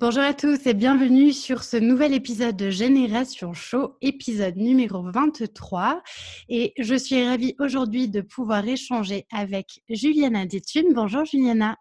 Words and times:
Bonjour 0.00 0.22
à 0.22 0.32
tous 0.32 0.64
et 0.68 0.74
bienvenue 0.74 1.32
sur 1.32 1.64
ce 1.64 1.76
nouvel 1.76 2.14
épisode 2.14 2.56
de 2.56 2.70
Génération 2.70 3.52
Show, 3.52 3.96
épisode 4.00 4.54
numéro 4.54 5.02
23. 5.02 6.04
Et 6.48 6.72
je 6.78 6.94
suis 6.94 7.26
ravie 7.26 7.56
aujourd'hui 7.58 8.08
de 8.08 8.20
pouvoir 8.20 8.64
échanger 8.68 9.26
avec 9.32 9.82
Juliana 9.88 10.46
Détune. 10.46 10.94
Bonjour 10.94 11.24
Juliana. 11.24 11.78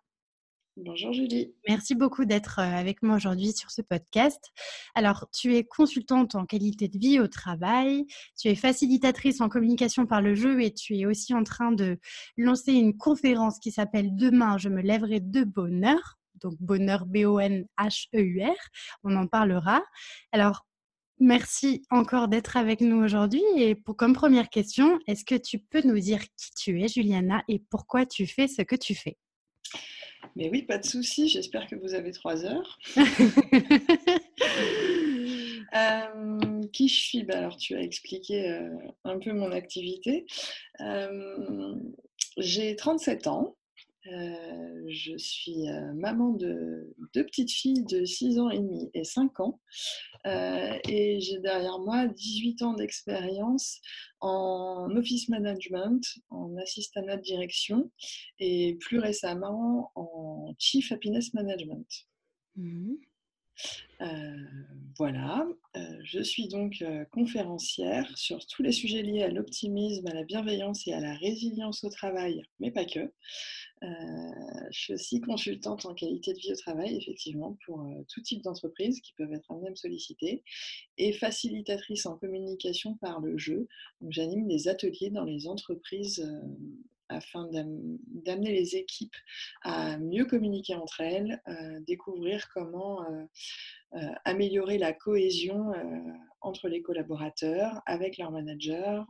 Bonjour 0.78 1.14
Julie. 1.14 1.54
Merci 1.68 1.94
beaucoup 1.94 2.26
d'être 2.26 2.58
euh, 2.58 2.64
avec 2.64 3.04
moi 3.04 3.18
aujourd'hui 3.18 3.52
sur 3.52 3.70
ce 3.70 3.84
podcast. 3.84 4.52
Alors, 4.96 5.28
tu 5.32 5.56
es 5.56 5.64
consultante 5.64 6.34
en 6.34 6.48
qualité 6.48 6.88
de 6.88 6.98
vie 6.98 7.20
au 7.20 7.28
travail, 7.28 8.06
tu 8.36 8.48
es 8.48 8.56
facilitatrice 8.56 9.42
en 9.42 9.50
communication 9.50 10.08
par 10.08 10.24
le 10.24 10.34
jeu 10.34 10.62
et 10.64 10.74
tu 10.74 10.98
es 10.98 11.06
aussi 11.06 11.36
en 11.36 11.44
train 11.44 11.72
de 11.72 12.00
lancer 12.36 12.74
une 12.74 12.98
conférence 12.98 13.60
qui 13.60 13.72
s'appelle 13.72 14.16
Demain, 14.16 14.58
je 14.58 14.70
me 14.70 14.82
lèverai 14.82 15.20
de 15.20 15.44
bonheur 15.44 16.17
donc 16.42 16.56
bonheur 16.60 17.06
B-O-N-H-E-U-R. 17.06 18.56
On 19.04 19.16
en 19.16 19.28
parlera. 19.28 19.84
Alors, 20.32 20.66
merci 21.20 21.84
encore 21.90 22.28
d'être 22.28 22.58
avec 22.58 22.82
nous 22.82 23.04
aujourd'hui. 23.04 23.44
Et 23.58 23.76
pour, 23.76 23.96
comme 23.96 24.14
première 24.14 24.50
question, 24.50 25.00
est-ce 25.08 25.26
que 25.26 25.36
tu 25.36 25.60
peux 25.60 25.82
nous 25.82 26.00
dire 26.00 26.22
qui 26.22 26.52
tu 26.56 26.82
es, 26.82 26.88
Juliana, 26.88 27.44
et 27.48 27.62
pourquoi 27.70 28.06
tu 28.06 28.28
fais 28.28 28.48
ce 28.48 28.62
que 28.62 28.76
tu 28.76 28.96
fais? 28.96 29.18
Mais 30.36 30.50
oui, 30.50 30.64
pas 30.64 30.78
de 30.78 30.86
souci. 30.86 31.30
J'espère 31.30 31.68
que 31.68 31.76
vous 31.76 31.94
avez 31.94 32.12
trois 32.12 32.46
heures. 32.46 32.78
Euh, 35.76 36.62
qui 36.72 36.88
je 36.88 36.96
suis? 36.96 37.24
Bah, 37.24 37.40
Alors, 37.40 37.58
tu 37.58 37.76
as 37.76 37.82
expliqué 37.82 38.50
euh, 38.50 38.70
un 39.04 39.20
peu 39.20 39.34
mon 39.34 39.52
activité. 39.52 40.26
Euh, 40.80 41.76
j'ai 42.38 42.78
37 42.78 43.28
ans. 43.28 43.57
Euh, 44.12 44.84
je 44.88 45.18
suis 45.18 45.68
euh, 45.70 45.94
maman 45.94 46.32
de 46.32 46.96
deux 47.14 47.26
petites 47.26 47.52
filles 47.52 47.84
de 47.84 48.06
6 48.06 48.40
ans 48.40 48.50
et 48.50 48.60
demi 48.60 48.90
et 48.94 49.04
5 49.04 49.40
ans. 49.40 49.60
Euh, 50.26 50.78
et 50.88 51.20
j'ai 51.20 51.40
derrière 51.40 51.80
moi 51.80 52.08
18 52.08 52.62
ans 52.62 52.74
d'expérience 52.74 53.82
en 54.20 54.90
office 54.96 55.30
management, 55.30 56.02
en 56.30 56.56
assistant 56.58 57.02
de 57.02 57.22
direction 57.22 57.92
et 58.40 58.78
plus 58.80 59.00
récemment 59.00 59.92
en 59.96 60.56
chief 60.58 60.92
happiness 60.92 61.34
management. 61.34 61.88
Mmh. 62.56 62.94
Voilà, 64.98 65.48
je 66.04 66.22
suis 66.22 66.48
donc 66.48 66.84
conférencière 67.12 68.18
sur 68.18 68.46
tous 68.46 68.64
les 68.64 68.72
sujets 68.72 69.02
liés 69.02 69.24
à 69.24 69.30
l'optimisme, 69.30 70.08
à 70.08 70.14
la 70.14 70.24
bienveillance 70.24 70.88
et 70.88 70.94
à 70.94 71.00
la 71.00 71.16
résilience 71.16 71.84
au 71.84 71.90
travail, 71.90 72.44
mais 72.60 72.72
pas 72.72 72.86
que. 72.86 73.12
je 73.82 74.72
suis 74.72 74.94
aussi 74.94 75.22
consultante 75.22 75.86
en 75.86 75.94
qualité 75.94 76.34
de 76.34 76.40
vie 76.40 76.52
au 76.52 76.56
travail, 76.56 76.96
effectivement, 76.96 77.58
pour 77.66 77.84
tout 78.10 78.22
type 78.22 78.44
d'entreprises 78.44 79.02
qui 79.02 79.14
peuvent 79.14 79.34
être 79.34 79.52
amenées 79.52 79.68
à 79.68 79.72
me 79.72 80.42
et 80.98 81.14
facilitatrice 81.14 82.06
en 82.06 82.18
communication 82.18 82.96
par 82.96 83.20
le 83.20 83.38
jeu. 83.38 83.68
j'anime 84.10 84.48
des 84.48 84.68
ateliers 84.68 85.10
dans 85.10 85.26
les 85.26 85.48
entreprises 85.48 86.26
afin 87.10 87.48
d'amener 87.52 88.52
les 88.52 88.76
équipes 88.76 89.16
à 89.64 89.98
mieux 89.98 90.26
communiquer 90.26 90.76
entre 90.76 91.02
elles, 91.02 91.42
découvrir 91.88 92.50
comment 92.54 93.06
améliorer 94.26 94.78
la 94.78 94.94
cohésion 94.94 95.72
entre 96.42 96.68
les 96.68 96.82
collaborateurs, 96.82 97.82
avec 97.86 98.18
leurs 98.18 98.32
managers, 98.32 99.02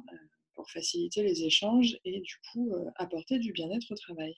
pour 0.53 0.69
faciliter 0.71 1.23
les 1.23 1.43
échanges 1.43 1.99
et 2.05 2.21
du 2.21 2.35
coup 2.51 2.73
apporter 2.95 3.39
du 3.39 3.51
bien-être 3.51 3.91
au 3.91 3.95
travail. 3.95 4.35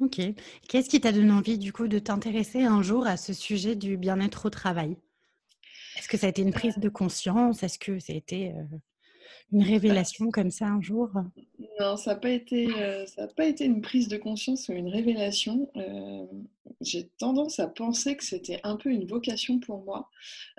Ok. 0.00 0.20
Qu'est-ce 0.68 0.90
qui 0.90 1.00
t'a 1.00 1.12
donné 1.12 1.32
envie 1.32 1.56
du 1.56 1.72
coup 1.72 1.88
de 1.88 1.98
t'intéresser 1.98 2.62
un 2.62 2.82
jour 2.82 3.06
à 3.06 3.16
ce 3.16 3.32
sujet 3.32 3.76
du 3.76 3.96
bien-être 3.96 4.46
au 4.46 4.50
travail? 4.50 4.96
Est-ce 5.96 6.08
que 6.08 6.18
ça 6.18 6.26
a 6.26 6.30
été 6.30 6.42
une 6.42 6.52
prise 6.52 6.78
de 6.78 6.88
conscience? 6.90 7.62
Est-ce 7.62 7.78
que 7.78 7.98
ça 7.98 8.12
a 8.12 8.16
été 8.16 8.52
une 9.52 9.62
révélation 9.62 10.30
comme 10.30 10.50
ça 10.50 10.66
un 10.66 10.80
jour? 10.80 11.10
Non, 11.78 11.96
ça 11.96 12.14
n'a 12.14 12.20
pas, 12.20 12.30
été, 12.30 12.68
euh, 12.78 13.04
pas 13.36 13.46
été 13.46 13.64
une 13.64 13.80
prise 13.80 14.08
de 14.08 14.16
conscience 14.16 14.68
ou 14.68 14.72
une 14.72 14.88
révélation. 14.88 15.70
Euh, 15.76 16.26
j'ai 16.80 17.08
tendance 17.18 17.60
à 17.60 17.68
penser 17.68 18.16
que 18.16 18.24
c'était 18.24 18.60
un 18.64 18.76
peu 18.76 18.90
une 18.90 19.06
vocation 19.06 19.60
pour 19.60 19.84
moi, 19.84 20.08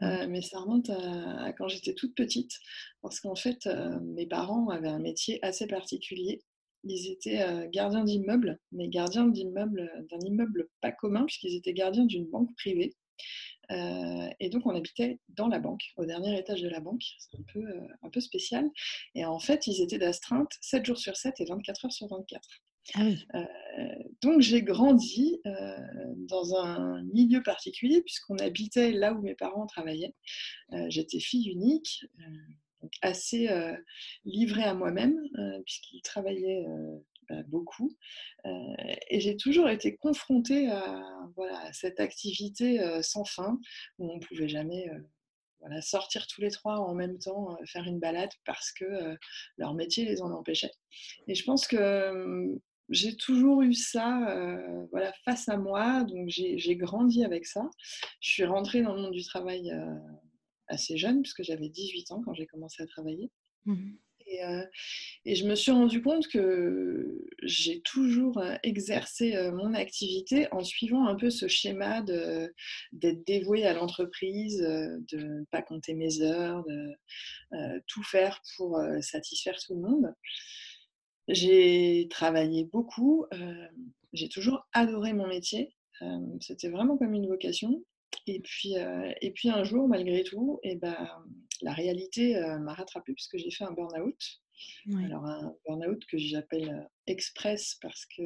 euh, 0.04 0.28
mais 0.30 0.42
ça 0.42 0.60
remonte 0.60 0.90
à, 0.90 1.54
quand 1.54 1.68
j'étais 1.68 1.94
toute 1.94 2.16
petite, 2.16 2.54
parce 3.02 3.20
qu'en 3.20 3.36
fait, 3.36 3.68
mes 4.02 4.26
parents 4.26 4.70
avaient 4.70 4.88
un 4.88 5.00
métier 5.00 5.44
assez 5.44 5.68
particulier. 5.68 6.42
Ils 6.84 7.12
étaient 7.12 7.68
gardiens 7.72 8.04
d'immeubles, 8.04 8.60
mais 8.72 8.88
gardiens 8.88 9.28
d'immeubles, 9.28 9.92
d'un 10.10 10.20
immeuble 10.26 10.70
pas 10.82 10.92
commun, 10.92 11.26
puisqu'ils 11.26 11.56
étaient 11.56 11.74
gardiens 11.74 12.06
d'une 12.06 12.26
banque 12.26 12.56
privée. 12.56 12.96
Euh, 13.72 14.30
et 14.40 14.50
donc, 14.50 14.66
on 14.66 14.76
habitait 14.76 15.20
dans 15.30 15.48
la 15.48 15.60
banque, 15.60 15.84
au 15.98 16.06
dernier 16.06 16.38
étage 16.38 16.62
de 16.62 16.70
la 16.70 16.80
banque. 16.80 17.04
C'est 17.20 17.38
un 17.38 17.44
peu, 17.54 17.60
euh, 17.60 17.88
un 18.04 18.10
peu 18.10 18.20
spécial. 18.20 18.70
Et 19.16 19.26
en 19.26 19.40
fait, 19.40 19.68
ils 19.68 19.82
étaient 19.82 19.98
d'astreinte 19.98 20.52
7 20.62 20.86
jours 20.86 20.98
sur 20.98 21.16
7 21.16 21.40
et 21.42 21.46
24 21.46 21.86
heures 21.86 21.92
sur 21.92 22.08
24. 22.08 22.50
Ah 22.96 23.02
euh, 23.36 23.86
donc, 24.22 24.42
j'ai 24.42 24.62
grandi 24.62 25.42
dans 26.30 26.56
un 26.56 27.04
milieu 27.04 27.44
particulier, 27.44 28.02
puisqu'on 28.02 28.38
habitait 28.38 28.92
là 28.92 29.14
où 29.14 29.22
mes 29.22 29.36
parents 29.36 29.68
travaillaient. 29.68 30.16
J'étais 30.88 31.20
fille 31.20 31.50
unique. 31.50 32.06
Donc 32.82 32.92
assez 33.02 33.50
livrée 34.24 34.64
à 34.64 34.74
moi-même, 34.74 35.20
puisqu'ils 35.66 36.02
travaillaient 36.02 36.66
beaucoup. 37.48 37.96
Euh, 38.46 38.50
et 39.10 39.20
j'ai 39.20 39.38
toujours 39.38 39.70
été 39.70 39.96
confrontée 39.96 40.70
à, 40.70 41.04
voilà, 41.36 41.72
cette 41.74 42.00
activité 42.00 42.80
euh, 42.82 43.02
sans 43.02 43.26
fin 43.26 43.60
où 43.98 44.12
on 44.12 44.16
ne 44.16 44.22
pouvait 44.22 44.48
jamais 44.48 44.90
euh, 44.90 45.00
voilà, 45.60 45.82
sortir 45.82 46.28
tous 46.28 46.42
les 46.42 46.52
trois 46.52 46.80
en 46.80 46.94
même 46.94 47.18
temps, 47.18 47.58
faire 47.66 47.86
une 47.86 48.00
balade 48.00 48.30
parce 48.46 48.72
que 48.72 49.18
leur 49.58 49.74
métier 49.74 50.06
les 50.06 50.22
en 50.22 50.32
empêchait. 50.32 50.72
Et 51.28 51.36
je 51.36 51.44
pense 51.44 51.68
que 51.68 52.60
j'ai 52.90 53.18
toujours 53.18 53.64
eu 53.64 53.74
ça 53.74 54.38
voilà, 54.92 55.12
face 55.26 55.50
à 55.50 55.58
moi, 55.58 56.04
donc 56.04 56.30
j'ai 56.30 56.76
grandi 56.76 57.26
avec 57.26 57.48
ça. 57.48 57.68
Je 58.22 58.30
suis 58.30 58.46
rentrée 58.46 58.84
dans 58.84 58.94
le 58.94 59.02
monde 59.02 59.14
du 59.14 59.24
travail 59.24 59.74
assez 60.68 60.96
jeune, 60.96 61.24
puisque 61.24 61.42
j'avais 61.42 61.70
18 61.70 62.12
ans 62.12 62.22
quand 62.24 62.36
j'ai 62.36 62.46
commencé 62.46 62.84
à 62.84 62.86
travailler. 62.86 63.32
Mmh 63.66 63.96
euh, 64.44 64.66
et, 65.26 65.36
je 65.36 65.46
me 65.46 65.56
suis 65.56 65.72
rendu 65.72 66.02
compte 66.02 66.28
que 66.28 67.28
j'ai 67.44 67.82
toujours 67.82 68.38
euh, 68.40 68.56
exercé 68.64 69.36
euh, 69.36 69.52
mon 69.52 69.74
activité 69.74 70.48
en 70.52 70.64
suivant 70.64 71.08
un 71.08 71.16
peu 71.16 71.30
ce 71.30 71.48
schéma 71.48 72.02
d'être 72.02 73.26
dévoué 73.26 73.66
à 73.66 73.74
l'entreprise, 73.74 74.60
de 74.60 75.18
ne 75.18 75.44
pas 75.46 75.62
compter 75.62 75.94
mes 75.94 76.22
heures, 76.22 76.64
de 76.66 77.82
tout 77.88 78.04
faire 78.04 78.42
pour 78.56 78.80
satisfaire 79.02 79.58
tout 79.60 79.76
le 79.76 79.82
monde. 79.82 80.14
J'ai 81.28 82.08
travaillé 82.10 82.66
beaucoup, 82.66 83.26
j'ai 84.14 84.30
toujours 84.30 84.68
adoré 84.74 85.14
mon 85.14 85.28
métier, 85.28 85.76
c'était 86.40 86.70
vraiment 86.70 86.98
comme 86.98 87.14
une 87.14 87.28
vocation. 87.28 87.84
Et 88.26 88.40
puis, 88.40 88.76
et 89.22 89.32
puis 89.32 89.50
un 89.50 89.64
jour, 89.64 89.88
malgré 89.88 90.24
tout, 90.24 90.60
et 90.64 90.72
eh 90.72 90.76
ben, 90.76 91.10
la 91.62 91.74
réalité 91.74 92.40
m'a 92.60 92.74
rattrapée 92.74 93.14
puisque 93.14 93.38
j'ai 93.38 93.52
fait 93.52 93.64
un 93.64 93.72
burn-out. 93.72 94.42
Alors 95.06 95.26
un 95.26 95.54
burn-out 95.66 96.04
que 96.06 96.18
j'appelle 96.18 96.88
express 97.06 97.78
parce 97.82 98.06
que 98.06 98.24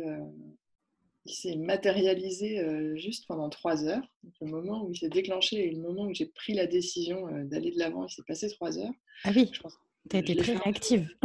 il 1.25 1.33
s'est 1.33 1.56
matérialisé 1.56 2.63
juste 2.98 3.28
pendant 3.28 3.50
trois 3.50 3.83
heures. 3.86 4.07
le 4.42 4.48
moment 4.48 4.83
où 4.86 4.92
il 4.92 4.98
s'est 4.98 5.10
déclenché 5.10 5.68
et 5.68 5.72
le 5.72 5.81
moment 5.81 6.04
où 6.04 6.13
j'ai 6.13 6.25
pris 6.25 6.54
la 6.54 6.66
décision 6.66 7.28
d'aller 7.45 7.72
de 7.72 7.80
l'avant, 7.80 8.06
il 8.06 8.10
s'est 8.10 8.24
passé 8.28 8.50
trois 8.50 8.78
heures. 8.80 8.94
Ah 9.24 9.31
oui, 9.36 9.51
tu 10.10 10.16
as 10.16 10.19
été 10.19 10.36
très 10.36 10.56
réactive. 10.56 11.16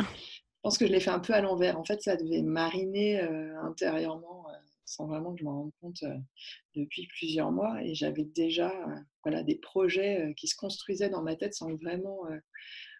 pense 0.67 0.79
que 0.79 0.87
je 0.87 0.93
l'ai 0.93 1.00
fait 1.00 1.11
un 1.11 1.20
peu 1.20 1.32
à 1.32 1.41
l'envers. 1.41 1.79
En 1.79 1.85
fait, 1.85 2.02
ça 2.02 2.17
devait 2.17 2.43
mariner 2.43 3.20
intérieurement 3.62 4.36
sans 4.87 5.06
vraiment 5.06 5.35
que 5.35 5.41
je 5.41 5.44
m'en 5.44 5.62
rende 5.62 5.73
compte 5.81 6.05
depuis 6.75 7.06
plusieurs 7.09 7.53
mois. 7.53 7.83
Et 7.83 7.94
j'avais 7.94 8.25
déjà 8.25 8.73
voilà, 9.25 9.43
des 9.43 9.56
projets 9.56 10.33
qui 10.37 10.47
se 10.47 10.56
construisaient 10.56 11.11
dans 11.11 11.23
ma 11.23 11.37
tête 11.37 11.55
sans 11.55 11.75
vraiment. 11.75 12.23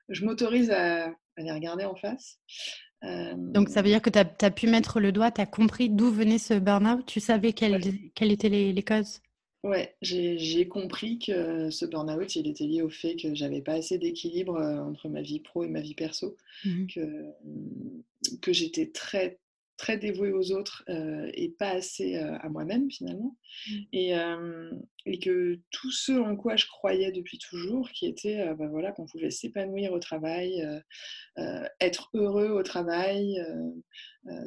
je 0.09 0.25
m'autorise 0.25 0.71
à, 0.71 1.15
les 1.39 1.53
regarder 1.53 1.85
en 1.85 1.95
face. 1.95 2.39
Donc, 3.03 3.69
ça 3.69 3.83
veut 3.83 3.89
dire 3.89 4.03
que 4.03 4.11
tu 4.11 4.19
as, 4.19 4.51
pu 4.51 4.67
mettre 4.67 5.01
le 5.01 5.13
doigt, 5.13 5.31
tu 5.31 5.41
as 5.41 5.47
compris 5.47 5.89
d'où 5.89 6.11
venait 6.11 6.39
ce 6.39 6.55
burn-out, 6.55 7.07
tu 7.07 7.21
savais 7.21 7.53
quelles, 7.53 7.77
étaient 8.21 8.49
les, 8.49 8.83
causes? 8.83 9.21
Ouais, 9.63 9.97
j'ai 10.03 10.69
compris 10.69 11.19
que 11.19 11.71
ce 11.71 11.87
burn-out, 11.87 12.35
il 12.35 12.49
était 12.49 12.65
lié 12.65 12.83
au 12.83 12.91
fait 12.91 13.17
que 13.17 13.35
j'avais 13.35 13.61
pas 13.61 13.75
assez 13.75 13.99
d'équilibre 13.99 14.61
entre 14.61 15.09
ma 15.09 15.23
vie 15.23 15.41
pro 15.41 15.63
et 15.65 15.69
ma 15.69 15.81
vie 15.81 15.95
perso, 15.95 16.37
mmh 16.65 16.87
que, 16.87 17.25
que 18.43 18.53
j'étais 18.53 18.87
très 18.87 19.39
très 19.77 19.99
dévouée 19.99 20.33
aux 20.33 20.53
autres 20.53 20.85
et 21.35 21.51
pas 21.51 21.71
assez 21.71 22.17
à 22.17 22.49
moi-même 22.49 22.91
finalement. 22.91 23.37
Mmh. 23.69 23.75
Et, 23.93 24.13
et, 25.07 25.19
que 25.19 25.59
tout 25.71 25.91
ce 25.91 26.13
en 26.13 26.37
quoi 26.37 26.57
je 26.57 26.67
croyais 26.67 27.13
depuis 27.13 27.39
toujours, 27.39 27.91
qui 27.91 28.07
était 28.07 28.55
bah, 28.55 28.69
voilà, 28.69 28.93
qu'on 28.93 29.07
pouvait 29.07 29.31
s'épanouir 29.31 29.93
au 29.93 29.99
travail, 29.99 30.67
être 31.81 32.11
heureux 32.15 32.51
au 32.51 32.63
travail, 32.63 33.39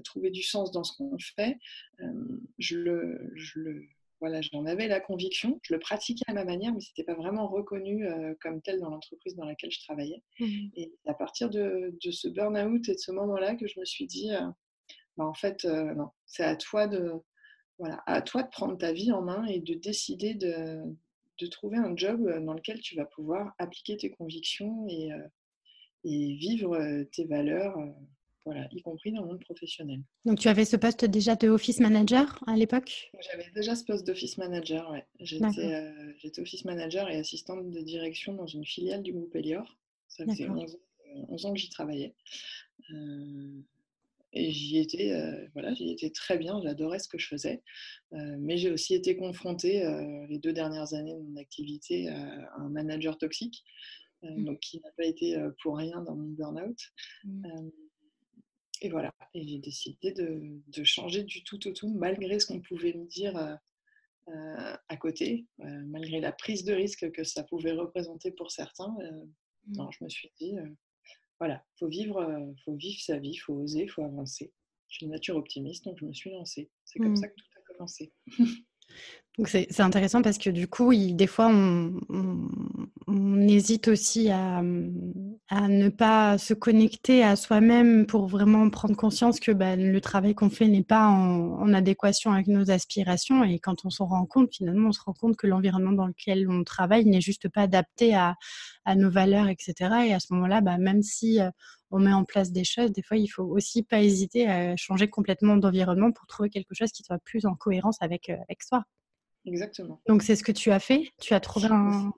trouver 0.04 0.32
du 0.32 0.44
sens 0.44 0.72
dans 0.72 0.84
ce 0.84 0.96
qu'on 0.98 1.18
fait, 1.36 1.58
je 2.58 2.78
le, 2.78 3.32
je 3.36 3.60
le 3.60 3.84
voilà, 4.20 4.42
j'en 4.42 4.66
avais 4.66 4.88
la 4.88 5.00
conviction, 5.00 5.60
je 5.64 5.74
le 5.74 5.80
pratiquais 5.80 6.26
à 6.28 6.34
ma 6.34 6.44
manière, 6.44 6.74
mais 6.74 6.82
ce 6.82 6.90
n'était 6.90 7.06
pas 7.06 7.18
vraiment 7.18 7.48
reconnu 7.48 8.06
comme 8.42 8.62
tel 8.62 8.80
dans 8.80 8.90
l'entreprise 8.90 9.36
dans 9.36 9.46
laquelle 9.46 9.72
je 9.72 9.80
travaillais. 9.80 10.22
Mmh. 10.40 10.46
Et 10.76 10.92
à 11.06 11.14
partir 11.14 11.50
de, 11.50 11.98
de 12.04 12.12
ce 12.12 12.28
burn-out 12.28 12.90
et 12.90 12.96
de 12.96 13.00
ce 13.00 13.12
moment-là 13.12 13.56
que 13.56 13.68
je 13.68 13.80
me 13.80 13.86
suis 13.86 14.08
dit, 14.08 14.32
bah, 15.20 15.26
en 15.26 15.34
fait, 15.34 15.66
euh, 15.66 15.94
non, 15.96 16.12
c'est 16.26 16.46
à 16.46 16.56
toi 16.56 16.88
de 16.88 17.12
voilà, 17.78 18.02
à 18.06 18.22
toi 18.22 18.42
de 18.42 18.48
prendre 18.48 18.78
ta 18.78 18.94
vie 18.94 19.12
en 19.12 19.22
main 19.22 19.44
et 19.46 19.60
de 19.60 19.74
décider 19.74 20.34
de, 20.34 20.80
de 21.40 21.48
trouver 21.48 21.78
un 21.78 21.94
job 21.96 22.26
euh, 22.26 22.40
dans 22.40 22.54
lequel 22.54 22.80
tu 22.80 22.96
vas 22.96 23.04
pouvoir 23.04 23.54
appliquer 23.58 23.98
tes 23.98 24.12
convictions 24.12 24.88
et, 24.88 25.12
euh, 25.12 25.28
et 26.06 26.36
vivre 26.36 27.04
tes 27.12 27.26
valeurs, 27.26 27.76
voilà, 28.46 28.70
y 28.72 28.82
compris 28.82 29.12
dans 29.12 29.24
le 29.24 29.28
monde 29.28 29.44
professionnel. 29.44 30.00
Donc 30.24 30.40
tu 30.40 30.48
avais 30.48 30.64
ce 30.64 30.78
poste 30.78 31.04
déjà 31.04 31.36
de 31.36 31.50
office 31.50 31.82
manager 31.82 32.42
à 32.48 32.56
l'époque? 32.56 33.12
J'avais 33.20 33.52
déjà 33.54 33.76
ce 33.76 33.84
poste 33.84 34.08
d'office 34.08 34.38
manager, 34.38 34.90
ouais. 34.92 35.06
J'étais, 35.20 35.94
j'étais 36.18 36.42
office 36.42 36.64
manager 36.64 37.10
et 37.10 37.18
assistante 37.18 37.70
de 37.70 37.82
direction 37.82 38.34
dans 38.34 38.48
une 38.48 38.66
filiale 38.66 39.04
du 39.04 39.12
groupe 39.12 39.36
Elior. 39.36 39.78
Ça 40.08 40.24
faisait 40.26 40.48
11, 40.48 41.46
ans 41.46 41.54
que 41.54 41.60
j'y 41.60 41.70
travaillais. 41.70 42.16
Et 44.34 44.52
j'y 44.52 44.78
étais, 44.78 45.14
euh, 45.14 45.48
voilà, 45.54 45.74
j'y 45.74 45.90
étais 45.90 46.12
très 46.12 46.38
bien, 46.38 46.62
j'adorais 46.62 47.00
ce 47.00 47.08
que 47.08 47.18
je 47.18 47.28
faisais. 47.28 47.64
Euh, 48.14 48.38
mais 48.40 48.58
j'ai 48.58 48.72
aussi 48.72 48.94
été 48.94 49.18
confrontée 49.18 49.84
euh, 49.84 50.26
les 50.28 50.38
deux 50.38 50.54
dernières 50.54 50.94
années 50.94 51.16
de 51.16 51.22
mon 51.22 51.38
activité 51.38 52.10
à 52.10 52.56
un 52.58 52.70
manager 52.70 53.18
toxique, 53.18 53.64
mmh. 54.22 54.46
donc 54.46 54.60
qui 54.60 54.80
n'a 54.82 54.92
pas 54.98 55.06
été 55.06 55.36
pour 55.64 55.78
rien 55.78 56.02
dans 56.02 56.16
mon 56.16 56.30
burn-out. 56.30 56.78
Mmh. 57.24 57.70
et 58.82 58.90
voilà, 58.90 59.14
et 59.34 59.48
j'ai 59.48 59.58
décidé 59.58 60.12
de, 60.12 60.62
de, 60.68 60.84
changer 60.84 61.24
du 61.24 61.44
tout 61.44 61.68
au 61.68 61.72
tout, 61.72 61.90
malgré 61.90 62.40
ce 62.40 62.46
qu'on 62.46 62.62
pouvait 62.62 62.94
me 62.94 63.06
dire 63.06 63.36
à 64.28 64.98
côté, 64.98 65.48
malgré 65.58 66.20
la 66.20 66.32
prise 66.32 66.64
de 66.66 66.74
risque 66.74 67.12
que 67.12 67.24
ça 67.24 67.44
pouvait 67.44 67.72
représenter 67.72 68.32
pour 68.32 68.52
certains. 68.52 68.90
Mmh. 68.90 69.76
Non, 69.76 69.90
je 69.92 70.04
me 70.04 70.10
suis 70.10 70.32
dit, 70.40 70.54
voilà, 71.40 71.64
faut 71.78 71.88
vivre, 71.88 72.18
euh, 72.18 72.54
faut 72.66 72.76
vivre 72.76 73.00
sa 73.02 73.18
vie, 73.18 73.36
faut 73.38 73.54
oser, 73.54 73.88
faut 73.88 74.04
avancer. 74.04 74.54
Je 74.88 74.96
suis 74.96 75.06
une 75.06 75.12
nature 75.12 75.36
optimiste, 75.36 75.86
donc 75.86 75.98
je 76.00 76.06
me 76.06 76.14
suis 76.14 76.32
lancée. 76.32 76.70
C'est 76.84 77.00
comme 77.00 77.12
mmh. 77.12 77.18
ça 77.18 77.28
que 77.28 77.36
tout 77.36 77.46
a 77.56 77.74
commencé. 77.74 78.14
C'est 79.46 79.80
intéressant 79.80 80.22
parce 80.22 80.38
que 80.38 80.50
du 80.50 80.68
coup, 80.68 80.94
des 80.94 81.28
fois, 81.28 81.48
on, 81.48 81.94
hésite 83.48 83.88
aussi 83.88 84.30
à, 84.30 84.62
ne 84.62 85.90
pas 85.90 86.38
se 86.38 86.54
connecter 86.54 87.24
à 87.24 87.36
soi-même 87.38 88.06
pour 88.06 88.28
vraiment 88.28 88.70
prendre 88.70 88.96
conscience 88.98 89.40
que 89.40 89.52
bah, 89.52 89.78
le 89.78 90.02
travail 90.02 90.36
qu'on 90.36 90.50
fait 90.50 90.68
n'est 90.68 90.84
pas 90.84 91.08
en, 91.08 91.74
adéquation 91.74 92.34
avec 92.34 92.48
nos 92.48 92.70
aspirations. 92.70 93.44
Et 93.46 93.60
quand 93.60 93.86
on 93.86 93.90
s'en 93.90 94.08
rend 94.08 94.26
compte, 94.26 94.54
finalement, 94.54 94.90
on 94.90 94.92
se 94.92 95.02
rend 95.02 95.14
compte 95.14 95.38
que 95.38 95.48
l'environnement 95.48 95.94
dans 95.94 96.08
lequel 96.08 96.50
on 96.50 96.64
travaille 96.66 97.06
n'est 97.06 97.22
juste 97.22 97.48
pas 97.48 97.62
adapté 97.62 98.16
à, 98.16 98.36
nos 98.96 99.10
valeurs, 99.10 99.48
etc. 99.48 99.74
Et 100.08 100.14
à 100.14 100.20
ce 100.20 100.34
moment-là, 100.34 100.62
bah, 100.62 100.78
même 100.78 101.02
si 101.04 101.40
euh, 101.40 101.50
on 101.92 102.00
met 102.00 102.12
en 102.12 102.26
place 102.26 102.52
des 102.52 102.64
choses, 102.64 102.92
des 102.92 103.04
fois, 103.04 103.18
il 103.18 103.28
faut 103.28 103.44
aussi 103.44 103.84
pas 103.84 104.02
hésiter 104.02 104.48
à 104.50 104.76
changer 104.76 105.08
complètement 105.08 105.58
d'environnement 105.58 106.12
pour 106.12 106.28
trouver 106.28 106.50
quelque 106.50 106.74
chose 106.74 106.92
qui 106.92 107.04
soit 107.04 107.20
plus 107.24 107.46
en 107.46 107.56
cohérence 107.56 107.98
avec, 108.02 108.30
euh, 108.30 108.36
avec 108.48 108.64
soi. 108.64 108.84
Exactement. 109.46 110.02
Donc, 110.08 110.24
c'est 110.24 110.36
ce 110.36 110.44
que 110.44 110.52
tu 110.52 110.72
as 110.72 110.80
fait? 110.80 111.12
Tu 111.20 111.34
as 111.34 111.40
trouvé 111.40 111.68
un... 111.70 112.14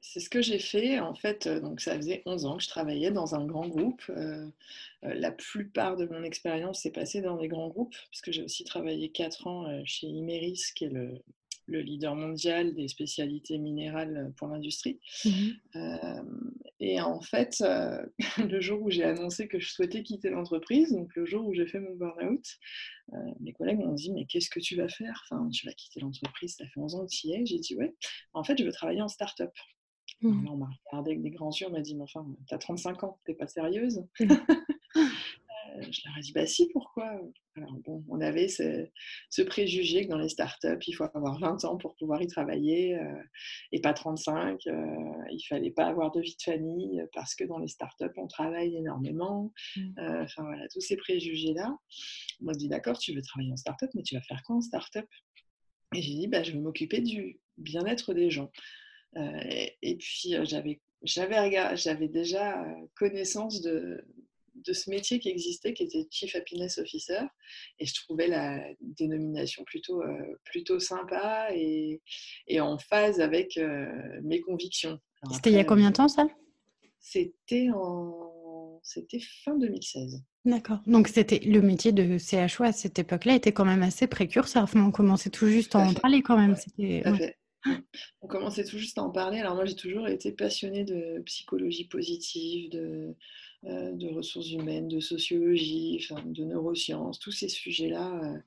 C'est 0.00 0.20
ce 0.20 0.28
que 0.28 0.42
j'ai 0.42 0.58
fait. 0.58 1.00
En 1.00 1.14
fait, 1.14 1.46
euh, 1.46 1.60
donc 1.60 1.80
ça 1.80 1.96
faisait 1.96 2.22
11 2.26 2.44
ans 2.44 2.56
que 2.58 2.62
je 2.62 2.68
travaillais 2.68 3.10
dans 3.10 3.34
un 3.34 3.46
grand 3.46 3.66
groupe. 3.66 4.02
Euh, 4.10 4.46
la 5.02 5.32
plupart 5.32 5.96
de 5.96 6.04
mon 6.06 6.22
expérience 6.22 6.82
s'est 6.82 6.92
passée 6.92 7.22
dans 7.22 7.36
des 7.36 7.48
grands 7.48 7.68
groupes, 7.68 7.94
puisque 8.10 8.30
j'ai 8.30 8.42
aussi 8.42 8.64
travaillé 8.64 9.10
4 9.10 9.46
ans 9.46 9.84
chez 9.86 10.06
Imeris, 10.06 10.60
qui 10.74 10.84
est 10.84 10.90
le, 10.90 11.22
le 11.66 11.80
leader 11.80 12.14
mondial 12.14 12.74
des 12.74 12.88
spécialités 12.88 13.58
minérales 13.58 14.32
pour 14.36 14.48
l'industrie. 14.48 15.00
Mmh 15.24 15.30
euh, 15.76 16.22
et 16.80 17.00
en 17.00 17.20
fait, 17.20 17.62
euh, 17.62 18.04
le 18.38 18.60
jour 18.60 18.82
où 18.82 18.90
j'ai 18.90 19.04
annoncé 19.04 19.48
que 19.48 19.58
je 19.58 19.70
souhaitais 19.70 20.02
quitter 20.02 20.30
l'entreprise, 20.30 20.92
donc 20.92 21.14
le 21.16 21.24
jour 21.24 21.46
où 21.46 21.54
j'ai 21.54 21.66
fait 21.66 21.80
mon 21.80 21.94
burn-out, 21.94 22.44
euh, 23.12 23.16
mes 23.40 23.52
collègues 23.52 23.78
m'ont 23.78 23.92
dit 23.92 24.12
Mais 24.12 24.26
qu'est-ce 24.26 24.50
que 24.50 24.60
tu 24.60 24.76
vas 24.76 24.88
faire? 24.88 25.24
Enfin, 25.24 25.48
Tu 25.50 25.66
vas 25.66 25.72
quitter 25.72 26.00
l'entreprise, 26.00 26.56
ça 26.56 26.66
fait 26.66 26.80
11 26.80 26.94
ans 26.96 27.06
que 27.06 27.10
tu 27.10 27.28
y 27.28 27.34
es. 27.34 27.46
J'ai 27.46 27.58
dit 27.58 27.74
Ouais, 27.74 27.94
en 28.32 28.44
fait, 28.44 28.58
je 28.58 28.64
veux 28.64 28.72
travailler 28.72 29.02
en 29.02 29.08
start-up. 29.08 29.52
Mmh. 30.20 30.48
on 30.48 30.56
m'a 30.56 30.70
regardé 30.90 31.10
avec 31.12 31.22
des 31.22 31.30
grands 31.30 31.50
yeux, 31.50 31.66
on 31.66 31.72
m'a 31.72 31.80
dit 31.80 31.94
Mais 31.96 32.04
enfin, 32.04 32.26
tu 32.46 32.54
as 32.54 32.58
35 32.58 33.04
ans, 33.04 33.18
t'es 33.24 33.34
pas 33.34 33.46
sérieuse 33.46 34.04
mmh. 34.20 34.26
je 35.80 36.00
leur 36.06 36.18
ai 36.18 36.20
dit, 36.20 36.32
bah 36.32 36.46
si, 36.46 36.68
pourquoi? 36.72 37.20
Alors 37.56 37.74
bon, 37.84 38.04
on 38.08 38.20
avait 38.20 38.48
ce, 38.48 39.42
préjugé 39.42 40.04
que 40.04 40.10
dans 40.10 40.18
les 40.18 40.28
startups, 40.28 40.78
il 40.86 40.92
faut 40.92 41.04
avoir 41.04 41.38
20 41.38 41.64
ans 41.64 41.76
pour 41.76 41.94
pouvoir 41.96 42.22
y 42.22 42.26
travailler 42.26 42.96
euh, 42.96 43.22
et 43.72 43.80
pas 43.80 43.92
35. 43.92 44.64
Il 44.64 44.72
euh, 44.72 45.24
il 45.30 45.42
fallait 45.48 45.70
pas 45.70 45.86
avoir 45.86 46.10
de 46.12 46.20
vie 46.20 46.36
de 46.36 46.42
famille 46.42 47.02
parce 47.12 47.34
que 47.34 47.44
dans 47.44 47.58
les 47.58 47.68
startups, 47.68 48.04
on 48.16 48.26
travaille 48.26 48.76
énormément. 48.76 49.52
Mmh. 49.76 49.80
Euh, 49.98 50.22
enfin 50.24 50.42
voilà, 50.44 50.66
tous 50.68 50.80
ces 50.80 50.96
préjugés-là. 50.96 51.76
On 52.40 52.46
m'a 52.46 52.52
dit, 52.52 52.68
d'accord, 52.68 52.98
tu 52.98 53.14
veux 53.14 53.22
travailler 53.22 53.52
en 53.52 53.56
startup, 53.56 53.90
mais 53.94 54.02
tu 54.02 54.14
vas 54.14 54.22
faire 54.22 54.42
quoi 54.44 54.56
en 54.56 54.60
startup? 54.60 55.06
Et 55.94 56.02
j'ai 56.02 56.14
dit, 56.14 56.28
bah, 56.28 56.42
je 56.42 56.52
vais 56.52 56.58
m'occuper 56.58 57.00
du 57.00 57.40
bien-être 57.56 58.14
des 58.14 58.30
gens. 58.30 58.50
Et, 59.16 59.76
et, 59.82 59.96
puis 59.96 60.34
j'avais 60.42 60.80
j'avais 61.04 62.08
déjà 62.08 62.66
connaissance 62.96 63.60
de, 63.60 64.04
de 64.66 64.72
ce 64.72 64.90
métier 64.90 65.18
qui 65.18 65.28
existait, 65.28 65.74
qui 65.74 65.84
était 65.84 66.06
Chief 66.10 66.34
Happiness 66.34 66.78
Officer. 66.78 67.20
Et 67.78 67.86
je 67.86 67.94
trouvais 67.94 68.28
la 68.28 68.60
dénomination 68.80 69.64
plutôt, 69.64 70.02
euh, 70.02 70.38
plutôt 70.44 70.80
sympa 70.80 71.48
et, 71.54 72.00
en 72.60 72.78
phase 72.78 73.20
avec 73.20 73.56
euh, 73.56 73.86
mes 74.22 74.40
convictions. 74.40 74.98
C'était 75.32 75.50
il 75.50 75.56
y 75.56 75.60
a 75.60 75.64
combien 75.64 75.90
de 75.90 75.96
temps 75.96 76.08
ça? 76.08 76.26
C'était 77.00 77.68
en... 77.74 78.80
C'était 78.82 79.20
fin 79.44 79.56
2016. 79.56 80.22
D'accord. 80.44 80.78
Donc 80.86 81.08
c'était 81.08 81.38
le 81.38 81.62
métier 81.62 81.92
de 81.92 82.18
CHO 82.18 82.64
à 82.64 82.72
cette 82.72 82.98
époque-là 82.98 83.34
était 83.34 83.52
quand 83.52 83.64
même 83.64 83.82
assez 83.82 84.06
précurseur. 84.06 84.68
on 84.74 84.90
commençait 84.90 85.30
tout 85.30 85.46
juste 85.46 85.74
à 85.74 85.78
en 85.78 85.94
parler 85.94 86.20
quand 86.20 86.36
même. 86.36 86.54
On 88.20 88.26
commençait 88.26 88.64
tout 88.64 88.78
juste 88.78 88.98
à 88.98 89.02
en 89.02 89.10
parler. 89.10 89.38
Alors 89.38 89.54
moi 89.54 89.64
j'ai 89.64 89.74
toujours 89.74 90.06
été 90.08 90.32
passionnée 90.32 90.84
de 90.84 91.22
psychologie 91.24 91.88
positive, 91.88 92.70
de, 92.70 92.78
euh, 92.78 93.14
de 93.64 94.08
ressources 94.08 94.50
humaines, 94.50 94.88
de 94.88 95.00
sociologie, 95.00 96.06
de 96.26 96.44
neurosciences, 96.44 97.18
tous 97.18 97.32
ces 97.32 97.48
sujets-là 97.48 98.20
euh, 98.22 98.38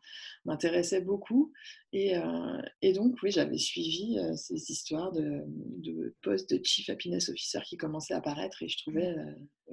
m'intéressaient 0.46 1.02
beaucoup. 1.02 1.52
Euh, 1.96 2.62
et, 2.82 2.94
donc, 2.94 3.18
oui, 3.24 3.32
j'avais 3.32 3.58
suivi 3.58 4.18
ces 4.36 4.72
histoires 4.72 5.12
de, 5.12 5.42
de 5.48 6.16
postes 6.22 6.54
de 6.54 6.64
Chief 6.64 6.90
Happiness 6.90 7.30
Officer 7.30 7.60
qui 7.66 7.78
commençaient 7.78 8.14
à 8.14 8.18
apparaître 8.18 8.62
et 8.62 8.68
je 8.68 8.78
trouvais, 8.78 9.16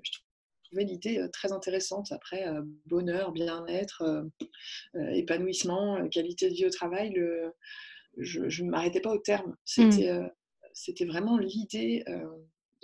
je 0.03 0.11
trouvais 0.71 0.85
l'idée 0.85 1.27
très 1.33 1.53
intéressante. 1.53 2.11
Après, 2.13 2.47
bonheur, 2.87 3.33
bien-être, 3.33 4.27
épanouissement, 4.95 6.09
qualité 6.09 6.49
de 6.49 6.55
vie 6.55 6.67
au 6.67 6.71
travail, 6.71 7.11
le, 7.11 7.53
je 8.17 8.63
ne 8.63 8.71
m'arrêtais 8.71 9.01
pas 9.01 9.13
au 9.13 9.19
terme. 9.19 9.55
C'était, 9.65 10.19
mmh. 10.19 10.31
c'était 10.73 11.05
vraiment 11.05 11.37
l'idée 11.37 12.03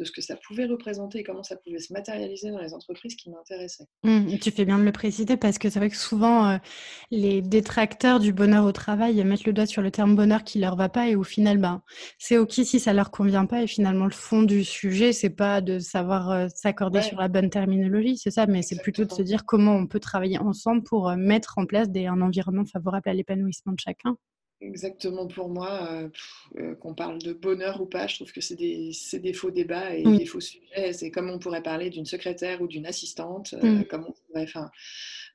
de 0.00 0.04
ce 0.04 0.12
que 0.12 0.23
ça 0.23 0.37
pouvait 0.37 0.64
représenter 0.64 1.19
et 1.19 1.23
comment 1.23 1.42
ça 1.42 1.57
pouvait 1.57 1.78
se 1.78 1.92
matérialiser 1.92 2.50
dans 2.50 2.59
les 2.59 2.73
entreprises 2.73 3.14
qui 3.14 3.30
m'intéressaient. 3.30 3.85
Mmh, 4.02 4.38
tu 4.38 4.50
fais 4.50 4.64
bien 4.64 4.78
de 4.78 4.85
le 4.85 4.92
préciser 4.92 5.37
parce 5.37 5.59
que 5.59 5.69
c'est 5.69 5.78
vrai 5.78 5.90
que 5.90 5.97
souvent, 5.97 6.49
euh, 6.49 6.57
les 7.11 7.42
détracteurs 7.42 8.19
du 8.19 8.33
bonheur 8.33 8.64
au 8.64 8.73
travail 8.73 9.23
mettent 9.25 9.45
le 9.45 9.52
doigt 9.52 9.66
sur 9.66 9.83
le 9.83 9.90
terme 9.90 10.16
bonheur 10.16 10.42
qui 10.42 10.59
leur 10.59 10.75
va 10.75 10.88
pas 10.88 11.09
et 11.09 11.14
au 11.14 11.23
final, 11.23 11.59
ben, 11.59 11.83
c'est 12.19 12.38
OK 12.38 12.52
si 12.52 12.80
ça 12.80 12.92
leur 12.92 13.11
convient 13.11 13.47
pas 13.47 13.62
et 13.62 13.66
finalement, 13.66 14.07
le 14.07 14.11
fond 14.11 14.42
du 14.42 14.64
sujet, 14.64 15.12
c'est 15.12 15.30
pas 15.30 15.61
de 15.61 15.78
savoir 15.78 16.30
euh, 16.30 16.49
s'accorder 16.54 17.02
sur 17.02 17.21
la 17.21 17.28
bonne 17.28 17.50
terminologie, 17.50 18.16
c'est 18.16 18.30
ça, 18.30 18.47
mais 18.47 18.62
c'est 18.62 18.80
plutôt 18.80 19.04
de 19.04 19.12
se 19.12 19.23
dire 19.23 19.45
comment 19.45 19.76
on 19.76 19.87
peut 19.87 20.00
travailler 20.00 20.38
ensemble 20.38 20.83
pour 20.83 21.11
euh, 21.11 21.16
mettre 21.16 21.59
en 21.59 21.66
place 21.66 21.90
des, 21.90 22.07
un 22.07 22.21
environnement 22.23 22.64
favorable 22.64 23.09
à 23.09 23.14
l'épanouissement 23.14 23.73
de 23.73 23.80
chacun. 23.80 24.16
Exactement 24.62 25.26
pour 25.26 25.49
moi, 25.49 25.88
euh, 25.90 26.09
euh, 26.59 26.75
qu'on 26.75 26.95
parle 26.95 27.19
de 27.19 27.33
bonheur 27.33 27.81
ou 27.81 27.87
pas, 27.87 28.07
je 28.07 28.17
trouve 28.17 28.31
que 28.31 28.43
c'est 28.43 28.57
des, 28.57 28.90
des, 29.14 29.33
faux 29.33 29.50
débats 29.50 29.95
et 29.95 30.02
des 30.02 30.26
faux 30.26 30.40
sujets. 30.40 30.93
C'est 30.93 31.11
comme 31.11 31.31
on 31.31 31.38
pourrait 31.38 31.62
parler 31.62 31.88
d'une 31.88 32.05
secrétaire 32.05 32.61
ou 32.61 32.67
d'une 32.67 32.85
assistante, 32.85 33.55
euh, 33.55 33.79
mm. 33.79 33.85
comme 33.87 34.05
on 34.07 34.12
pourrait, 34.12 34.47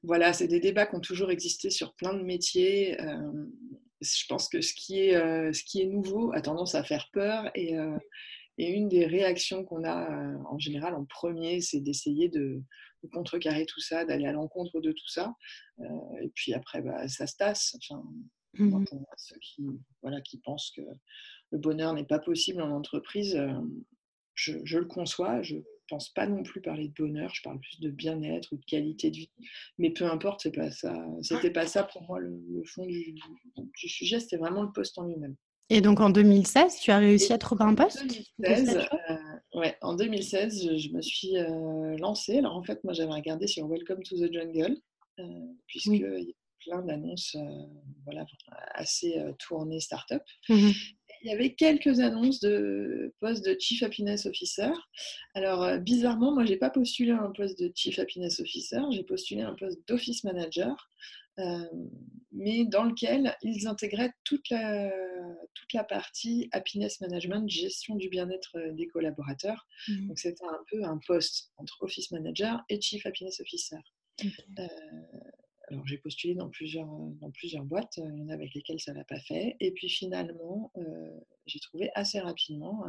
voilà, 0.04 0.32
c'est 0.32 0.48
des 0.48 0.60
débats 0.60 0.86
qui 0.86 0.96
ont 0.96 1.00
toujours 1.00 1.32
existé 1.32 1.72
sur 1.72 1.96
plein 1.96 2.14
de 2.14 2.22
métiers. 2.22 2.98
je 4.02 4.26
pense 4.30 4.48
que 4.48 4.62
ce 4.62 4.76
qui, 4.76 5.00
est, 5.00 5.14
ce 5.54 5.64
qui 5.64 5.82
est 5.82 5.88
nouveau 5.88 6.32
a 6.34 6.42
tendance 6.42 6.76
à 6.76 6.84
faire 6.84 7.10
peur 7.12 7.50
et, 7.56 7.74
et 8.60 8.70
une 8.70 8.88
des 8.90 9.08
réactions 9.08 9.66
qu'on 9.66 9.84
a 9.84 10.38
en 10.48 10.60
général 10.60 10.94
en 10.94 11.06
premier, 11.06 11.62
c'est 11.62 11.80
d'essayer 11.80 12.30
de, 12.30 12.62
contrecarrer 13.12 13.66
tout 13.68 13.82
ça, 13.82 14.04
d'aller 14.04 14.26
à 14.26 14.32
l'encontre 14.32 14.82
de 14.82 14.92
tout 14.92 15.08
ça. 15.08 15.34
et 16.22 16.30
puis 16.36 16.54
après, 16.54 16.82
bah, 16.82 17.08
ça 17.08 17.26
se 17.26 17.36
tasse. 17.36 17.76
Enfin, 17.78 18.04
Mmh 18.58 18.86
pour 18.86 19.06
ceux 19.18 19.38
qui, 19.40 19.66
voilà, 20.02 20.22
qui 20.22 20.38
pensent 20.38 20.72
que 20.76 20.82
le 21.52 21.58
bonheur 21.58 21.94
n'est 21.94 22.06
pas 22.06 22.20
possible 22.20 22.62
en 22.62 22.72
entreprise, 22.72 23.36
euh, 23.36 23.52
je, 24.34 24.78
le 24.78 24.86
conçois. 24.86 25.42
Je 25.42 25.56
ne 25.56 25.62
pense 25.90 26.10
pas 26.10 26.28
non 26.28 26.44
plus 26.44 26.62
parler 26.62 26.88
de 26.88 26.94
bonheur, 26.94 27.34
je 27.34 27.42
parle 27.44 27.60
plus 27.60 27.80
de 27.80 27.90
bien-être 27.90 28.52
ou 28.52 28.58
de 28.58 28.66
qualité 28.66 29.12
de 29.12 29.18
vie. 29.18 29.32
Mais 29.78 29.92
peu 29.92 30.06
importe, 30.06 30.42
c'est 30.42 30.56
pas 30.56 30.72
ça. 30.72 30.96
C'était 31.22 31.52
pas 31.52 31.68
ça 31.68 31.84
pour 31.84 32.04
moi 32.04 32.20
le, 32.20 32.64
fond 32.66 32.86
du, 32.86 33.16
sujet, 33.76 34.20
c'était 34.20 34.38
vraiment 34.38 34.64
le 34.64 34.72
poste 34.72 34.98
en 34.98 35.06
lui-même. 35.06 35.36
Et 35.70 35.82
donc 35.82 36.00
en 36.00 36.10
2016, 36.10 36.80
tu 36.80 36.92
as 36.92 37.00
réussi 37.00 37.34
à 37.34 37.38
trouver 37.38 37.64
un 37.64 37.74
poste? 37.74 38.06
2016, 38.40 38.88
euh, 39.10 39.16
ouais, 39.60 39.76
En 39.82 39.96
2016, 39.96 40.78
je, 40.78 40.90
me 40.90 41.02
suis 41.02 41.38
euh, 41.38 41.98
lancée. 41.98 42.38
Alors 42.38 42.56
en 42.56 42.64
fait, 42.64 42.84
moi 42.84 42.94
j'avais 42.94 43.14
regardé 43.14 43.48
sur 43.48 43.68
Welcome 43.68 44.04
to 44.04 44.16
the 44.16 44.32
Jungle, 44.32 44.78
puisque 45.68 46.04
plein 46.66 46.82
d'annonces 46.82 47.36
euh, 47.36 47.66
voilà, 48.04 48.26
assez 48.74 49.18
euh, 49.18 49.32
tournées 49.40 49.80
start-up. 49.80 50.24
Mmh 50.50 50.72
il 51.22 51.30
y 51.30 51.34
avait 51.34 51.56
quelques 51.56 52.02
annonces 52.02 52.40
de 52.40 53.12
poste 53.20 53.44
de 53.44 53.58
Chief 53.60 53.82
Happiness 53.82 54.28
Officer. 54.28 54.70
Alors, 55.34 55.64
euh, 55.64 55.78
bizarrement, 55.80 56.32
moi, 56.32 56.46
je 56.46 56.52
n'ai 56.52 56.58
pas 56.58 56.70
postulé 56.70 57.12
un 57.14 57.32
poste 57.32 57.58
de 57.60 57.72
Chief 57.74 57.98
Happiness 57.98 58.40
Officer, 58.42 58.82
j'ai 58.92 59.02
postulé 59.02 59.42
un 59.42 59.56
poste 59.56 59.80
d'Office 59.88 60.24
Manager, 60.24 60.88
mais 62.32 62.66
dans 62.66 62.84
lequel 62.84 63.36
ils 63.42 63.68
intégraient 63.68 64.12
toute 64.24 64.48
la, 64.52 64.92
toute 65.56 65.74
la 65.74 65.84
partie 65.84 66.48
Happiness 66.52 67.02
Management, 67.02 67.50
gestion 67.50 67.96
du 67.96 68.10
bien-être 68.10 68.60
des 68.74 68.86
collaborateurs. 68.86 69.66
Mmh 69.88 70.08
Donc, 70.10 70.20
c'était 70.20 70.46
un 70.46 70.64
peu 70.70 70.84
un 70.84 71.00
poste 71.08 71.52
entre 71.58 71.82
Office 71.82 72.12
Manager 72.12 72.62
et 72.70 72.80
Chief 72.80 73.04
Happiness 73.04 73.40
Officer. 73.40 73.80
Alors 75.76 75.88
j'ai 75.88 75.98
postulé 75.98 76.36
dans 76.36 76.50
plusieurs, 76.50 76.90
euh, 76.90 77.10
dans 77.20 77.32
plusieurs 77.32 77.66
boîtes, 77.66 77.98
il 77.98 78.18
y 78.18 78.22
en 78.22 78.30
a 78.30 78.34
avec 78.34 78.54
lesquelles 78.54 78.80
ça 78.80 78.94
ne 78.94 78.98
l'a 78.98 79.04
pas 79.04 79.20
fait. 79.20 79.58
Et 79.60 79.72
puis 79.72 79.90
finalement, 79.90 80.72
euh, 80.78 81.20
j'ai 81.48 81.60
trouvé 81.60 81.90
assez 81.96 82.18
rapidement 82.18 82.86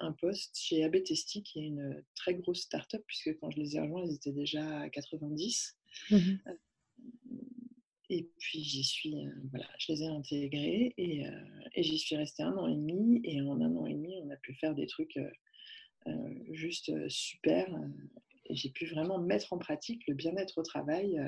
un, 0.00 0.12
poste 0.12 0.58
chez 0.58 0.82
ABTST, 0.82 1.42
qui 1.44 1.60
est 1.60 1.66
une 1.66 2.02
très 2.16 2.34
grosse 2.34 2.62
start-up, 2.62 3.04
puisque 3.06 3.38
quand 3.38 3.50
je 3.52 3.60
les 3.60 3.76
ai 3.76 3.80
rejoints, 3.80 4.04
ils 4.04 4.14
étaient 4.14 4.32
déjà 4.32 4.80
à 4.80 4.90
90. 4.90 5.78
Mmh 6.10 6.16
euh, 6.16 6.54
et 8.12 8.28
puis 8.40 8.64
j'y 8.64 8.82
suis, 8.82 9.14
voilà, 9.52 9.68
je 9.78 9.92
les 9.92 10.02
ai 10.02 10.06
intégrés 10.08 10.94
et, 10.96 11.22
et 11.76 11.82
j'y 11.84 11.96
suis 11.96 12.16
restée 12.16 12.42
un 12.42 12.56
an 12.56 12.66
et 12.66 12.74
demi. 12.74 13.20
Et 13.22 13.40
en 13.40 13.60
un 13.60 13.76
an 13.76 13.86
et 13.86 13.94
demi, 13.94 14.16
on 14.24 14.30
a 14.30 14.36
pu 14.36 14.52
faire 14.54 14.74
des 14.74 14.88
trucs 14.88 15.16
juste 16.50 16.90
super. 17.08 17.68
et 18.46 18.56
j'ai 18.56 18.70
pu 18.70 18.86
vraiment 18.86 19.20
mettre 19.20 19.52
en 19.52 19.58
pratique 19.58 20.08
le 20.08 20.14
bien-être 20.14 20.58
au 20.58 20.64
travail 20.64 21.20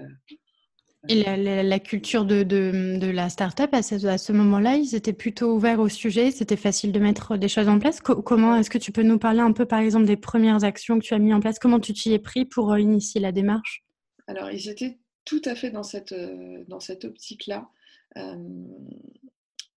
et 1.09 1.25
la, 1.25 1.79
culture 1.81 2.25
de, 2.25 2.45
de, 2.45 2.97
de, 2.99 3.07
la 3.09 3.29
start-up, 3.29 3.71
à 3.75 3.83
ce, 3.83 4.07
à 4.07 4.19
ce 4.19 4.33
moment-là, 4.33 4.77
ils 4.77 4.95
étaient 4.95 5.13
plutôt 5.13 5.53
ouverts 5.55 5.81
au 5.81 5.89
sujet, 5.89 6.31
c'était 6.31 6.57
facile 6.57 6.93
de 6.93 7.01
mettre 7.01 7.37
des 7.37 7.49
choses 7.49 7.69
en 7.69 7.81
place. 7.81 8.01
comment 8.01 8.55
est-ce 8.55 8.71
que 8.71 8.79
tu 8.79 8.93
peux 8.93 9.03
nous 9.03 9.19
parler 9.19 9.41
un 9.41 9.53
peu, 9.53 9.67
par 9.67 9.81
exemple, 9.81 10.07
des 10.07 10.17
premières 10.17 10.63
actions 10.63 11.01
que 11.01 11.05
tu 11.05 11.15
as 11.15 11.19
mis 11.19 11.35
en 11.35 11.41
place? 11.41 11.59
Comment 11.59 11.81
tu 11.81 11.93
t'y 11.93 12.13
es 12.13 12.21
pris 12.21 12.45
pour 12.45 12.73
euh, 12.73 12.81
initier 12.81 13.21
la 13.21 13.33
démarche? 13.33 13.85
Alors, 14.29 14.51
ils 14.53 14.69
étaient 14.69 14.99
tout 15.25 15.43
à 15.45 15.57
fait 15.57 15.71
dans 15.71 15.83
cette, 15.83 16.13
euh, 16.13 16.63
dans 16.69 16.81
cette 16.81 17.05
optique-là, 17.05 17.69
euh, 18.17 18.37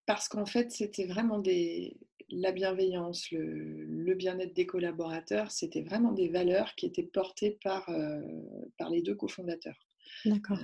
parce 0.05 0.27
qu'en 0.27 0.45
fait, 0.45 0.71
c'était 0.71 1.07
vraiment 1.07 1.39
des, 1.39 1.97
la 2.29 2.51
bienveillance, 2.51 3.31
le, 3.31 3.83
le 3.85 4.13
bien-être 4.13 4.53
des 4.53 4.67
collaborateurs, 4.67 5.49
c'était 5.49 5.81
vraiment 5.81 6.11
des 6.11 6.29
valeurs 6.29 6.75
qui 6.75 6.85
étaient 6.85 7.01
portées 7.01 7.57
par, 7.63 7.89
par 8.77 8.91
les 8.91 9.01
deux 9.01 9.15
cofondateurs. 9.15 9.87
D'accord 10.25 10.59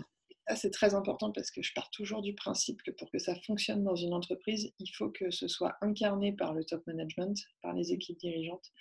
c'est 0.56 0.72
très 0.72 0.96
important 0.96 1.32
parce 1.32 1.52
que 1.52 1.62
je 1.62 1.72
pars 1.74 1.90
toujours 1.92 2.22
du 2.22 2.34
principe 2.34 2.82
que 2.84 2.92
pour 2.92 3.10
que 3.12 3.20
ça 3.20 3.36
fonctionne 3.46 3.84
dans 3.84 3.96
une 3.96 4.14
entreprise, 4.14 4.72
il 4.80 4.88
faut 4.88 5.10
que 5.10 5.32
ce 5.32 5.48
soit 5.48 5.76
incarné 5.82 6.34
par 6.34 6.54
le 6.54 6.64
top 6.64 6.86
management, 6.88 7.38
par 7.62 7.74
les 7.74 7.92
équipes 7.92 8.18
dirigeantes. 8.18 8.72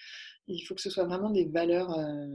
il 0.48 0.60
faut 0.62 0.74
que 0.74 0.80
ce 0.80 0.90
soit 0.90 1.04
vraiment 1.04 1.30
des 1.30 1.44
valeurs 1.44 1.96
euh, 1.98 2.26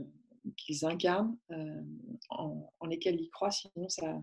qu'ils 0.56 0.84
incarnent, 0.84 1.36
euh, 1.50 1.82
en, 2.30 2.70
lesquelles 2.86 3.20
ils 3.20 3.30
croient, 3.30 3.50
sinon 3.50 3.88
ça, 3.88 4.22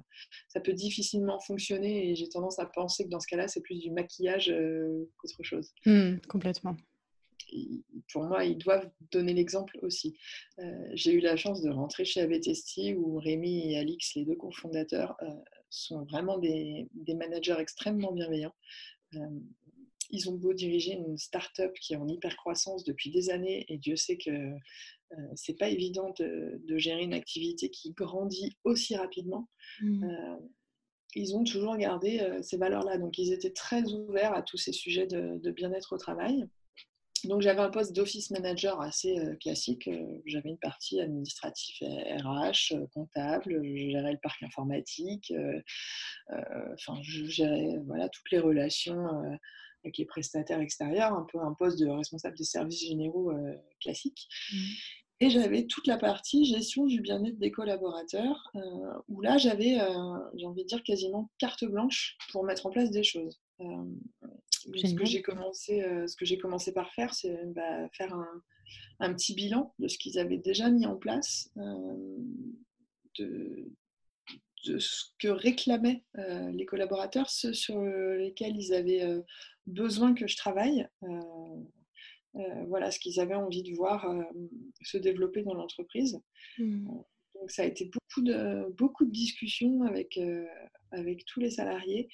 peut 0.63 0.73
difficilement 0.73 1.39
fonctionner. 1.39 2.09
Et 2.09 2.15
j'ai 2.15 2.29
tendance 2.29 2.59
à 2.59 2.65
penser 2.65 3.03
que 3.05 3.09
dans 3.09 3.19
ce 3.19 3.27
cas-là, 3.27 3.47
c'est 3.47 3.61
plus 3.61 3.79
du 3.79 3.91
maquillage 3.91 4.49
euh, 4.49 5.09
qu'autre 5.17 5.43
chose. 5.43 5.73
Mmh, 5.85 6.17
complètement 6.29 6.77
pour 8.11 8.23
moi, 8.23 8.45
ils 8.45 8.57
doivent 8.57 8.89
donner 9.11 9.33
l'exemple 9.33 9.77
aussi. 9.81 10.17
Euh, 10.59 10.87
j'ai 10.93 11.13
eu 11.13 11.19
la 11.19 11.35
chance 11.35 11.61
de 11.61 11.69
rentrer 11.69 12.05
chez 12.05 12.21
Avetesti 12.21 12.93
où 12.93 13.17
Rémi 13.17 13.71
et 13.71 13.77
Alix, 13.77 14.15
les 14.15 14.25
deux 14.25 14.35
cofondateurs, 14.35 15.15
euh, 15.21 15.29
sont 15.69 16.03
vraiment 16.05 16.37
des, 16.37 16.87
managers 17.07 17.57
extrêmement 17.59 18.11
bienveillants. 18.11 18.55
Euh, 19.15 19.39
ils 20.09 20.29
ont 20.29 20.35
beau 20.35 20.53
diriger 20.53 20.93
une 20.93 21.17
start-up 21.17 21.73
qui 21.81 21.93
est 21.93 21.97
en 21.97 22.07
hyper 22.07 22.35
croissance 22.35 22.83
depuis 22.83 23.09
des 23.09 23.31
années 23.31 23.65
et 23.67 23.77
Dieu 23.77 23.95
sait 23.95 24.17
que 24.17 24.31
c'est 25.35 25.57
pas 25.57 25.69
évident 25.69 26.11
de, 26.17 26.77
gérer 26.77 27.03
une 27.03 27.13
activité 27.13 27.69
qui 27.69 27.91
grandit 27.91 28.57
aussi 28.63 28.95
rapidement. 28.95 29.47
Mmh. 29.81 30.05
ils 31.15 31.35
ont 31.35 31.43
toujours 31.43 31.77
gardé 31.77 32.39
ces 32.41 32.57
valeurs-là. 32.57 32.97
Donc, 32.97 33.17
ils 33.19 33.31
étaient 33.31 33.53
très 33.53 33.83
ouverts 33.91 34.33
à 34.33 34.41
tous 34.41 34.57
ces 34.57 34.71
sujets 34.71 35.07
de 35.07 35.51
bien-être 35.51 35.93
au 35.93 35.97
travail. 35.97 36.47
Donc 37.25 37.41
j'avais 37.41 37.61
un 37.61 37.69
poste 37.69 37.93
d'office 37.95 38.31
manager 38.31 38.81
assez 38.81 39.17
euh, 39.17 39.35
classique. 39.35 39.87
Euh, 39.87 40.21
j'avais 40.25 40.49
une 40.49 40.57
partie 40.57 40.99
administrative 40.99 41.75
RH, 41.81 42.73
euh, 42.73 42.87
comptable, 42.93 43.61
je 43.63 43.89
gérais 43.89 44.11
le 44.11 44.19
parc 44.21 44.43
informatique, 44.43 45.33
enfin 46.29 46.99
je 47.01 47.25
gérais 47.25 47.77
voilà, 47.85 48.09
toutes 48.09 48.29
les 48.31 48.39
relations 48.39 49.07
avec 49.83 49.97
les 49.97 50.05
prestataires 50.05 50.59
extérieurs, 50.59 51.13
un 51.13 51.25
peu 51.31 51.39
un 51.39 51.53
poste 51.53 51.79
de 51.79 51.87
responsable 51.87 52.37
des 52.37 52.43
services 52.43 52.85
généraux 52.85 53.31
classique. 53.81 54.27
Mmh. 54.51 54.57
Et 55.19 55.29
j'avais 55.29 55.65
toute 55.67 55.87
la 55.87 55.97
partie 55.97 56.45
gestion 56.45 56.85
du 56.85 56.99
bien-être 57.01 57.37
des 57.37 57.51
collaborateurs, 57.51 58.51
où 59.07 59.21
là 59.21 59.37
j'avais, 59.37 59.77
j'ai 60.35 60.45
envie 60.45 60.63
de 60.63 60.67
dire, 60.67 60.83
quasiment 60.83 61.29
carte 61.37 61.65
blanche 61.65 62.17
pour 62.31 62.43
mettre 62.43 62.65
en 62.65 62.71
place 62.71 62.91
des 62.91 63.03
choses 63.03 63.42
ce 63.59 64.95
que 64.95 65.05
j'ai 65.05 65.21
commencé, 65.21 65.81
ce 66.07 66.15
que 66.15 66.25
j'ai 66.25 66.37
commencé 66.37 66.73
par 66.73 66.91
faire, 66.93 67.13
c'est 67.13 67.37
bah, 67.53 67.89
faire 67.93 68.13
un, 68.99 69.13
petit 69.13 69.33
bilan 69.33 69.73
de 69.79 69.87
ce 69.87 69.97
qu'ils 69.97 70.17
avaient 70.17 70.37
déjà 70.37 70.69
mis 70.69 70.85
en 70.85 70.95
place, 70.95 71.51
de, 73.19 73.69
ce 74.79 75.05
que 75.19 75.27
réclamaient 75.27 76.03
euh, 76.17 76.49
les 76.51 76.65
collaborateurs, 76.65 77.29
ceux 77.29 77.53
sur 77.53 77.81
lesquels 77.81 78.55
ils 78.55 78.73
avaient 78.73 79.05
besoin 79.67 80.13
que 80.13 80.27
je 80.27 80.37
travaille. 80.37 80.87
voilà 82.67 82.89
ce 82.91 82.99
qu'ils 82.99 83.19
avaient 83.19 83.35
envie 83.35 83.63
de 83.63 83.75
voir 83.75 84.07
se 84.81 84.97
développer 84.97 85.43
dans 85.43 85.53
l'entreprise. 85.53 86.19
Mmh. 86.57 86.87
Donc 87.35 87.51
ça 87.51 87.63
a 87.63 87.65
été 87.65 87.85
beaucoup 87.85 88.21
de, 88.21 88.71
beaucoup 88.77 89.05
de 89.05 89.11
discussions 89.11 89.81
avec, 89.83 90.17
avec 90.91 91.25
tous 91.25 91.41
les 91.41 91.51
salariés 91.51 92.07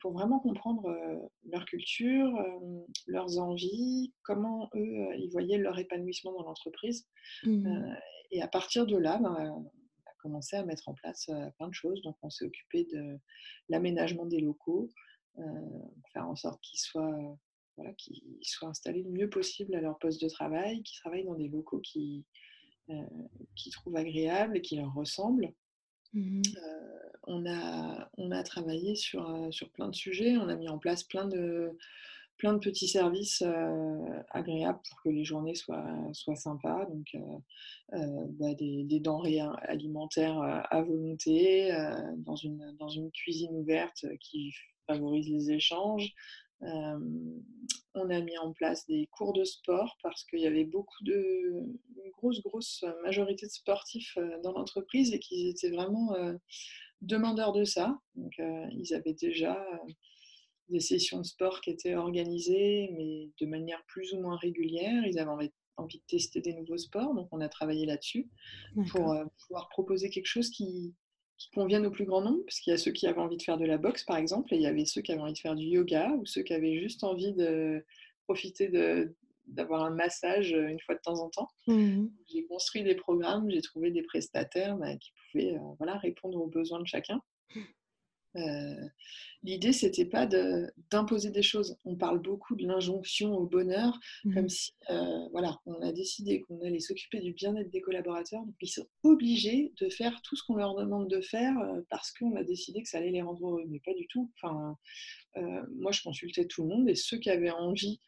pour 0.00 0.12
vraiment 0.12 0.38
comprendre 0.38 0.86
euh, 0.86 1.18
leur 1.44 1.64
culture, 1.64 2.36
euh, 2.36 2.84
leurs 3.06 3.38
envies, 3.38 4.12
comment 4.22 4.70
eux, 4.74 5.08
ils 5.18 5.30
voyaient 5.30 5.58
leur 5.58 5.78
épanouissement 5.78 6.32
dans 6.32 6.44
l'entreprise. 6.44 7.06
Mmh. 7.44 7.94
Et 8.30 8.42
à 8.42 8.48
partir 8.48 8.86
de 8.86 8.96
là, 8.96 9.18
ben, 9.18 9.36
on 9.52 9.66
a 9.66 10.14
commencé 10.20 10.56
à 10.56 10.64
mettre 10.64 10.88
en 10.88 10.94
place 10.94 11.26
plein 11.58 11.68
de 11.68 11.74
choses. 11.74 12.02
Donc, 12.02 12.16
on 12.22 12.30
s'est 12.30 12.44
occupé 12.44 12.86
de 12.92 13.18
l'aménagement 13.68 14.26
des 14.26 14.40
locaux, 14.40 14.90
faire 16.12 16.28
en 16.28 16.36
sorte 16.36 16.60
qu'ils 16.62 16.80
soient 16.80 17.38
voilà, 17.76 17.92
qu'ils 17.92 18.38
soient 18.42 18.70
installés 18.70 19.02
le 19.02 19.10
mieux 19.10 19.28
possible 19.28 19.74
à 19.74 19.80
leur 19.82 19.98
poste 19.98 20.22
de 20.22 20.28
travail, 20.28 20.82
qu'ils 20.82 20.98
travaillent 20.98 21.26
dans 21.26 21.34
des 21.34 21.48
locaux 21.48 21.80
qui, 21.80 22.24
qu'ils 23.54 23.72
trouvent 23.72 23.96
agréables 23.96 24.56
et 24.56 24.62
qui 24.62 24.76
leur 24.76 24.92
ressemblent. 24.94 25.52
Mmh 26.16 26.42
on, 27.28 27.44
a, 28.30 28.42
travaillé 28.44 28.94
sur, 28.94 29.50
plein 29.74 29.88
de 29.88 29.94
sujets, 29.94 30.36
on 30.36 30.48
a 30.48 30.54
mis 30.54 30.68
en 30.68 30.78
place 30.78 31.02
plein 31.02 31.26
de, 31.26 31.76
petits 32.38 32.86
services 32.86 33.42
agréables 34.30 34.78
pour 34.88 35.02
que 35.02 35.08
les 35.08 35.24
journées 35.24 35.56
soient, 35.56 35.92
soient 36.12 36.36
sympas. 36.36 36.86
Donc, 36.86 37.16
bah, 37.90 38.54
des, 38.54 39.00
denrées 39.00 39.40
alimentaires 39.40 40.38
à 40.40 40.82
volonté, 40.82 41.76
dans 42.18 42.36
une 42.36 43.10
cuisine 43.10 43.56
ouverte 43.56 44.06
qui 44.20 44.54
favorise 44.86 45.28
les 45.28 45.50
échanges. 45.50 46.14
On 46.62 48.10
a 48.10 48.20
mis 48.20 48.36
en 48.38 48.52
place 48.52 48.86
des 48.86 49.08
cours 49.12 49.32
de 49.32 49.44
sport 49.44 49.96
parce 50.02 50.24
qu'il 50.24 50.40
y 50.40 50.46
avait 50.46 50.64
beaucoup 50.64 51.02
de 51.02 51.14
une 52.04 52.10
grosse 52.12 52.42
grosse 52.42 52.84
majorité 53.02 53.46
de 53.46 53.52
sportifs 53.52 54.16
dans 54.42 54.52
l'entreprise 54.52 55.12
et 55.12 55.18
qu'ils 55.18 55.48
étaient 55.48 55.70
vraiment 55.70 56.14
demandeurs 57.02 57.52
de 57.52 57.64
ça. 57.64 57.98
Donc 58.14 58.32
ils 58.38 58.94
avaient 58.94 59.14
déjà 59.14 59.64
des 60.68 60.80
sessions 60.80 61.18
de 61.18 61.26
sport 61.26 61.60
qui 61.60 61.70
étaient 61.70 61.94
organisées, 61.94 62.90
mais 62.96 63.30
de 63.40 63.46
manière 63.46 63.84
plus 63.86 64.12
ou 64.12 64.20
moins 64.20 64.36
régulière. 64.36 65.06
Ils 65.06 65.18
avaient 65.18 65.30
envie, 65.30 65.98
de 65.98 66.04
tester 66.08 66.40
des 66.40 66.54
nouveaux 66.54 66.78
sports, 66.78 67.14
donc 67.14 67.28
on 67.32 67.40
a 67.40 67.48
travaillé 67.50 67.84
là-dessus 67.84 68.30
pour 68.88 69.14
pouvoir 69.46 69.68
proposer 69.68 70.08
quelque 70.08 70.26
chose 70.26 70.48
qui, 70.50 70.94
convienne 71.54 71.86
au 71.86 71.90
plus 71.90 72.04
grand 72.04 72.20
nombre, 72.20 72.42
parce 72.44 72.60
qu'il 72.60 72.70
y 72.70 72.74
a 72.74 72.78
ceux 72.78 72.92
qui 72.92 73.06
avaient 73.06 73.20
envie 73.20 73.36
de 73.36 73.42
faire 73.42 73.58
de 73.58 73.66
la 73.66 73.78
boxe, 73.78 74.04
par 74.04 74.16
exemple, 74.16 74.52
et 74.54 74.56
il 74.56 74.62
y 74.62 74.66
avait 74.66 74.86
ceux 74.86 75.02
qui 75.02 75.12
avaient 75.12 75.20
envie 75.20 75.32
de 75.32 75.38
faire 75.38 75.54
du 75.54 75.66
yoga, 75.66 76.10
ou 76.12 76.26
ceux 76.26 76.42
qui 76.42 76.54
avaient 76.54 76.78
juste 76.78 77.04
envie 77.04 77.32
de 77.32 77.84
profiter 78.24 78.70
d'avoir 79.46 79.84
un 79.84 79.90
massage 79.90 80.52
euh, 80.52 80.66
une 80.66 80.80
fois 80.80 80.96
de 80.96 81.00
temps 81.00 81.20
en 81.20 81.30
temps. 81.30 81.48
Mmh 81.66 82.06
j'ai 82.28 82.44
construit 82.46 82.82
des 82.82 82.96
programmes, 82.96 83.48
j'ai 83.50 83.62
trouvé 83.62 83.92
des 83.92 84.02
prestataires 84.02 84.76
bah, 84.76 84.96
qui 84.96 85.12
pouvaient 85.30 85.54
euh, 85.54 85.74
voilà, 85.78 85.96
répondre 85.98 86.40
aux 86.40 86.48
besoins 86.48 86.80
de 86.80 86.86
chacun. 86.86 87.20
Euh, 88.36 88.88
l'idée, 89.42 89.72
c'était 89.72 90.04
pas 90.04 90.26
d'imposer 90.90 91.30
des 91.30 91.42
choses. 91.42 91.76
On 91.84 91.96
parle 91.96 92.20
beaucoup 92.20 92.56
de 92.56 92.66
l'injonction 92.66 93.34
au 93.34 93.46
bonheur, 93.46 93.98
mmh 94.24 94.34
comme 94.34 94.48
si, 94.48 94.72
euh, 94.90 95.28
voilà, 95.30 95.58
on 95.66 95.80
a 95.82 95.92
décidé 95.92 96.40
qu'on 96.40 96.60
allait 96.62 96.80
s'occuper 96.80 97.20
du 97.20 97.32
bien-être 97.32 97.70
des 97.70 97.80
collaborateurs, 97.80 98.44
donc 98.44 98.54
ils 98.60 98.68
sont 98.68 98.86
obligés 99.02 99.72
de 99.80 99.88
faire 99.88 100.20
tout 100.22 100.36
ce 100.36 100.42
qu'on 100.44 100.56
leur 100.56 100.74
demande 100.74 101.08
de 101.08 101.20
faire 101.20 101.58
euh, 101.58 101.80
parce 101.90 102.12
qu'on 102.12 102.34
a 102.36 102.42
décidé 102.42 102.82
que 102.82 102.88
ça 102.88 102.98
allait 102.98 103.10
les 103.10 103.22
rendre 103.22 103.46
heureux. 103.46 103.64
Mais 103.68 103.80
pas 103.80 103.94
du 103.94 104.06
tout. 104.08 104.30
Enfin, 104.40 104.76
moi, 105.76 105.92
je 105.92 106.02
consultais 106.02 106.46
tout 106.46 106.62
le 106.62 106.68
monde 106.68 106.88
et 106.88 106.94
ceux 106.94 107.18
qui 107.18 107.28
avaient 107.28 107.50
envie 107.50 108.00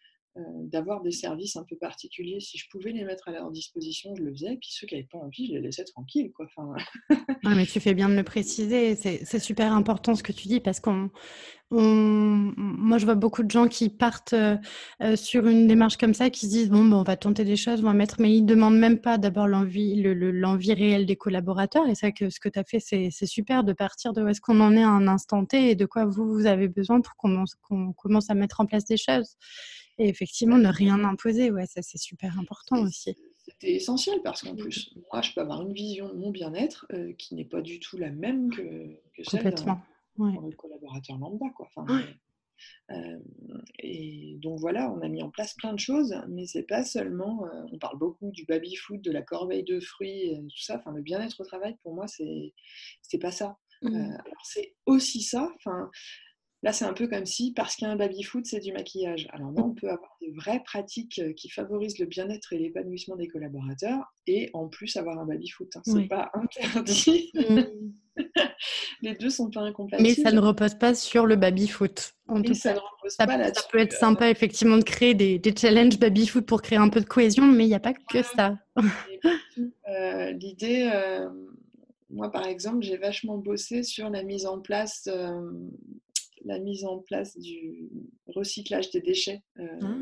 d'avoir 0.64 1.02
des 1.02 1.10
services 1.10 1.56
un 1.56 1.64
peu 1.64 1.76
particuliers. 1.76 2.40
Si 2.40 2.58
je 2.58 2.66
pouvais 2.70 2.92
les 2.92 3.04
mettre 3.04 3.28
à 3.28 3.32
leur 3.32 3.50
disposition, 3.50 4.14
je 4.16 4.22
le 4.22 4.32
faisais. 4.32 4.56
Puis 4.60 4.70
ceux 4.72 4.86
qui 4.86 4.94
n'avaient 4.94 5.08
pas 5.10 5.18
envie, 5.18 5.46
je 5.46 5.52
les 5.52 5.60
laissais 5.60 5.84
tranquilles. 5.84 6.32
Quoi. 6.32 6.46
Enfin... 6.46 6.74
mais 7.44 7.66
tu 7.66 7.80
fais 7.80 7.94
bien 7.94 8.08
de 8.08 8.14
le 8.14 8.22
préciser. 8.22 8.94
C'est 8.96 9.38
super 9.38 9.72
important 9.72 10.14
ce 10.14 10.22
que 10.22 10.32
tu 10.32 10.48
dis 10.48 10.60
parce 10.60 10.80
qu'on. 10.80 11.10
Moi, 11.70 12.96
je 12.96 13.04
vois 13.04 13.14
beaucoup 13.14 13.42
de 13.42 13.50
gens 13.50 13.68
qui 13.68 13.90
partent 13.90 14.32
euh, 14.32 14.56
euh, 15.02 15.16
sur 15.16 15.46
une 15.46 15.66
démarche 15.66 15.98
comme 15.98 16.14
ça, 16.14 16.30
qui 16.30 16.46
se 16.46 16.50
disent 16.50 16.70
bon, 16.70 16.86
ben, 16.86 16.96
on 16.96 17.02
va 17.02 17.16
tenter 17.16 17.44
des 17.44 17.56
choses, 17.56 17.80
on 17.80 17.84
va 17.84 17.92
mettre, 17.92 18.22
mais 18.22 18.34
ils 18.34 18.40
ne 18.40 18.46
demandent 18.46 18.78
même 18.78 18.98
pas 18.98 19.18
d'abord 19.18 19.46
l'envie, 19.46 20.02
l'envie 20.02 20.72
réelle 20.72 21.04
des 21.04 21.16
collaborateurs. 21.16 21.86
Et 21.86 21.94
ça, 21.94 22.10
que 22.10 22.30
ce 22.30 22.40
que 22.40 22.48
tu 22.48 22.58
as 22.58 22.64
fait, 22.64 22.80
c'est 22.80 23.10
super 23.26 23.64
de 23.64 23.74
partir 23.74 24.14
de 24.14 24.22
où 24.22 24.28
est-ce 24.28 24.40
qu'on 24.40 24.60
en 24.60 24.74
est 24.74 24.82
à 24.82 24.88
un 24.88 25.08
instant 25.08 25.44
T 25.44 25.70
et 25.70 25.74
de 25.74 25.84
quoi 25.84 26.06
vous, 26.06 26.26
vous 26.32 26.46
avez 26.46 26.68
besoin 26.68 27.02
pour 27.02 27.16
qu'on 27.16 27.92
commence 27.92 28.30
à 28.30 28.34
mettre 28.34 28.60
en 28.60 28.66
place 28.66 28.86
des 28.86 28.96
choses. 28.96 29.36
Et 29.98 30.08
effectivement, 30.08 30.58
ne 30.58 30.68
rien 30.68 31.02
imposer, 31.04 31.50
ouais, 31.50 31.66
ça 31.66 31.82
c'est 31.82 31.98
super 31.98 32.38
important 32.38 32.82
aussi. 32.82 33.16
C'était 33.36 33.74
essentiel 33.74 34.20
parce 34.22 34.42
qu'en 34.42 34.54
plus, 34.54 34.94
moi, 35.12 35.22
je 35.22 35.32
peux 35.32 35.40
avoir 35.40 35.62
une 35.62 35.72
vision 35.72 36.08
de 36.08 36.14
mon 36.14 36.30
bien-être 36.30 36.86
euh, 36.92 37.12
qui 37.14 37.34
n'est 37.34 37.44
pas 37.44 37.62
du 37.62 37.80
tout 37.80 37.96
la 37.96 38.10
même 38.10 38.50
que, 38.50 39.00
que 39.16 39.24
celle 39.24 39.52
d'un 39.54 39.82
ouais. 40.18 40.54
collaborateur 40.56 41.18
lambda. 41.18 41.46
Quoi. 41.56 41.68
Enfin, 41.74 42.04
euh, 42.90 43.18
et 43.78 44.36
donc 44.40 44.60
voilà, 44.60 44.92
on 44.92 45.00
a 45.00 45.08
mis 45.08 45.22
en 45.22 45.30
place 45.30 45.54
plein 45.54 45.72
de 45.72 45.78
choses, 45.78 46.14
mais 46.28 46.46
c'est 46.46 46.64
pas 46.64 46.84
seulement. 46.84 47.46
Euh, 47.46 47.64
on 47.72 47.78
parle 47.78 47.98
beaucoup 47.98 48.30
du 48.30 48.44
baby 48.44 48.76
food, 48.76 49.00
de 49.00 49.10
la 49.10 49.22
corbeille 49.22 49.64
de 49.64 49.80
fruits, 49.80 50.30
tout 50.36 50.62
ça. 50.62 50.76
Enfin, 50.78 50.92
le 50.92 51.02
bien-être 51.02 51.40
au 51.40 51.44
travail, 51.44 51.76
pour 51.82 51.94
moi, 51.94 52.06
c'est 52.06 52.52
c'est 53.02 53.18
pas 53.18 53.32
ça. 53.32 53.56
Mmh. 53.80 53.94
alors 53.94 54.44
c'est 54.44 54.74
aussi 54.86 55.22
ça. 55.22 55.50
Enfin, 55.54 55.90
Là, 56.64 56.72
c'est 56.72 56.84
un 56.84 56.92
peu 56.92 57.06
comme 57.06 57.24
si, 57.24 57.52
parce 57.52 57.76
qu'il 57.76 57.86
y 57.86 57.90
a 57.90 57.92
un 57.92 57.96
baby-foot, 57.96 58.44
c'est 58.44 58.58
du 58.58 58.72
maquillage. 58.72 59.28
Alors 59.32 59.52
non, 59.52 59.66
on 59.66 59.74
peut 59.74 59.88
avoir 59.88 60.16
des 60.20 60.32
vraies 60.32 60.62
pratiques 60.64 61.20
euh, 61.20 61.32
qui 61.32 61.48
favorisent 61.48 62.00
le 62.00 62.06
bien-être 62.06 62.52
et 62.52 62.58
l'épanouissement 62.58 63.14
des 63.14 63.28
collaborateurs 63.28 64.12
et 64.26 64.50
en 64.54 64.66
plus 64.66 64.96
avoir 64.96 65.20
un 65.20 65.26
baby-foot. 65.26 65.70
Hein. 65.76 65.82
C'est 65.84 66.08
pas 66.08 66.30
interdit. 66.34 67.30
Mm. 67.34 67.60
Les 69.02 69.14
deux 69.14 69.30
sont 69.30 69.48
pas 69.48 69.60
incompatibles. 69.60 70.08
Mais 70.08 70.14
ça 70.16 70.32
ne 70.32 70.40
repose 70.40 70.74
pas 70.74 70.92
sur 70.94 71.26
le 71.26 71.36
baby-foot. 71.36 72.14
ça, 72.26 72.34
ne 72.34 72.80
repose 72.80 73.16
pas 73.16 73.54
ça 73.54 73.62
peut 73.70 73.78
être 73.78 73.92
sympa, 73.92 74.28
effectivement, 74.28 74.78
de 74.78 74.82
créer 74.82 75.14
des, 75.14 75.40
challenges 75.56 76.00
baby-foot 76.00 76.44
pour 76.44 76.60
créer 76.62 76.78
un 76.78 76.88
peu 76.88 77.00
de 77.00 77.06
cohésion, 77.06 77.46
mais 77.46 77.64
il 77.66 77.68
n'y 77.68 77.74
a 77.74 77.80
pas 77.80 77.94
que 77.94 78.22
ça. 78.22 78.58
Euh, 79.88 80.30
l'idée... 80.32 80.90
Euh, 80.92 81.28
moi, 82.10 82.30
par 82.30 82.46
exemple, 82.46 82.82
j'ai 82.82 82.96
vachement 82.96 83.36
bossé 83.36 83.82
sur 83.82 84.08
la 84.08 84.22
mise 84.22 84.46
en 84.46 84.60
place 84.60 85.08
la 86.48 86.58
mise 86.58 86.84
en 86.84 86.98
place 86.98 87.38
du 87.38 87.90
recyclage 88.26 88.90
des 88.90 89.00
déchets 89.00 89.42
euh, 89.58 89.66
ah, 89.82 89.94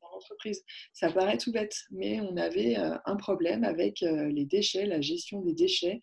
dans 0.00 0.10
l'entreprise. 0.12 0.64
Ça 0.92 1.12
paraît 1.12 1.36
tout 1.36 1.52
bête, 1.52 1.76
mais 1.90 2.20
on 2.20 2.36
avait 2.36 2.78
euh, 2.78 2.96
un 3.04 3.16
problème 3.16 3.64
avec 3.64 4.02
euh, 4.02 4.28
les 4.28 4.46
déchets, 4.46 4.86
la 4.86 5.00
gestion 5.00 5.42
des 5.42 5.54
déchets, 5.54 6.00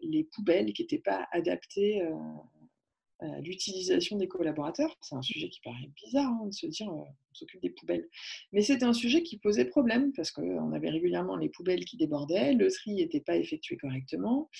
les 0.00 0.24
poubelles 0.32 0.72
qui 0.72 0.80
n'étaient 0.80 1.02
pas 1.04 1.28
adaptées 1.32 2.02
l'utilisation 3.42 4.16
des 4.16 4.28
collaborateurs. 4.28 4.96
C'est 5.00 5.14
un 5.14 5.22
sujet 5.22 5.48
qui 5.48 5.60
paraît 5.60 5.90
bizarre 6.04 6.30
hein, 6.30 6.46
de 6.46 6.52
se 6.52 6.66
dire 6.66 6.88
euh, 6.88 7.02
on 7.30 7.34
s'occupe 7.34 7.60
des 7.62 7.70
poubelles. 7.70 8.08
Mais 8.52 8.62
c'était 8.62 8.84
un 8.84 8.92
sujet 8.92 9.22
qui 9.22 9.38
posait 9.38 9.64
problème 9.64 10.12
parce 10.12 10.30
qu'on 10.30 10.72
avait 10.72 10.90
régulièrement 10.90 11.36
les 11.36 11.48
poubelles 11.48 11.84
qui 11.84 11.96
débordaient, 11.96 12.54
le 12.54 12.70
tri 12.70 12.94
n'était 12.94 13.20
pas 13.20 13.36
effectué 13.36 13.76
correctement. 13.76 14.50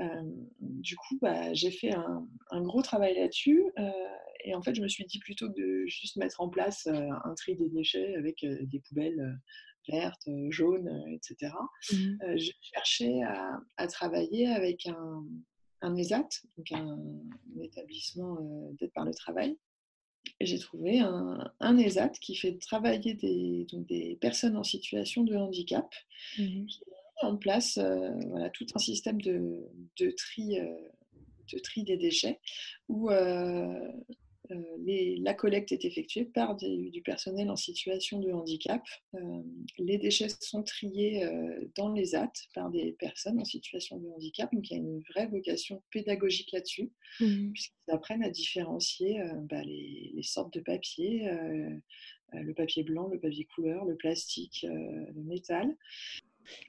Euh, 0.00 0.22
du 0.60 0.96
coup, 0.96 1.18
bah, 1.20 1.52
j'ai 1.54 1.70
fait 1.70 1.92
un, 1.92 2.62
gros 2.62 2.82
travail 2.82 3.14
là-dessus. 3.14 3.64
Euh, 3.78 3.90
et 4.44 4.54
en 4.54 4.62
fait, 4.62 4.74
je 4.74 4.82
me 4.82 4.88
suis 4.88 5.04
dit 5.04 5.18
plutôt 5.18 5.48
de 5.48 5.84
juste 5.86 6.16
mettre 6.16 6.40
en 6.40 6.48
place 6.48 6.86
un 6.86 7.34
tri 7.34 7.56
des 7.56 7.68
déchets 7.68 8.14
avec 8.16 8.44
des 8.44 8.80
poubelles 8.80 9.38
vertes, 9.88 10.28
jaunes, 10.50 10.88
etc. 11.12 11.52
Mmh. 11.92 12.36
je 12.36 12.50
cherchais 12.60 13.20
à 13.76 13.86
travailler 13.88 14.46
avec 14.48 14.86
un, 14.86 15.24
un 15.86 15.96
ESAT, 15.96 16.28
donc 16.56 16.72
un, 16.72 16.98
établissement 17.62 18.36
euh, 18.40 18.72
d'aide 18.72 18.92
par 18.92 19.04
le 19.04 19.14
travail. 19.14 19.56
Et 20.40 20.46
j'ai 20.46 20.58
trouvé 20.58 20.98
un, 20.98 21.52
un, 21.60 21.78
ESAT 21.78 22.10
qui 22.20 22.34
fait 22.34 22.58
travailler 22.58 23.14
des, 23.14 23.66
donc 23.70 23.86
des 23.86 24.16
personnes 24.20 24.56
en 24.56 24.64
situation 24.64 25.22
de 25.22 25.36
handicap, 25.36 25.94
mmh 26.38 26.66
qui 26.66 26.82
a 26.84 27.24
mis 27.24 27.32
en 27.32 27.36
place 27.36 27.78
euh, 27.78 28.10
voilà, 28.28 28.50
tout 28.50 28.66
un 28.74 28.78
système 28.78 29.20
de, 29.22 29.64
de 29.98 30.10
tri, 30.10 30.58
euh, 30.58 30.66
de 31.52 31.58
tri 31.58 31.84
des 31.84 31.96
déchets 31.96 32.40
où 32.88 33.10
euh, 33.10 33.92
la 34.48 35.34
collecte 35.34 35.72
est 35.72 35.84
effectuée 35.84 36.24
par 36.24 36.56
du 36.56 37.02
personnel 37.02 37.50
en 37.50 37.56
situation 37.56 38.20
de 38.20 38.30
handicap. 38.30 38.82
Euh, 39.14 39.42
les 39.78 39.98
déchets 39.98 40.28
sont 40.40 40.62
triés 40.62 41.24
euh, 41.24 41.68
dans 41.76 41.92
les 41.92 42.14
AT 42.14 42.32
par 42.54 42.70
des 42.70 42.92
personnes 42.92 43.40
en 43.40 43.44
situation 43.44 43.98
de 43.98 44.08
handicap. 44.08 44.52
Donc 44.52 44.70
il 44.70 44.74
y 44.74 44.76
a 44.76 44.82
une 44.82 45.00
vraie 45.10 45.26
vocation 45.26 45.82
pédagogique 45.90 46.52
là-dessus, 46.52 46.92
mmh. 47.20 47.52
puisqu'ils 47.52 47.92
apprennent 47.92 48.24
à 48.24 48.30
différencier 48.30 49.20
bah, 49.48 49.62
les, 49.62 50.12
les, 50.14 50.22
sortes 50.22 50.52
de 50.54 50.60
papier, 50.60 51.28
le 52.32 52.52
papier 52.54 52.82
blanc, 52.82 53.08
le 53.08 53.18
papier 53.18 53.46
couleur, 53.54 53.84
le 53.84 53.96
plastique, 53.96 54.66
le 54.68 55.22
métal. 55.22 55.76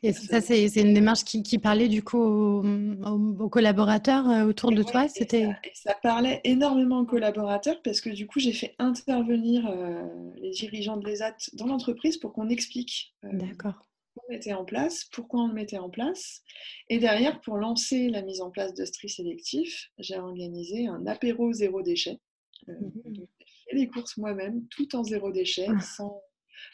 Et 0.04 0.14
ça, 0.14 0.42
c'est 0.42 0.68
une 0.76 0.94
démarche 0.94 1.24
qui, 1.24 1.58
parlait 1.58 1.88
du 1.88 2.04
coup 2.04 2.20
aux, 2.20 3.50
collaborateurs 3.50 4.30
euh, 4.30 4.46
autour 4.46 4.72
de 4.72 4.84
toi 4.84 5.08
C'était 5.08 5.50
ça, 5.74 5.96
parlait 6.02 6.42
énormément 6.44 7.00
aux 7.00 7.06
collaborateurs 7.06 7.82
parce 7.84 8.02
que 8.02 8.10
du 8.10 8.28
coup, 8.28 8.40
j'ai 8.40 8.54
fait 8.54 8.76
intervenir 8.80 9.68
euh, 9.68 10.04
les 10.38 10.52
dirigeants 10.52 10.98
de 10.98 11.06
l'ESAT 11.06 11.36
dans 11.54 11.68
l'entreprise 11.68 12.18
pour 12.18 12.34
qu'on 12.34 12.50
explique 12.50 13.16
euh, 13.24 13.30
D'accord. 13.34 13.86
on 14.18 14.32
mettait 14.32 14.54
en 14.54 14.66
place, 14.66 15.06
pourquoi 15.12 15.42
on 15.42 15.48
le 15.48 15.54
mettait 15.54 15.78
en 15.78 15.90
place. 15.90 16.42
Et 16.90 17.00
derrière, 17.00 17.42
pour 17.42 17.58
lancer 17.58 18.10
la 18.10 18.22
mise 18.22 18.42
en 18.42 18.52
place 18.52 18.74
de 18.74 18.86
Stri 18.86 19.10
sélectif, 19.10 19.90
j'ai 19.98 20.18
organisé 20.18 20.88
un 20.88 21.06
apéro 21.08 21.54
zéro 21.54 21.82
déchet. 21.82 22.20
Mmh. 22.68 22.74
J'ai 23.14 23.28
fait 23.70 23.76
les 23.76 23.88
courses 23.88 24.18
moi-même, 24.18 24.68
tout 24.70 24.96
en 24.96 25.04
zéro 25.04 25.32
déchet, 25.32 25.68
ah. 25.70 25.80
sans 25.80 26.22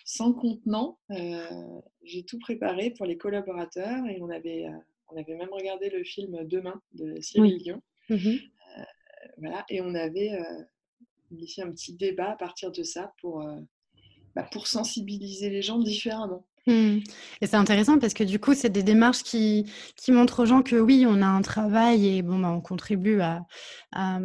sans 0.06 0.34
contenant. 0.34 1.00
Euh, 1.12 1.82
j'ai 2.04 2.24
tout 2.24 2.40
préparé 2.40 2.92
pour 2.92 3.06
les 3.06 3.18
collaborateurs 3.18 4.06
et 4.08 4.20
on 4.22 4.30
avait, 4.30 4.68
euh, 4.68 4.78
on 5.10 5.18
avait 5.18 5.36
même 5.36 5.52
regardé 5.52 5.90
le 5.90 6.04
film 6.04 6.46
Demain 6.48 6.82
de 6.94 7.20
Cyril 7.22 7.58
Dion. 7.60 7.82
Mmh 8.10 8.16
euh, 8.16 8.84
voilà, 9.38 9.66
et 9.70 9.82
on 9.82 9.96
avait 9.96 10.32
initié 11.32 11.64
un 11.64 11.72
petit 11.72 11.94
débat 11.94 12.32
à 12.32 12.36
partir 12.36 12.72
de 12.72 12.84
ça 12.84 13.14
pour, 13.22 13.46
bah, 14.36 14.44
pour 14.52 14.68
sensibiliser 14.68 15.50
les 15.50 15.62
gens 15.62 15.80
différemment. 15.80 16.46
Mmh. 16.66 17.00
Et 17.42 17.48
c'est 17.48 17.58
intéressant 17.58 18.00
parce 18.00 18.14
que 18.14 18.24
du 18.24 18.40
coup, 18.40 18.54
c'est 18.54 18.70
des 18.70 18.84
démarches 18.84 19.24
qui, 19.24 19.66
montrent 20.10 20.44
aux 20.44 20.46
gens 20.46 20.62
que 20.62 20.78
oui, 20.78 21.06
on 21.08 21.22
a 21.22 21.26
un 21.26 21.42
travail 21.42 22.08
et 22.08 22.22
bon, 22.22 22.40
bah, 22.40 22.52
on 22.52 22.62
contribue 22.62 23.20
à, 23.20 23.42
à, 23.92 24.20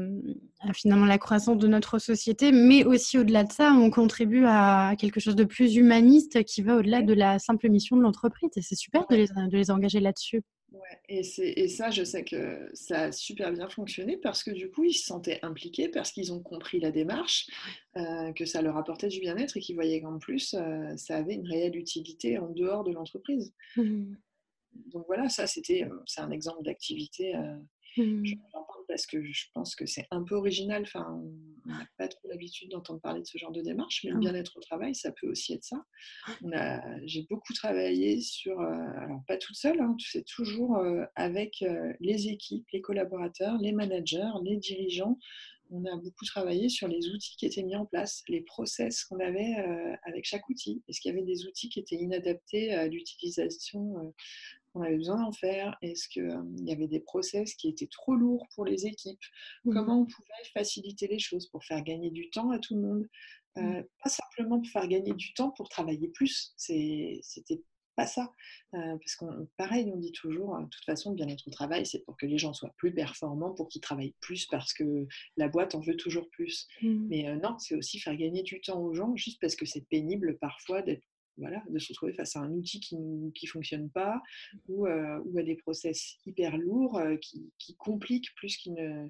finalement 0.72 1.06
la 1.06 1.18
croissance 1.18 1.58
de 1.58 1.66
notre 1.66 1.98
société, 1.98 2.52
mais 2.52 2.84
aussi 2.84 3.18
au-delà 3.18 3.42
de 3.42 3.52
ça, 3.52 3.72
on 3.72 3.90
contribue 3.90 4.44
à 4.46 4.94
quelque 4.98 5.18
chose 5.18 5.34
de 5.36 5.44
plus 5.44 5.74
humaniste 5.74 6.44
qui 6.44 6.62
va 6.62 6.76
au-delà 6.76 7.02
de 7.02 7.12
la 7.12 7.38
simple 7.40 7.68
mission 7.68 7.96
de 7.96 8.02
l'entreprise. 8.02 8.50
Et 8.56 8.62
c'est 8.62 8.76
super 8.76 9.06
de 9.08 9.16
les, 9.16 9.26
de 9.26 9.56
les 9.56 9.70
engager 9.72 9.98
là-dessus. 9.98 10.42
Ouais, 10.78 11.00
et, 11.08 11.22
et, 11.62 11.68
ça, 11.68 11.90
je 11.90 12.04
sais 12.04 12.24
que 12.24 12.70
ça 12.72 13.04
a 13.04 13.12
super 13.12 13.52
bien 13.52 13.68
fonctionné 13.68 14.16
parce 14.16 14.44
que 14.44 14.50
du 14.50 14.70
coup, 14.70 14.84
ils 14.84 14.92
se 14.92 15.06
sentaient 15.06 15.40
impliqués, 15.42 15.88
parce 15.88 16.12
qu'ils 16.12 16.32
ont 16.32 16.40
compris 16.40 16.78
la 16.78 16.92
démarche, 16.92 17.48
euh, 17.96 18.32
que 18.32 18.44
ça 18.44 18.62
leur 18.62 18.76
apportait 18.76 19.08
du 19.08 19.18
bien-être 19.18 19.56
et 19.56 19.60
qu'ils 19.60 19.74
voyaient 19.74 20.00
qu'en 20.00 20.18
plus, 20.18 20.54
euh, 20.54 20.96
ça 20.96 21.16
avait 21.16 21.34
une 21.34 21.48
réelle 21.48 21.76
utilité 21.76 22.38
en 22.38 22.50
dehors 22.50 22.84
de 22.84 22.92
l'entreprise. 22.92 23.52
Mmh. 23.76 24.14
Donc 24.92 25.04
voilà, 25.06 25.28
ça, 25.28 25.46
c'était, 25.48 25.84
euh, 25.84 25.98
c'est 26.06 26.20
un 26.20 26.30
exemple 26.30 26.62
d'activité 26.62 27.34
Mmh. 27.98 28.24
J'en 28.24 28.36
parle 28.52 28.68
parce 28.88 29.06
que 29.06 29.22
je 29.22 29.44
pense 29.54 29.76
que 29.76 29.86
c'est 29.86 30.06
un 30.10 30.24
peu 30.24 30.34
original. 30.34 30.82
Enfin, 30.82 31.06
on 31.66 31.68
n'a 31.68 31.86
pas 31.98 32.08
trop 32.08 32.26
l'habitude 32.28 32.70
d'entendre 32.70 33.00
parler 33.00 33.20
de 33.20 33.26
ce 33.26 33.38
genre 33.38 33.52
de 33.52 33.60
démarche, 33.60 34.02
mais 34.04 34.10
le 34.10 34.18
bien-être 34.18 34.56
au 34.56 34.60
travail, 34.60 34.94
ça 34.94 35.12
peut 35.12 35.28
aussi 35.28 35.52
être 35.52 35.64
ça. 35.64 35.84
J'ai 37.04 37.26
beaucoup 37.30 37.52
travaillé 37.52 38.20
sur, 38.20 38.60
euh, 38.60 38.72
alors 38.96 39.22
pas 39.28 39.36
toute 39.36 39.56
seule, 39.56 39.80
hein, 39.80 39.94
c'est 39.98 40.24
toujours 40.24 40.78
euh, 40.78 41.04
avec 41.14 41.62
euh, 41.62 41.92
les 42.00 42.28
équipes, 42.28 42.66
les 42.72 42.80
collaborateurs, 42.80 43.58
les 43.58 43.72
managers, 43.72 44.30
les 44.42 44.56
dirigeants. 44.56 45.18
On 45.70 45.84
a 45.84 45.94
beaucoup 45.96 46.24
travaillé 46.24 46.70
sur 46.70 46.88
les 46.88 47.10
outils 47.10 47.36
qui 47.36 47.44
étaient 47.44 47.62
mis 47.62 47.76
en 47.76 47.84
place, 47.84 48.22
les 48.26 48.40
process 48.40 49.04
qu'on 49.04 49.20
avait 49.20 49.54
avec 50.04 50.24
chaque 50.24 50.48
outil. 50.48 50.82
Est-ce 50.88 50.98
qu'il 50.98 51.10
y 51.10 51.14
avait 51.14 51.26
des 51.26 51.44
outils 51.44 51.68
qui 51.68 51.78
étaient 51.78 51.96
inadaptés 51.96 52.72
à 52.72 52.88
l'utilisation 52.88 54.14
on 54.74 54.82
avait 54.82 54.96
besoin 54.96 55.20
d'en 55.22 55.32
faire 55.32 55.76
Est-ce 55.82 56.08
qu'il 56.08 56.66
y 56.66 56.72
avait 56.72 56.88
des 56.88 57.00
process 57.00 57.54
qui 57.54 57.68
étaient 57.68 57.88
trop 57.88 58.14
lourds 58.14 58.46
pour 58.54 58.64
les 58.64 58.86
équipes? 58.86 59.20
Mmh. 59.64 59.72
Comment 59.72 60.00
on 60.00 60.06
pouvait 60.06 60.50
faciliter 60.54 61.06
les 61.08 61.18
choses 61.18 61.48
pour 61.48 61.64
faire 61.64 61.82
gagner 61.82 62.10
du 62.10 62.30
temps 62.30 62.50
à 62.50 62.58
tout 62.58 62.74
le 62.74 62.82
monde? 62.82 63.08
Mmh. 63.56 63.82
Pas 64.02 64.10
simplement 64.10 64.60
pour 64.60 64.70
faire 64.70 64.86
gagner 64.86 65.14
du 65.14 65.32
temps 65.34 65.50
pour 65.50 65.68
travailler 65.68 66.08
plus, 66.08 66.52
c'était 66.56 67.62
pas 67.96 68.06
ça. 68.06 68.32
parce 68.70 69.16
qu'on, 69.16 69.48
pareil, 69.56 69.90
on 69.92 69.96
dit 69.96 70.12
toujours, 70.12 70.56
de 70.56 70.66
toute 70.66 70.84
façon, 70.84 71.12
bien-être 71.12 71.48
au 71.48 71.50
travail, 71.50 71.84
c'est 71.84 72.04
pour 72.04 72.16
que 72.16 72.26
les 72.26 72.38
gens 72.38 72.52
soient 72.52 72.72
plus 72.76 72.94
performants, 72.94 73.52
pour 73.54 73.68
qu'ils 73.68 73.80
travaillent 73.80 74.14
plus, 74.20 74.46
parce 74.46 74.72
que 74.72 75.08
la 75.36 75.48
boîte 75.48 75.74
en 75.74 75.80
veut 75.80 75.96
toujours 75.96 76.28
plus. 76.30 76.68
Mmh. 76.82 77.06
Mais 77.08 77.36
non, 77.42 77.58
c'est 77.58 77.74
aussi 77.74 77.98
faire 77.98 78.16
gagner 78.16 78.44
du 78.44 78.60
temps 78.60 78.80
aux 78.80 78.94
gens, 78.94 79.16
juste 79.16 79.40
parce 79.40 79.56
que 79.56 79.66
c'est 79.66 79.88
pénible 79.88 80.38
parfois 80.38 80.82
d'être 80.82 81.02
voilà, 81.38 81.62
de 81.68 81.78
se 81.78 81.92
retrouver 81.92 82.12
face 82.12 82.36
à 82.36 82.40
un 82.40 82.50
outil 82.50 82.80
qui 82.80 82.96
ne 82.96 83.30
fonctionne 83.46 83.90
pas 83.90 84.20
ou, 84.68 84.86
euh, 84.86 85.20
ou, 85.24 85.38
à 85.38 85.42
des 85.42 85.56
process 85.56 86.16
hyper 86.26 86.56
lourds 86.56 86.98
euh, 86.98 87.16
qui, 87.16 87.50
qui, 87.58 87.76
compliquent 87.76 88.34
plus 88.36 88.56
qu'ils 88.56 88.74
ne 88.74 89.08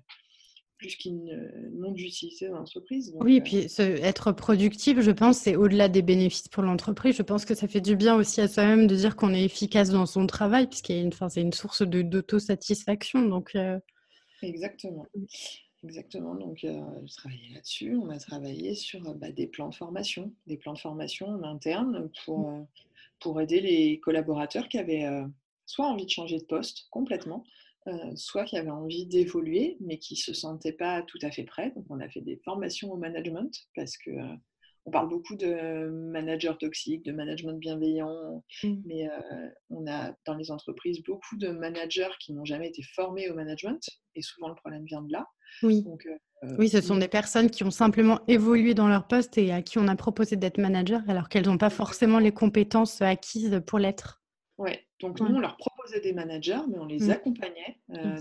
plus 0.78 0.94
qu'ils 0.94 1.18
n'ont 1.72 1.90
d'utilité 1.90 2.46
dans 2.46 2.58
l'entreprise. 2.58 3.12
Oui, 3.18 3.34
et 3.34 3.40
euh, 3.40 3.42
puis 3.42 3.66
être 3.80 4.30
productif, 4.30 5.00
je 5.00 5.10
pense, 5.10 5.38
c'est 5.38 5.56
au-delà 5.56 5.88
des 5.88 6.02
bénéfices 6.02 6.46
pour 6.46 6.62
l'entreprise. 6.62 7.16
Je 7.16 7.22
pense 7.22 7.44
que 7.44 7.56
ça 7.56 7.66
fait 7.66 7.80
du 7.80 7.96
bien 7.96 8.14
aussi 8.14 8.40
à 8.40 8.46
soi-même 8.46 8.86
de 8.86 8.94
dire 8.94 9.16
qu'on 9.16 9.34
est 9.34 9.42
efficace 9.42 9.90
dans 9.90 10.06
son 10.06 10.28
travail, 10.28 10.68
puisqu'il 10.68 10.94
y 10.94 11.00
a 11.00 11.02
une, 11.02 11.10
c'est 11.12 11.40
une 11.40 11.52
source 11.52 11.82
d'autosatisfaction. 11.82 13.22
Donc, 13.22 13.56
Exactement. 14.40 15.04
Exactement, 15.84 16.34
donc 16.34 16.64
euh, 16.64 16.82
je 17.06 17.14
travaillais 17.14 17.54
là-dessus. 17.54 17.96
On 17.96 18.10
a 18.10 18.18
travaillé 18.18 18.74
sur 18.74 19.14
bah, 19.14 19.30
des 19.30 19.46
plans 19.46 19.68
de 19.68 19.74
formation, 19.74 20.32
des 20.46 20.56
plans 20.56 20.72
de 20.72 20.78
formation 20.78 21.28
en 21.28 21.42
interne 21.44 22.10
pour, 22.24 22.50
mmh. 22.50 22.60
euh, 22.60 22.64
pour 23.20 23.40
aider 23.40 23.60
les 23.60 24.00
collaborateurs 24.00 24.68
qui 24.68 24.78
avaient 24.78 25.06
soit 25.66 25.86
envie 25.86 26.06
de 26.06 26.10
changer 26.10 26.38
de 26.38 26.44
poste 26.44 26.88
complètement, 26.90 27.44
soit 28.14 28.44
qui 28.44 28.56
avaient 28.56 28.70
envie 28.70 29.06
d'évoluer, 29.06 29.76
mais 29.80 29.98
qui 29.98 30.14
ne 30.14 30.18
se 30.18 30.34
sentaient 30.34 30.72
pas 30.72 31.02
tout 31.02 31.18
à 31.22 31.30
fait 31.30 31.44
prêts. 31.44 31.72
Donc 31.74 31.84
on 31.90 32.00
a 32.00 32.08
fait 32.08 32.20
des 32.20 32.36
formations 32.36 32.92
au 32.92 32.96
management 32.96 33.50
parce 33.74 33.96
que 33.96 34.10
on 34.88 34.90
parle 34.90 35.08
beaucoup 35.10 35.36
de 35.36 35.90
managers 35.90 36.54
toxiques, 36.58 37.04
de 37.04 37.12
management 37.12 37.58
bienveillant, 37.58 38.42
mmh. 38.62 38.74
mais 38.86 39.06
on 39.68 39.86
a 39.86 40.14
dans 40.24 40.34
les 40.34 40.50
entreprises 40.50 41.02
beaucoup 41.02 41.36
de 41.36 41.48
managers 41.48 42.08
qui 42.20 42.32
n'ont 42.32 42.46
jamais 42.46 42.68
été 42.68 42.82
formés 42.82 43.28
au 43.28 43.34
management, 43.34 43.86
et 44.14 44.22
souvent 44.22 44.48
le 44.48 44.54
problème 44.54 44.84
vient 44.86 45.02
de 45.02 45.12
là. 45.12 45.26
Oui. 45.62 45.84
oui, 46.58 46.70
ce 46.70 46.80
sont 46.80 46.96
des 46.96 47.08
personnes 47.08 47.50
qui 47.50 47.64
ont 47.64 47.70
simplement 47.70 48.20
évolué 48.28 48.72
dans 48.72 48.88
leur 48.88 49.06
poste 49.06 49.36
et 49.36 49.52
à 49.52 49.60
qui 49.60 49.76
on 49.76 49.88
a 49.88 49.96
proposé 49.96 50.36
d'être 50.36 50.56
manager, 50.56 51.02
alors 51.06 51.28
qu'elles 51.28 51.46
n'ont 51.46 51.58
pas 51.58 51.70
forcément 51.70 52.18
les 52.18 52.32
compétences 52.32 53.02
acquises 53.02 53.60
pour 53.66 53.78
l'être. 53.78 54.22
Oui, 54.56 54.72
donc 55.00 55.20
nous, 55.20 55.26
on 55.26 55.40
leur 55.40 55.58
proposait 55.58 56.00
des 56.00 56.14
managers, 56.14 56.62
mais 56.70 56.78
on 56.78 56.86
les 56.86 57.08
mmh. 57.08 57.10
accompagnait 57.10 57.76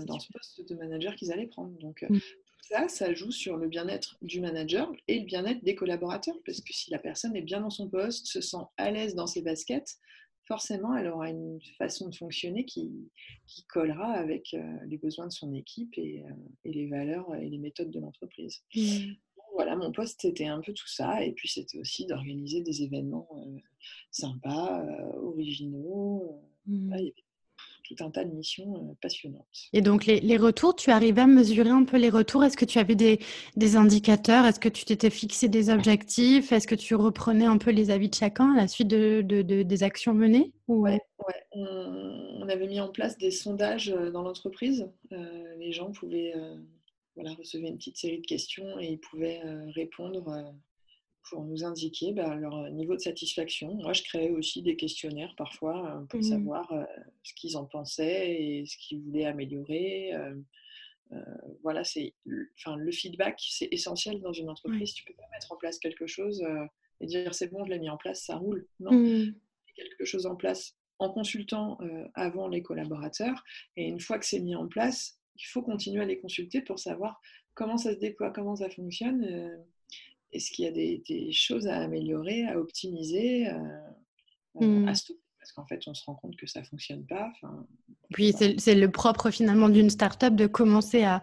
dans 0.06 0.18
ce 0.18 0.30
poste 0.34 0.68
de 0.68 0.74
manager 0.74 1.14
qu'ils 1.14 1.32
allaient 1.32 1.46
prendre. 1.46 1.78
Donc, 1.78 2.04
mmh 2.10 2.18
ça, 2.62 2.88
ça 2.88 3.14
joue 3.14 3.30
sur 3.30 3.56
le 3.56 3.68
bien-être 3.68 4.16
du 4.22 4.40
manager 4.40 4.92
et 5.06 5.20
le 5.20 5.24
bien-être 5.24 5.64
des 5.64 5.74
collaborateurs. 5.74 6.38
Parce 6.44 6.60
que 6.60 6.72
si 6.72 6.90
la 6.90 6.98
personne 6.98 7.34
est 7.36 7.42
bien 7.42 7.60
dans 7.60 7.70
son 7.70 7.88
poste, 7.88 8.26
se 8.26 8.40
sent 8.40 8.64
à 8.76 8.90
l'aise 8.90 9.14
dans 9.14 9.26
ses 9.26 9.42
baskets, 9.42 9.98
forcément, 10.46 10.96
elle 10.96 11.08
aura 11.08 11.30
une 11.30 11.60
façon 11.76 12.08
de 12.08 12.14
fonctionner 12.14 12.64
qui, 12.64 13.10
qui 13.46 13.64
collera 13.64 14.12
avec 14.12 14.54
euh, 14.54 14.78
les 14.86 14.98
besoins 14.98 15.26
de 15.26 15.32
son 15.32 15.52
équipe 15.54 15.92
et, 15.96 16.22
euh, 16.24 16.34
et, 16.64 16.72
les 16.72 16.86
valeurs 16.86 17.34
et 17.36 17.48
les 17.48 17.58
méthodes 17.58 17.90
de 17.90 18.00
l'entreprise. 18.00 18.62
Mmh. 18.74 19.12
Voilà, 19.54 19.76
mon 19.76 19.92
poste, 19.92 20.20
c'était 20.22 20.46
un 20.46 20.60
peu 20.60 20.72
tout 20.72 20.88
ça. 20.88 21.24
Et 21.24 21.32
puis, 21.32 21.48
c'était 21.48 21.78
aussi 21.78 22.06
d'organiser 22.06 22.62
des 22.62 22.82
événements 22.82 23.28
euh, 23.36 23.58
sympas, 24.10 24.84
originaux. 25.22 26.42
Mmh 26.66 27.10
tout 27.88 28.04
un 28.04 28.10
tas 28.10 28.24
de 28.24 28.30
missions 28.30 28.74
euh, 28.74 28.94
passionnantes. 29.00 29.46
Et 29.72 29.80
donc, 29.80 30.06
les, 30.06 30.36
retours, 30.36 30.76
tu 30.76 30.90
arrives 30.90 31.18
à 31.18 31.26
mesurer 31.26 31.70
un 31.70 31.84
peu 31.84 31.96
les 31.96 32.10
retours? 32.10 32.44
Est-ce 32.44 32.56
que 32.56 32.64
tu 32.64 32.78
avais 32.78 32.94
des, 32.94 33.18
des 33.56 33.76
indicateurs? 33.76 34.44
Est-ce 34.44 34.60
que 34.60 34.68
tu 34.68 34.84
t'étais 34.84 35.10
fixé 35.10 35.48
des 35.48 35.70
objectifs? 35.70 36.52
Est-ce 36.52 36.66
que 36.66 36.74
tu 36.74 36.94
reprenais 36.94 37.46
un 37.46 37.58
peu 37.58 37.70
les 37.70 37.90
avis 37.90 38.08
de 38.08 38.14
chacun 38.14 38.52
à 38.52 38.56
la 38.56 38.68
suite 38.68 38.88
de, 38.88 39.22
des 39.22 39.82
actions 39.82 40.14
menées 40.14 40.52
Oui, 40.68 40.90
ouais, 40.90 41.00
On, 41.52 42.48
avait 42.48 42.66
mis 42.66 42.80
en 42.80 42.88
place 42.88 43.18
des 43.18 43.30
sondages 43.30 43.90
euh, 43.90 44.10
dans 44.10 44.22
l'entreprise. 44.22 44.88
Euh, 45.12 45.56
les 45.58 45.72
gens 45.72 45.92
pouvaient 45.92 46.34
voilà, 47.14 47.32
recevoir 47.34 47.70
une 47.70 47.78
petite 47.78 47.96
série 47.96 48.20
de 48.20 48.26
questions 48.26 48.78
et 48.78 48.92
ils 48.92 49.00
pouvaient 49.00 49.40
répondre 49.74 50.54
pour 51.28 51.44
nous 51.44 51.64
indiquer 51.64 52.12
bah, 52.12 52.34
leur 52.34 52.70
niveau 52.70 52.94
de 52.94 53.00
satisfaction. 53.00 53.74
Moi, 53.74 53.92
je 53.92 54.02
créais 54.02 54.30
aussi 54.30 54.62
des 54.62 54.76
questionnaires 54.76 55.34
parfois 55.36 55.96
euh, 55.96 56.04
pour 56.06 56.20
mmh. 56.20 56.24
savoir 56.24 56.72
euh, 56.72 56.84
ce 57.22 57.34
qu'ils 57.34 57.56
en 57.56 57.64
pensaient 57.64 58.30
et 58.40 58.66
ce 58.66 58.76
qu'ils 58.78 59.00
voulaient 59.00 59.26
améliorer. 59.26 60.12
Euh, 60.14 60.34
voilà, 61.62 61.84
c'est, 61.84 62.14
enfin, 62.58 62.76
le 62.76 62.92
feedback, 62.92 63.40
c'est 63.40 63.68
essentiel 63.70 64.20
dans 64.20 64.32
une 64.32 64.50
entreprise. 64.50 64.92
Tu 64.92 65.04
peux 65.04 65.14
pas 65.14 65.28
mettre 65.32 65.52
en 65.52 65.56
place 65.56 65.78
quelque 65.78 66.06
chose 66.06 66.44
et 67.00 67.06
dire 67.06 67.34
c'est 67.34 67.48
bon, 67.48 67.64
je 67.64 67.70
l'ai 67.70 67.78
mis 67.78 67.88
en 67.88 67.96
place, 67.96 68.24
ça 68.24 68.36
roule. 68.36 68.66
Non, 68.78 68.92
mmh. 68.92 69.34
quelque 69.74 70.04
chose 70.04 70.26
en 70.26 70.36
place 70.36 70.76
en 70.98 71.10
consultant 71.10 71.78
avant 72.14 72.48
les 72.48 72.60
collaborateurs 72.60 73.42
et 73.76 73.84
une 73.84 74.00
fois 74.00 74.18
que 74.18 74.26
c'est 74.26 74.40
mis 74.40 74.54
en 74.54 74.66
place, 74.66 75.18
il 75.36 75.46
faut 75.46 75.62
continuer 75.62 76.02
à 76.02 76.04
les 76.04 76.18
consulter 76.18 76.60
pour 76.60 76.78
savoir 76.78 77.20
comment 77.54 77.78
ça 77.78 77.94
se 77.94 77.98
déploie, 77.98 78.30
comment 78.30 78.56
ça 78.56 78.68
fonctionne 78.68 79.64
est-ce 80.32 80.50
qu'il 80.50 80.64
y 80.64 80.68
a 80.68 80.72
des, 80.72 81.32
choses 81.32 81.66
à 81.66 81.76
améliorer, 81.76 82.46
à 82.46 82.58
optimiser, 82.58 83.48
euh, 83.48 83.54
euh, 84.60 84.66
mmh. 84.66 84.88
à 84.88 84.94
stopper? 84.94 85.20
Parce 85.38 85.52
qu'en 85.52 85.66
fait, 85.66 85.80
on 85.86 85.94
se 85.94 86.04
rend 86.04 86.14
compte 86.16 86.36
que 86.36 86.46
ça 86.46 86.60
ne 86.60 86.66
fonctionne 86.66 87.06
pas. 87.06 87.32
Puis 88.12 88.34
c'est 88.58 88.74
le 88.74 88.90
propre 88.90 89.30
finalement 89.30 89.68
d'une 89.70 89.88
start-up 89.88 90.34
de 90.34 90.46
commencer 90.46 91.04
à 91.04 91.22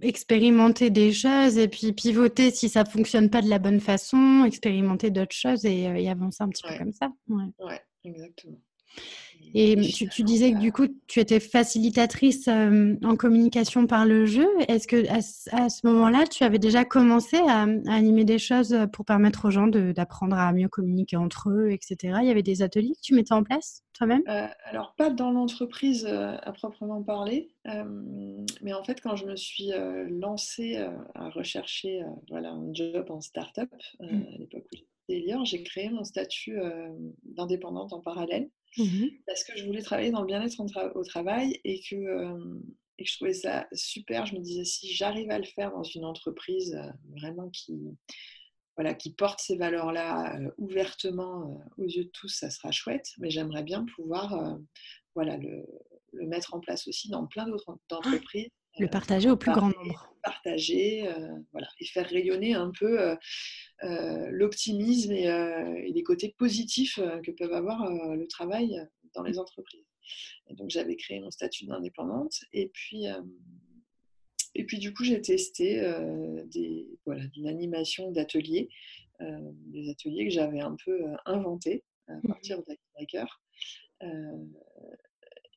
expérimenter 0.00 0.88
des 0.88 1.12
choses 1.12 1.58
et 1.58 1.68
puis 1.68 1.92
pivoter 1.92 2.50
si 2.52 2.70
ça 2.70 2.84
ne 2.84 2.88
fonctionne 2.88 3.28
pas 3.28 3.42
de 3.42 3.50
la 3.50 3.58
bonne 3.58 3.80
façon, 3.80 4.44
expérimenter 4.46 5.10
d'autres 5.10 5.34
choses 5.34 5.66
et, 5.66 5.88
euh, 5.88 6.10
avancer 6.10 6.42
un 6.42 6.48
petit 6.48 6.62
peu 6.62 6.78
comme 6.78 6.92
ça. 6.92 7.12
Oui, 7.28 7.44
ouais, 7.58 7.80
exactement. 8.04 8.60
Et 9.54 9.76
tu, 9.76 10.22
disais 10.22 10.52
que 10.52 10.58
du 10.58 10.72
coup, 10.72 10.86
tu 11.06 11.20
étais 11.20 11.40
facilitatrice 11.40 12.48
euh, 12.48 12.94
en 13.04 13.16
communication 13.16 13.86
par 13.86 14.06
le 14.06 14.24
jeu. 14.24 14.48
Est-ce 14.68 14.88
que 14.88 15.06
à, 15.10 15.68
ce 15.68 15.86
moment-là, 15.86 16.26
tu 16.26 16.42
avais 16.42 16.58
déjà 16.58 16.84
commencé 16.84 17.36
à, 17.36 17.66
animer 17.88 18.24
des 18.24 18.38
choses 18.38 18.74
pour 18.92 19.04
permettre 19.04 19.48
aux 19.48 19.50
gens 19.50 19.66
d'apprendre 19.66 20.36
à 20.36 20.52
mieux 20.52 20.68
communiquer 20.68 21.16
entre 21.16 21.50
eux, 21.50 21.70
etc. 21.70 22.18
Il 22.22 22.28
y 22.28 22.30
avait 22.30 22.42
des 22.42 22.62
ateliers 22.62 22.94
que 22.94 23.02
tu 23.02 23.14
mettais 23.14 23.34
en 23.34 23.42
place 23.42 23.82
toi-même? 23.92 24.22
Euh, 24.26 24.46
Alors, 24.64 24.94
pas 24.96 25.10
dans 25.10 25.30
l'entreprise 25.30 26.06
euh, 26.06 26.34
à 26.42 26.52
proprement 26.52 27.02
parler, 27.02 27.50
mais 28.62 28.72
en 28.72 28.82
fait, 28.84 29.00
quand 29.02 29.16
je 29.16 29.26
me 29.26 29.36
suis 29.36 29.70
lancée 30.08 30.78
à 31.14 31.28
rechercher 31.28 32.02
voilà, 32.30 32.52
un 32.52 32.72
job 32.72 33.10
en 33.10 33.20
start-up, 33.20 33.70
mmh. 34.00 34.06
à 34.06 34.38
l'époque 34.38 34.64
où 34.72 34.76
j'étais 35.08 35.34
j'ai 35.44 35.62
créé 35.62 35.90
mon 35.90 36.04
statut 36.04 36.56
d'indépendante 37.24 37.92
en 37.92 38.00
parallèle. 38.00 38.48
Mmh 38.78 39.06
parce 39.26 39.44
que 39.44 39.56
je 39.56 39.66
voulais 39.66 39.82
travailler 39.82 40.10
dans 40.10 40.22
le 40.22 40.26
bien-être 40.26 40.58
au 40.94 41.04
travail 41.04 41.60
et 41.64 41.80
que 41.80 41.94
et 42.98 43.04
que 43.04 43.10
je 43.10 43.16
trouvais 43.16 43.34
ça 43.34 43.66
super. 43.72 44.26
Je 44.26 44.34
me 44.34 44.40
disais, 44.40 44.64
si 44.64 44.92
j'arrive 44.92 45.30
à 45.30 45.38
le 45.38 45.44
faire 45.44 45.72
dans 45.72 45.82
une 45.82 46.04
entreprise 46.04 46.78
vraiment 47.16 47.48
qui, 47.50 47.78
voilà, 48.76 48.94
qui 48.94 49.12
porte 49.14 49.40
ces 49.40 49.56
valeurs-là 49.56 50.38
ouvertement 50.58 51.62
aux 51.78 51.86
yeux 51.86 52.04
de 52.04 52.10
tous, 52.10 52.28
ça 52.28 52.50
sera 52.50 52.70
chouette. 52.70 53.10
Mais 53.18 53.30
j'aimerais 53.30 53.62
bien 53.62 53.84
pouvoir 53.96 54.58
voilà, 55.14 55.36
le, 55.36 55.64
le, 56.12 56.26
mettre 56.26 56.54
en 56.54 56.60
place 56.60 56.86
aussi 56.86 57.08
dans 57.08 57.26
plein 57.26 57.46
d'autres 57.46 57.78
ah, 57.90 57.96
entreprises. 57.96 58.50
Le 58.78 58.88
partager 58.88 59.30
au 59.30 59.36
plus 59.36 59.52
grand 59.52 59.68
nombre. 59.68 60.14
Partager, 60.22 61.08
voilà, 61.50 61.68
et 61.80 61.84
faire 61.84 62.06
rayonner 62.08 62.54
un 62.54 62.70
peu 62.78 63.16
l'optimisme 64.30 65.12
et, 65.12 65.24
et, 65.24 65.92
les 65.92 66.02
côtés 66.02 66.34
positifs 66.38 66.98
que 67.24 67.30
peuvent 67.32 67.52
avoir 67.52 67.90
le 67.90 68.26
travail 68.28 68.80
dans 69.14 69.22
les 69.22 69.38
entreprises. 69.38 69.84
Et 70.48 70.54
donc 70.54 70.70
j'avais 70.70 70.96
créé 70.96 71.20
mon 71.20 71.30
statut 71.30 71.66
d'indépendante 71.66 72.40
et 72.52 72.68
puis 72.68 73.04
et 74.54 74.64
puis 74.64 74.78
du 74.78 74.92
coup 74.92 75.04
j'ai 75.04 75.20
testé 75.20 75.80
des 76.46 76.88
voilà 77.04 77.24
une 77.36 77.48
animation 77.48 78.10
d'ateliers, 78.10 78.68
des 79.20 79.90
ateliers 79.90 80.26
que 80.26 80.32
j'avais 80.32 80.60
un 80.60 80.76
peu 80.84 81.04
inventés 81.26 81.84
à 82.08 82.14
mmh 82.14 82.22
partir 82.22 82.62
d'Icebreaker. 82.62 83.42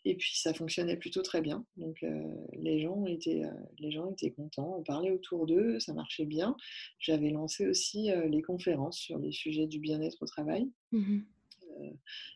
Et 0.06 0.16
puis 0.16 0.38
ça 0.38 0.54
fonctionnait 0.54 0.98
plutôt 0.98 1.24
très 1.24 1.42
bien. 1.42 1.66
Donc 1.78 2.06
les, 2.54 2.80
gens 2.80 3.06
étaient, 3.08 3.42
les 3.80 3.92
gens 3.92 4.12
étaient 4.12 4.32
contents, 4.32 4.78
on 4.80 4.84
parlait 4.84 5.12
autour 5.12 5.48
d'eux, 5.48 5.80
ça 5.80 5.94
marchait 5.94 6.26
bien. 6.26 6.56
J'avais 7.00 7.32
lancé 7.32 7.68
aussi 7.68 8.10
les 8.30 8.42
conférences 8.44 9.00
sur 9.00 9.18
les 9.18 9.32
sujets 9.32 9.66
du 9.66 9.80
bien-être 9.80 10.22
au 10.22 10.28
travail. 10.28 10.70
Mmh 10.92 11.22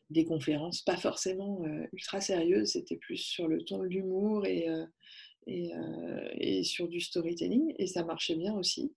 des 0.10 0.26
conférences 0.26 0.82
pas 0.82 0.98
forcément 0.98 1.64
ultra 1.94 2.20
sérieuses, 2.20 2.72
c'était 2.72 2.98
plus 2.98 3.16
sur 3.16 3.48
le 3.48 3.64
ton 3.64 3.78
de 3.78 3.86
l'humour 3.86 4.46
et, 4.46 4.68
et, 5.48 6.64
sur 6.64 6.90
du 6.90 7.00
storytelling. 7.00 7.74
Et 7.78 7.88
ça 7.88 8.04
marchait 8.04 8.36
bien 8.36 8.54
aussi. 8.56 8.94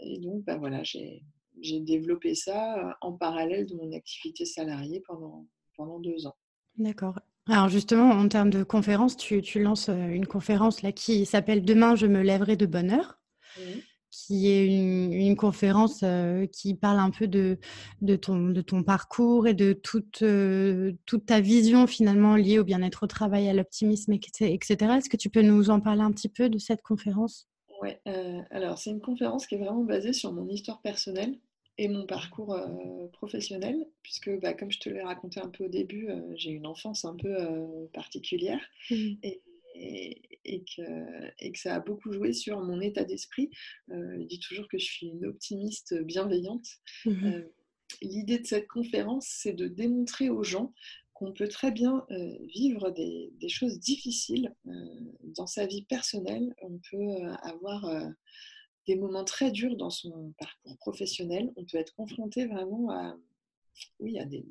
et 0.00 0.18
donc 0.18 0.44
bah, 0.44 0.58
voilà, 0.58 0.82
j'ai 0.82 1.80
développé 1.80 2.34
ça 2.34 2.98
en 3.00 3.12
parallèle 3.12 3.66
de 3.66 3.76
mon 3.76 3.92
activité 3.92 4.44
salariée 4.44 5.00
pendant, 5.06 5.46
pendant 5.74 6.00
deux 6.00 6.26
ans. 6.26 6.36
D'accord. 6.78 7.18
Alors 7.48 7.68
justement, 7.68 8.10
en 8.10 8.28
termes 8.28 8.50
de 8.50 8.62
conférence, 8.62 9.16
tu, 9.16 9.42
lances 9.56 9.88
euh, 9.88 10.08
une 10.08 10.26
conférence 10.26 10.82
là 10.82 10.92
qui 10.92 11.24
s'appelle 11.24 11.64
Demain, 11.64 11.96
je 11.96 12.06
me 12.06 12.22
lèverai 12.22 12.56
de 12.56 12.66
bonne 12.66 12.90
heure, 12.90 13.18
qui 14.10 14.48
est 14.50 14.66
une, 14.66 15.34
conférence 15.34 16.00
euh, 16.02 16.46
qui 16.46 16.74
parle 16.74 16.98
un 16.98 17.10
peu 17.10 17.26
de, 17.26 17.58
de, 18.02 18.16
ton, 18.16 18.50
de 18.50 18.60
ton 18.60 18.82
parcours 18.82 19.46
et 19.46 19.54
de 19.54 19.72
toute, 19.72 20.22
euh, 20.22 20.92
toute 21.06 21.26
ta 21.26 21.40
vision 21.40 21.86
finalement 21.86 22.36
liée 22.36 22.58
au 22.58 22.64
bien-être 22.64 23.04
au 23.04 23.06
travail, 23.06 23.48
à 23.48 23.54
l'optimisme, 23.54 24.12
etc. 24.12 24.76
Est-ce 24.98 25.08
que 25.08 25.16
tu 25.16 25.30
peux 25.30 25.42
nous 25.42 25.70
en 25.70 25.80
parler 25.80 26.02
un 26.02 26.12
petit 26.12 26.28
peu 26.28 26.50
de 26.50 26.58
cette 26.58 26.82
conférence? 26.82 27.48
Oui, 27.80 27.90
alors 28.50 28.76
c'est 28.76 28.90
une 28.90 29.00
conférence 29.00 29.46
qui 29.46 29.54
est 29.54 29.58
vraiment 29.58 29.84
basée 29.84 30.12
sur 30.12 30.32
mon 30.32 30.48
histoire 30.48 30.80
personnelle 30.82 31.38
et 31.78 31.86
mon 31.88 32.06
parcours 32.06 32.54
euh, 32.54 33.06
professionnel, 33.12 33.86
puisque 34.02 34.30
bah, 34.40 34.52
comme 34.52 34.70
je 34.70 34.80
te 34.80 34.88
l'ai 34.88 35.02
raconté 35.02 35.40
un 35.40 35.48
peu 35.48 35.64
au 35.64 35.68
début, 35.68 36.10
euh, 36.10 36.20
j'ai 36.34 36.50
une 36.50 36.66
enfance 36.66 37.04
un 37.04 37.14
peu 37.14 37.40
euh, 37.40 37.86
particulière 37.92 38.60
mmh. 38.90 39.14
et, 39.22 39.40
et, 40.44 40.64
que, 40.64 40.82
et, 41.38 41.52
que, 41.52 41.58
ça 41.58 41.76
a 41.76 41.80
beaucoup 41.80 42.12
joué 42.12 42.32
sur 42.32 42.60
mon 42.60 42.80
état 42.80 43.04
d'esprit. 43.04 43.50
je 43.88 44.24
dis 44.24 44.40
toujours 44.40 44.66
que 44.66 44.76
je 44.76 44.84
suis 44.84 45.06
une 45.06 45.24
optimiste 45.24 45.94
bienveillante. 46.02 46.66
Mmh. 47.06 47.42
L'idée 48.02 48.40
de 48.40 48.46
cette 48.46 48.66
conférence, 48.66 49.28
c'est 49.28 49.52
de 49.52 49.68
démontrer 49.68 50.30
aux 50.30 50.42
gens 50.42 50.74
qu'on 51.14 51.32
peut 51.32 51.48
très 51.48 51.70
bien 51.70 52.06
vivre 52.54 52.90
des, 52.90 53.32
des, 53.40 53.48
choses 53.48 53.78
difficiles 53.78 54.52
dans 55.36 55.46
sa 55.46 55.66
vie 55.66 55.82
personnelle. 55.82 56.54
On 56.60 56.80
peut 56.90 57.22
avoir 57.42 57.88
des 58.88 58.96
moments 58.96 59.24
très 59.24 59.52
durs 59.52 59.76
dans 59.76 59.90
son 59.90 60.32
parcours 60.38 60.76
professionnel. 60.78 61.52
On 61.56 61.64
peut 61.64 61.76
être 61.76 61.94
confronté 61.94 62.46
vraiment 62.46 62.90
à, 62.90 63.16
oui, 64.00 64.18
à 64.18 64.24
des, 64.24 64.46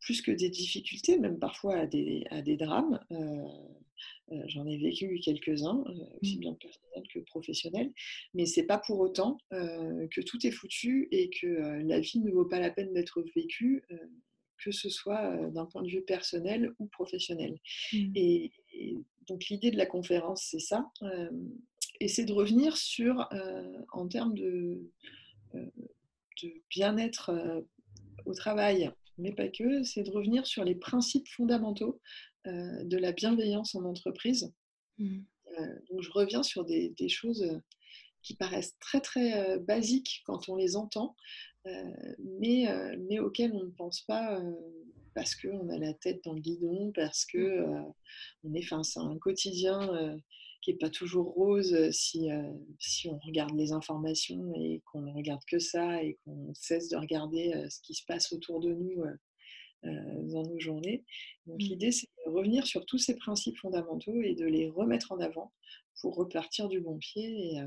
plus 0.00 0.20
que 0.20 0.30
des 0.30 0.50
difficultés, 0.50 1.18
même 1.18 1.38
parfois 1.38 1.76
à 1.76 1.86
des, 1.86 2.26
à 2.30 2.42
des 2.42 2.56
drames. 2.56 3.00
Euh, 3.10 3.48
euh, 4.32 4.42
j'en 4.48 4.66
ai 4.66 4.76
vécu 4.76 5.18
quelques-uns, 5.20 5.82
euh, 5.88 6.18
aussi 6.20 6.36
mmh. 6.36 6.40
bien 6.40 6.54
personnels 6.54 7.08
que 7.12 7.20
professionnels, 7.20 7.92
mais 8.34 8.44
c'est 8.44 8.64
pas 8.66 8.78
pour 8.78 9.00
autant 9.00 9.38
que 9.50 10.20
tout 10.20 10.46
est 10.46 10.50
foutu 10.50 11.08
et 11.10 11.30
que 11.30 11.46
la 11.86 12.00
vie 12.00 12.20
ne 12.20 12.30
vaut 12.30 12.44
pas 12.44 12.60
la 12.60 12.70
peine 12.70 12.92
d'être 12.92 13.24
vécue, 13.34 13.82
que 14.58 14.72
ce 14.72 14.90
soit 14.90 15.36
d'un 15.50 15.66
point 15.66 15.82
de 15.82 15.88
vue 15.88 16.02
personnel 16.02 16.74
ou 16.78 16.86
professionnel. 16.86 17.58
Mmh. 17.92 18.12
Et, 18.14 18.52
et, 18.74 18.98
donc 19.26 19.46
l'idée 19.48 19.70
de 19.70 19.78
la 19.78 19.86
conférence, 19.86 20.46
c'est 20.50 20.58
ça 20.58 20.90
et 22.00 22.08
c'est 22.08 22.24
de 22.24 22.32
revenir 22.32 22.76
sur, 22.76 23.28
euh, 23.32 23.78
en 23.92 24.08
termes 24.08 24.34
de, 24.34 24.90
euh, 25.54 25.70
bien-être 26.68 27.30
euh, 27.30 27.60
au 28.26 28.34
travail, 28.34 28.90
mais 29.18 29.32
pas 29.32 29.48
que, 29.48 29.84
c'est 29.84 30.02
de 30.02 30.10
revenir 30.10 30.46
sur 30.46 30.64
les 30.64 30.74
principes 30.74 31.28
fondamentaux 31.28 32.00
de 32.46 32.98
la 32.98 33.12
bienveillance 33.12 33.74
en 33.74 33.84
entreprise. 33.84 34.52
Mmh. 34.98 35.20
donc 35.90 36.02
je 36.02 36.10
reviens 36.10 36.42
sur 36.42 36.64
des, 36.66 37.08
choses 37.08 37.58
qui 38.22 38.36
paraissent 38.36 38.76
très 38.80 39.00
très 39.00 39.58
basiques 39.60 40.22
quand 40.26 40.50
on 40.50 40.56
les 40.56 40.76
entend, 40.76 41.16
mais, 41.64 42.66
mais 43.08 43.18
auxquelles 43.18 43.54
on 43.54 43.64
ne 43.64 43.70
pense 43.70 44.02
pas 44.02 44.42
parce 45.14 45.34
qu'on 45.34 45.70
a 45.70 45.78
la 45.78 45.94
tête 45.94 46.22
dans 46.24 46.34
le 46.34 46.40
guidon, 46.40 46.92
parce 46.94 47.24
que 47.24 47.64
mmh. 47.64 47.94
on 48.44 48.54
est, 48.54 48.72
un 48.72 49.18
quotidien 49.18 50.18
qui 50.64 50.72
n'est 50.72 50.78
pas 50.78 50.88
toujours 50.88 51.34
rose 51.34 51.74
euh, 51.74 51.92
si, 51.92 52.30
euh, 52.30 52.50
si 52.78 53.08
on 53.08 53.18
regarde 53.18 53.54
les 53.54 53.72
informations 53.72 54.54
et 54.56 54.82
qu'on 54.86 55.02
ne 55.02 55.12
regarde 55.12 55.42
que 55.46 55.58
ça 55.58 56.02
et 56.02 56.18
qu'on 56.24 56.54
cesse 56.54 56.88
de 56.88 56.96
regarder 56.96 57.52
euh, 57.52 57.68
ce 57.68 57.80
qui 57.82 57.92
se 57.94 58.04
passe 58.06 58.32
autour 58.32 58.60
de 58.60 58.72
nous 58.72 59.04
dans 59.82 60.42
nos 60.44 60.58
journées. 60.58 61.04
Donc 61.46 61.60
mmh. 61.60 61.64
l'idée, 61.64 61.92
c'est 61.92 62.08
de 62.26 62.30
revenir 62.30 62.66
sur 62.66 62.86
tous 62.86 62.96
ces 62.96 63.16
principes 63.16 63.58
fondamentaux 63.58 64.18
et 64.22 64.34
de 64.34 64.46
les 64.46 64.66
remettre 64.66 65.12
en 65.12 65.20
avant 65.20 65.52
pour 66.00 66.16
repartir 66.16 66.68
du 66.68 66.80
bon 66.80 66.96
pied 66.96 67.52
et, 67.52 67.60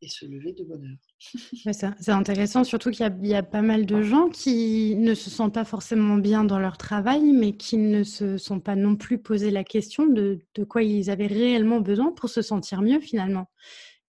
et 0.00 0.08
se 0.08 0.26
lever 0.26 0.52
de 0.52 0.64
bonheur. 0.64 0.96
c'est 1.72 2.12
intéressant, 2.12 2.64
surtout 2.64 2.90
qu'il 2.90 3.10
y, 3.22 3.34
a 3.34 3.42
pas 3.42 3.62
mal 3.62 3.86
de 3.86 4.02
gens 4.02 4.28
qui 4.28 4.94
ne 4.96 5.14
se 5.14 5.30
sentent 5.30 5.54
pas 5.54 5.64
forcément 5.64 6.16
bien 6.16 6.44
dans 6.44 6.58
leur 6.58 6.78
travail, 6.78 7.32
mais 7.32 7.56
qui 7.56 7.76
ne 7.76 8.04
se 8.04 8.38
sont 8.38 8.60
pas 8.60 8.76
non 8.76 8.96
plus 8.96 9.18
posé 9.18 9.50
la 9.50 9.64
question 9.64 10.06
de, 10.06 10.38
de 10.54 10.64
quoi 10.64 10.82
ils 10.82 11.10
avaient 11.10 11.26
réellement 11.26 11.80
besoin 11.80 12.12
pour 12.12 12.28
se 12.28 12.42
sentir 12.42 12.82
mieux 12.82 13.00
finalement. 13.00 13.48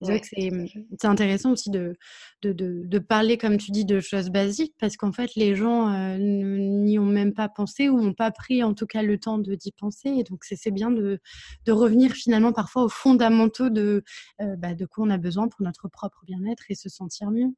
C'est 0.02 1.04
intéressant 1.04 1.52
aussi 1.52 1.70
de, 1.70 1.96
de, 2.42 2.52
de, 2.52 2.98
parler, 2.98 3.36
comme 3.36 3.58
tu 3.58 3.70
dis, 3.70 3.84
de 3.84 4.00
choses 4.00 4.30
basiques 4.30 4.74
parce 4.78 4.96
qu'en 4.96 5.12
fait, 5.12 5.34
les 5.36 5.54
gens 5.54 5.92
euh, 5.92 6.16
n'y 6.18 6.98
ont 6.98 7.04
même 7.06 7.34
pas 7.34 7.48
pensé 7.48 7.88
ou 7.88 8.00
n'ont 8.00 8.14
pas 8.14 8.30
pris 8.30 8.62
en 8.62 8.72
tout 8.72 8.86
cas 8.86 9.02
le 9.02 9.18
temps 9.18 9.38
d'y 9.38 9.72
penser. 9.72 10.08
Et 10.08 10.22
donc, 10.24 10.44
c'est 10.44 10.70
bien 10.70 10.90
de, 10.90 11.20
de, 11.66 11.72
revenir 11.72 12.12
finalement 12.12 12.52
parfois 12.52 12.84
aux 12.84 12.88
fondamentaux 12.88 13.68
de, 13.68 14.02
euh, 14.40 14.56
bah, 14.56 14.74
de 14.74 14.86
quoi 14.86 15.04
on 15.06 15.10
a 15.10 15.18
besoin 15.18 15.48
pour 15.48 15.62
notre 15.62 15.88
propre 15.88 16.24
bien-être 16.26 16.64
et 16.70 16.74
se 16.74 16.88
sentir 16.88 17.30
mieux. 17.30 17.50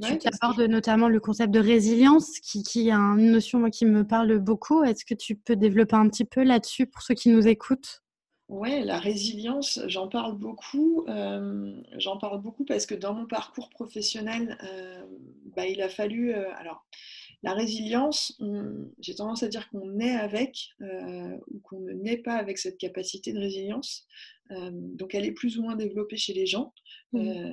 tu 0.00 0.28
abordes 0.32 0.62
notamment 0.62 1.08
le 1.08 1.20
concept 1.20 1.52
de 1.52 1.60
résilience 1.60 2.38
qui, 2.40 2.62
qui 2.62 2.88
est 2.88 2.92
une 2.92 3.32
notion 3.32 3.68
qui 3.68 3.84
me 3.84 4.06
parle 4.06 4.38
beaucoup. 4.38 4.82
Est-ce 4.82 5.04
que 5.04 5.14
tu 5.14 5.36
peux 5.36 5.56
développer 5.56 5.96
un 5.96 6.08
petit 6.08 6.24
peu 6.24 6.42
là-dessus 6.42 6.86
pour 6.86 7.02
ceux 7.02 7.14
qui 7.14 7.28
nous 7.28 7.46
écoutent? 7.46 8.02
Ouais, 8.48 8.84
la 8.84 9.00
résilience, 9.00 9.80
j'en 9.88 10.08
parle 10.08 10.38
beaucoup. 10.38 11.04
Euh, 11.08 11.82
j'en 11.98 12.16
parle 12.16 12.40
beaucoup 12.40 12.64
parce 12.64 12.86
que 12.86 12.94
dans 12.94 13.12
mon 13.12 13.26
parcours 13.26 13.70
professionnel, 13.70 14.56
euh, 14.62 15.04
bah, 15.56 15.66
il 15.66 15.82
a 15.82 15.88
fallu. 15.88 16.32
Euh, 16.32 16.54
alors, 16.54 16.86
la 17.42 17.54
résilience, 17.54 18.40
j'ai 19.00 19.16
tendance 19.16 19.42
à 19.42 19.48
dire 19.48 19.68
qu'on 19.68 19.86
naît 19.90 20.16
avec 20.16 20.70
ou 20.80 21.60
qu'on 21.60 21.80
ne 21.80 21.92
naît 21.92 22.16
pas 22.16 22.36
avec 22.36 22.58
cette 22.58 22.78
capacité 22.78 23.32
de 23.32 23.38
résilience. 23.38 24.06
donc, 24.50 25.14
elle 25.14 25.26
est 25.26 25.32
plus 25.32 25.58
ou 25.58 25.62
moins 25.62 25.76
développée 25.76 26.16
chez 26.16 26.32
les 26.32 26.46
gens. 26.46 26.72
Mmh. 27.12 27.52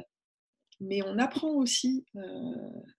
mais 0.79 1.01
on 1.03 1.19
apprend 1.19 1.53
aussi 1.56 2.06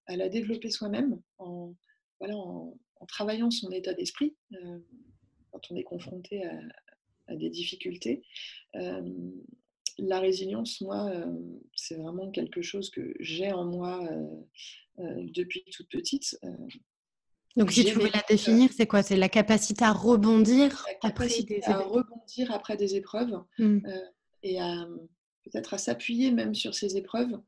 à 0.06 0.16
la 0.16 0.28
développer 0.28 0.70
soi-même 0.70 1.20
en, 1.38 1.74
voilà, 2.20 2.36
en, 2.36 2.76
en, 3.00 3.06
travaillant 3.06 3.50
son 3.50 3.70
état 3.70 3.94
d'esprit 3.94 4.36
quand 5.50 5.70
on 5.70 5.76
est 5.76 5.84
confronté 5.84 6.44
à, 6.44 6.60
à 7.26 7.36
des 7.36 7.50
difficultés. 7.50 8.22
Euh, 8.76 9.02
la 9.98 10.18
résilience, 10.18 10.80
moi, 10.80 11.08
euh, 11.08 11.26
c'est 11.74 11.96
vraiment 11.96 12.30
quelque 12.30 12.62
chose 12.62 12.90
que 12.90 13.14
j'ai 13.20 13.52
en 13.52 13.64
moi 13.64 14.08
depuis 14.98 15.64
toute 15.72 15.88
petite. 15.88 16.38
Donc, 17.56 17.70
si 17.70 17.84
tu 17.84 17.94
veux 17.94 18.10
la 18.12 18.22
définir, 18.28 18.70
c'est 18.76 18.86
quoi? 18.86 19.02
C'est 19.02 19.16
la 19.16 19.28
capacité 19.28 19.84
à 19.84 19.92
rebondir 19.92 20.84
après 21.02 21.28
des 21.28 21.60
à 21.62 21.78
rebondir 21.78 22.50
après 22.50 22.76
des 22.76 22.96
épreuves 22.96 23.40
mmh. 23.58 23.78
et 24.42 24.60
à 24.60 24.88
peut-être 25.44 25.74
à 25.74 25.78
s'appuyer 25.78 26.32
même 26.32 26.54
sur 26.56 26.74
ces 26.74 26.96
épreuves 26.96 27.40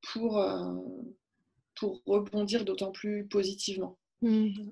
pour, 0.00 0.42
pour 1.74 2.02
rebondir 2.06 2.64
d'autant 2.64 2.92
plus 2.92 3.26
positivement. 3.26 3.98
Mmh 4.22 4.70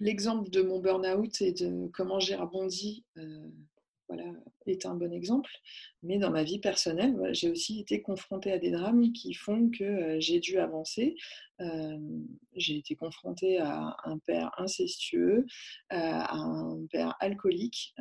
l'exemple 0.00 0.50
de 0.50 0.62
mon 0.62 0.80
burn-out 0.80 1.40
et 1.40 1.52
de 1.52 1.88
comment 1.92 2.18
j'ai 2.18 2.34
rebondi 2.34 3.04
voilà, 4.10 4.32
est 4.66 4.86
un 4.86 4.94
bon 4.94 5.12
exemple. 5.12 5.50
Mais 6.02 6.18
dans 6.18 6.30
ma 6.30 6.42
vie 6.42 6.58
personnelle, 6.58 7.16
j'ai 7.32 7.48
aussi 7.48 7.80
été 7.80 8.02
confrontée 8.02 8.50
à 8.50 8.58
des 8.58 8.70
drames 8.70 9.12
qui 9.12 9.34
font 9.34 9.70
que 9.70 9.84
euh, 9.84 10.20
j'ai 10.20 10.40
dû 10.40 10.58
avancer. 10.58 11.14
Euh, 11.60 11.98
j'ai 12.56 12.76
été 12.76 12.96
confrontée 12.96 13.58
à 13.58 13.96
un 14.04 14.18
père 14.18 14.50
incestueux, 14.58 15.46
euh, 15.92 15.96
à 15.96 16.36
un 16.36 16.84
père 16.90 17.16
alcoolique. 17.20 17.94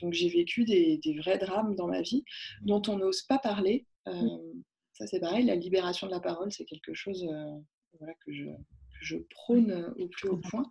donc 0.00 0.12
j'ai 0.12 0.28
vécu 0.28 0.64
des, 0.64 1.00
vrais 1.18 1.38
drames 1.38 1.74
dans 1.74 1.88
ma 1.88 2.00
vie 2.00 2.24
dont 2.62 2.82
on 2.88 2.96
n'ose 2.96 3.22
pas 3.22 3.38
parler. 3.38 3.86
ça 4.92 5.06
c'est 5.06 5.20
pareil, 5.20 5.44
la 5.44 5.56
libération 5.56 6.06
de 6.06 6.12
la 6.12 6.20
parole, 6.20 6.50
c'est 6.52 6.64
quelque 6.64 6.94
chose 6.94 7.26
voilà, 7.98 8.14
que 8.24 8.32
je, 8.32 8.46
je 9.04 9.18
prône 9.18 9.94
au 9.98 10.08
plus 10.08 10.28
haut 10.28 10.40
point 10.50 10.68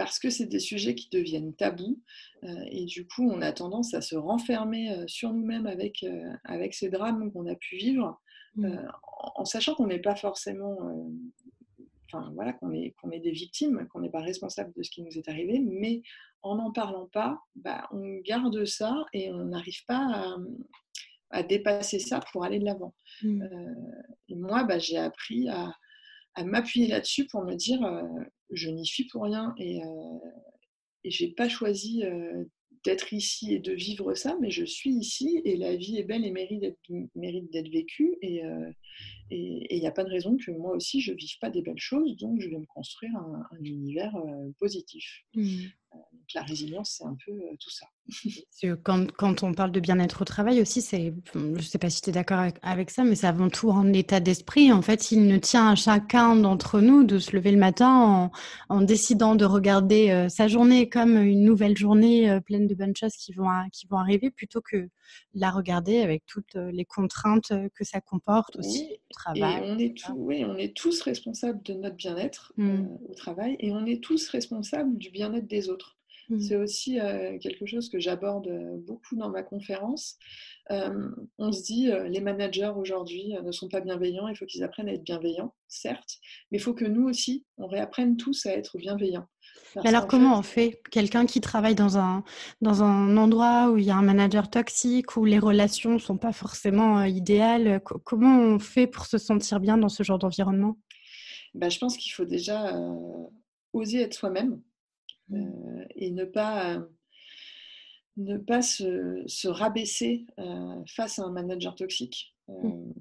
parce 0.00 0.18
que 0.18 0.30
c'est 0.30 0.46
des 0.46 0.60
sujets 0.60 0.94
qui 0.94 1.10
deviennent 1.10 1.54
tabous 1.54 2.00
euh, 2.44 2.64
et 2.70 2.86
du 2.86 3.06
coup 3.06 3.30
on 3.30 3.42
a 3.42 3.52
tendance 3.52 3.92
à 3.92 4.00
se 4.00 4.16
renfermer 4.16 4.90
euh, 4.92 5.04
sur 5.06 5.30
nous-mêmes 5.30 5.66
avec, 5.66 6.02
euh, 6.04 6.32
avec 6.44 6.72
ces 6.72 6.88
drames 6.88 7.30
qu'on 7.30 7.46
a 7.46 7.54
pu 7.54 7.76
vivre 7.76 8.18
mmh. 8.54 8.78
en, 9.34 9.44
sachant 9.44 9.74
qu'on 9.74 9.88
n'est 9.88 10.00
pas 10.00 10.16
forcément 10.16 11.06
enfin 12.06 12.32
voilà 12.34 12.54
qu'on 12.54 12.72
est, 12.72 12.94
est 13.12 13.20
des 13.20 13.30
victimes, 13.30 13.86
qu'on 13.88 14.00
n'est 14.00 14.10
pas 14.10 14.22
responsable 14.22 14.72
de 14.74 14.82
ce 14.82 14.90
qui 14.90 15.02
nous 15.02 15.18
est 15.18 15.28
arrivé, 15.28 15.60
mais 15.60 16.00
en 16.40 16.56
n'en 16.56 16.72
parlant 16.72 17.06
pas, 17.12 17.38
bah, 17.54 17.86
on 17.92 18.20
garde 18.24 18.64
ça 18.64 19.04
et 19.12 19.30
on 19.30 19.44
n'arrive 19.44 19.84
pas 19.86 20.34
à, 21.30 21.42
dépasser 21.42 21.98
ça 21.98 22.20
pour 22.32 22.42
aller 22.42 22.58
de 22.58 22.64
l'avant. 22.64 22.94
Mmh. 23.22 23.44
et 24.28 24.34
moi, 24.34 24.64
bah, 24.64 24.78
j'ai 24.78 24.96
appris 24.96 25.48
à, 25.48 25.72
à 26.34 26.44
m'appuyer 26.44 26.86
là-dessus 26.86 27.26
pour 27.26 27.44
me 27.44 27.54
dire 27.54 27.80
je 28.50 28.68
n'y 28.70 28.86
suis 28.86 29.04
pour 29.04 29.24
rien 29.24 29.54
et, 29.58 29.80
et 31.04 31.10
j'ai 31.10 31.28
pas 31.28 31.48
choisi 31.48 32.02
d'être 32.84 33.12
ici 33.12 33.54
et 33.54 33.58
de 33.58 33.72
vivre 33.72 34.14
ça, 34.14 34.38
mais 34.40 34.50
je 34.50 34.64
suis 34.64 34.90
ici 34.90 35.40
et 35.44 35.56
la 35.56 35.76
vie 35.76 35.98
est 35.98 36.04
belle 36.04 36.24
et 36.24 36.30
mérite 36.30 37.52
d'être 37.52 37.70
vécue. 37.70 38.16
Et 38.22 38.42
il 39.30 39.78
n'y 39.78 39.86
a 39.86 39.92
pas 39.92 40.04
de 40.04 40.10
raison 40.10 40.36
que 40.36 40.50
moi 40.50 40.74
aussi 40.74 41.00
je 41.00 41.12
ne 41.12 41.16
vive 41.16 41.38
pas 41.40 41.50
des 41.50 41.62
belles 41.62 41.78
choses, 41.78 42.16
donc 42.16 42.40
je 42.40 42.48
vais 42.48 42.58
me 42.58 42.66
construire 42.66 43.14
un, 43.16 43.46
univers 43.62 44.14
positif. 44.58 45.24
Mmh 45.34 45.66
la 46.34 46.42
résilience, 46.42 46.96
c'est 46.98 47.04
un 47.04 47.16
peu 47.24 47.32
tout 47.58 47.70
ça. 47.70 47.86
Quand, 48.82 49.10
quand, 49.12 49.42
on 49.42 49.54
parle 49.54 49.72
de 49.72 49.80
bien-être 49.80 50.22
au 50.22 50.24
travail 50.24 50.60
aussi, 50.60 50.82
c'est, 50.82 51.14
je 51.34 51.38
ne 51.38 51.60
sais 51.60 51.78
pas 51.78 51.90
si 51.90 52.02
tu 52.02 52.10
es 52.10 52.12
d'accord 52.12 52.44
avec, 52.62 52.90
ça, 52.90 53.04
mais 53.04 53.14
c'est 53.14 53.26
avant 53.26 53.48
tout 53.48 53.70
en 53.70 53.92
état 53.92 54.20
d'esprit. 54.20 54.72
En 54.72 54.82
fait, 54.82 55.12
il 55.12 55.26
ne 55.26 55.38
tient 55.38 55.70
à 55.70 55.74
chacun 55.74 56.36
d'entre 56.36 56.80
nous 56.80 57.04
de 57.04 57.18
se 57.18 57.34
lever 57.34 57.52
le 57.52 57.58
matin 57.58 58.30
en, 58.68 58.80
décidant 58.80 59.34
de 59.34 59.44
regarder 59.44 60.26
sa 60.28 60.48
journée 60.48 60.88
comme 60.88 61.16
une 61.16 61.44
nouvelle 61.44 61.76
journée 61.76 62.40
pleine 62.44 62.66
de 62.66 62.74
bonnes 62.74 62.96
choses 62.96 63.14
qui 63.14 63.32
vont, 63.32 63.48
qui 63.72 63.86
vont 63.86 63.98
arriver, 63.98 64.30
plutôt 64.30 64.60
que 64.60 64.88
la 65.34 65.50
regarder 65.50 66.00
avec 66.00 66.24
toutes 66.26 66.54
les 66.54 66.84
contraintes 66.84 67.52
que 67.74 67.84
ça 67.84 68.00
comporte 68.00 68.56
aussi 68.56 68.88
au 68.92 69.14
travail. 69.14 69.62
on 69.64 69.78
est, 69.78 69.94
oui, 70.14 70.44
on 70.44 70.56
est 70.56 70.76
tous 70.76 71.00
responsables 71.02 71.62
de 71.62 71.74
notre 71.74 71.96
bien-être 71.96 72.52
mmh. 72.56 72.84
au 73.08 73.14
travail 73.14 73.56
et 73.58 73.72
on 73.72 73.86
est 73.86 74.02
tous 74.02 74.28
responsables 74.28 74.96
du 74.98 75.10
bien-être 75.10 75.46
des 75.46 75.68
autres. 75.68 75.79
Mmh. 76.30 76.40
C'est 76.40 76.56
aussi 76.56 76.98
quelque 77.40 77.66
chose 77.66 77.88
que 77.88 77.98
j'aborde 77.98 78.48
beaucoup 78.86 79.16
dans 79.16 79.30
ma 79.30 79.42
conférence. 79.42 80.16
On 80.70 81.50
se 81.52 81.62
dit, 81.62 81.90
les 82.08 82.20
managers 82.20 82.72
aujourd'hui 82.76 83.34
ne 83.42 83.50
sont 83.50 83.68
pas 83.68 83.80
bienveillants, 83.80 84.28
il 84.28 84.36
faut 84.36 84.46
qu'ils 84.46 84.62
apprennent 84.62 84.88
à 84.88 84.92
être 84.92 85.02
bienveillants, 85.02 85.52
certes, 85.66 86.18
mais 86.50 86.58
il 86.58 86.60
faut 86.60 86.74
que 86.74 86.84
nous 86.84 87.08
aussi, 87.08 87.44
on 87.58 87.66
réapprenne 87.66 88.16
tous 88.16 88.46
à 88.46 88.52
être 88.52 88.78
bienveillants. 88.78 89.26
alors 89.84 90.06
comment 90.06 90.38
on 90.38 90.42
fait? 90.42 90.80
Quelqu'un 90.92 91.26
qui 91.26 91.40
travaille 91.40 91.74
dans 91.74 91.98
un, 91.98 92.22
dans 92.60 92.84
un 92.84 93.16
endroit 93.16 93.70
où 93.70 93.78
il 93.78 93.84
y 93.84 93.90
a 93.90 93.96
un 93.96 94.02
manager 94.02 94.48
toxique, 94.48 95.16
où 95.16 95.24
les 95.24 95.40
relations 95.40 95.94
ne 95.94 95.98
sont 95.98 96.18
pas 96.18 96.32
forcément 96.32 97.02
idéales, 97.02 97.80
comment 98.04 98.38
on 98.38 98.60
fait 98.60 98.86
pour 98.86 99.06
se 99.06 99.18
sentir 99.18 99.58
bien 99.58 99.76
dans 99.76 99.88
ce 99.88 100.04
genre 100.04 100.20
d'environnement? 100.20 100.78
Bah, 101.54 101.68
Je 101.68 101.78
pense 101.78 101.96
qu'il 101.96 102.12
faut 102.12 102.24
déjà 102.24 102.72
oser 103.72 104.02
être 104.02 104.14
soi-même. 104.14 104.60
Mmh. 105.30 105.36
Euh, 105.36 105.84
et 105.94 106.10
ne 106.10 106.24
pas, 106.24 106.82
ne 108.16 108.36
pas 108.36 108.62
se, 108.62 109.48
rabaisser 109.48 110.26
euh, 110.38 110.82
face 110.86 111.18
à 111.18 111.24
un 111.24 111.30
manager 111.30 111.74
toxique. 111.74 112.34
Euh, 112.48 112.92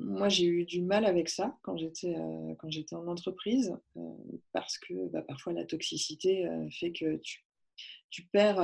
moi, 0.00 0.28
j'ai 0.28 0.46
eu 0.46 0.64
du 0.64 0.82
mal 0.82 1.04
avec 1.06 1.28
ça 1.28 1.56
quand 1.62 1.76
j'étais 1.78 2.14
quand 2.58 2.70
j'étais 2.70 2.94
en 2.94 3.06
entreprise 3.06 3.74
parce 4.52 4.76
que 4.76 5.08
bah, 5.08 5.22
parfois 5.22 5.54
la 5.54 5.64
toxicité 5.64 6.46
fait 6.78 6.92
que 6.92 7.16
tu, 7.16 7.42
tu 8.10 8.26
perds 8.26 8.60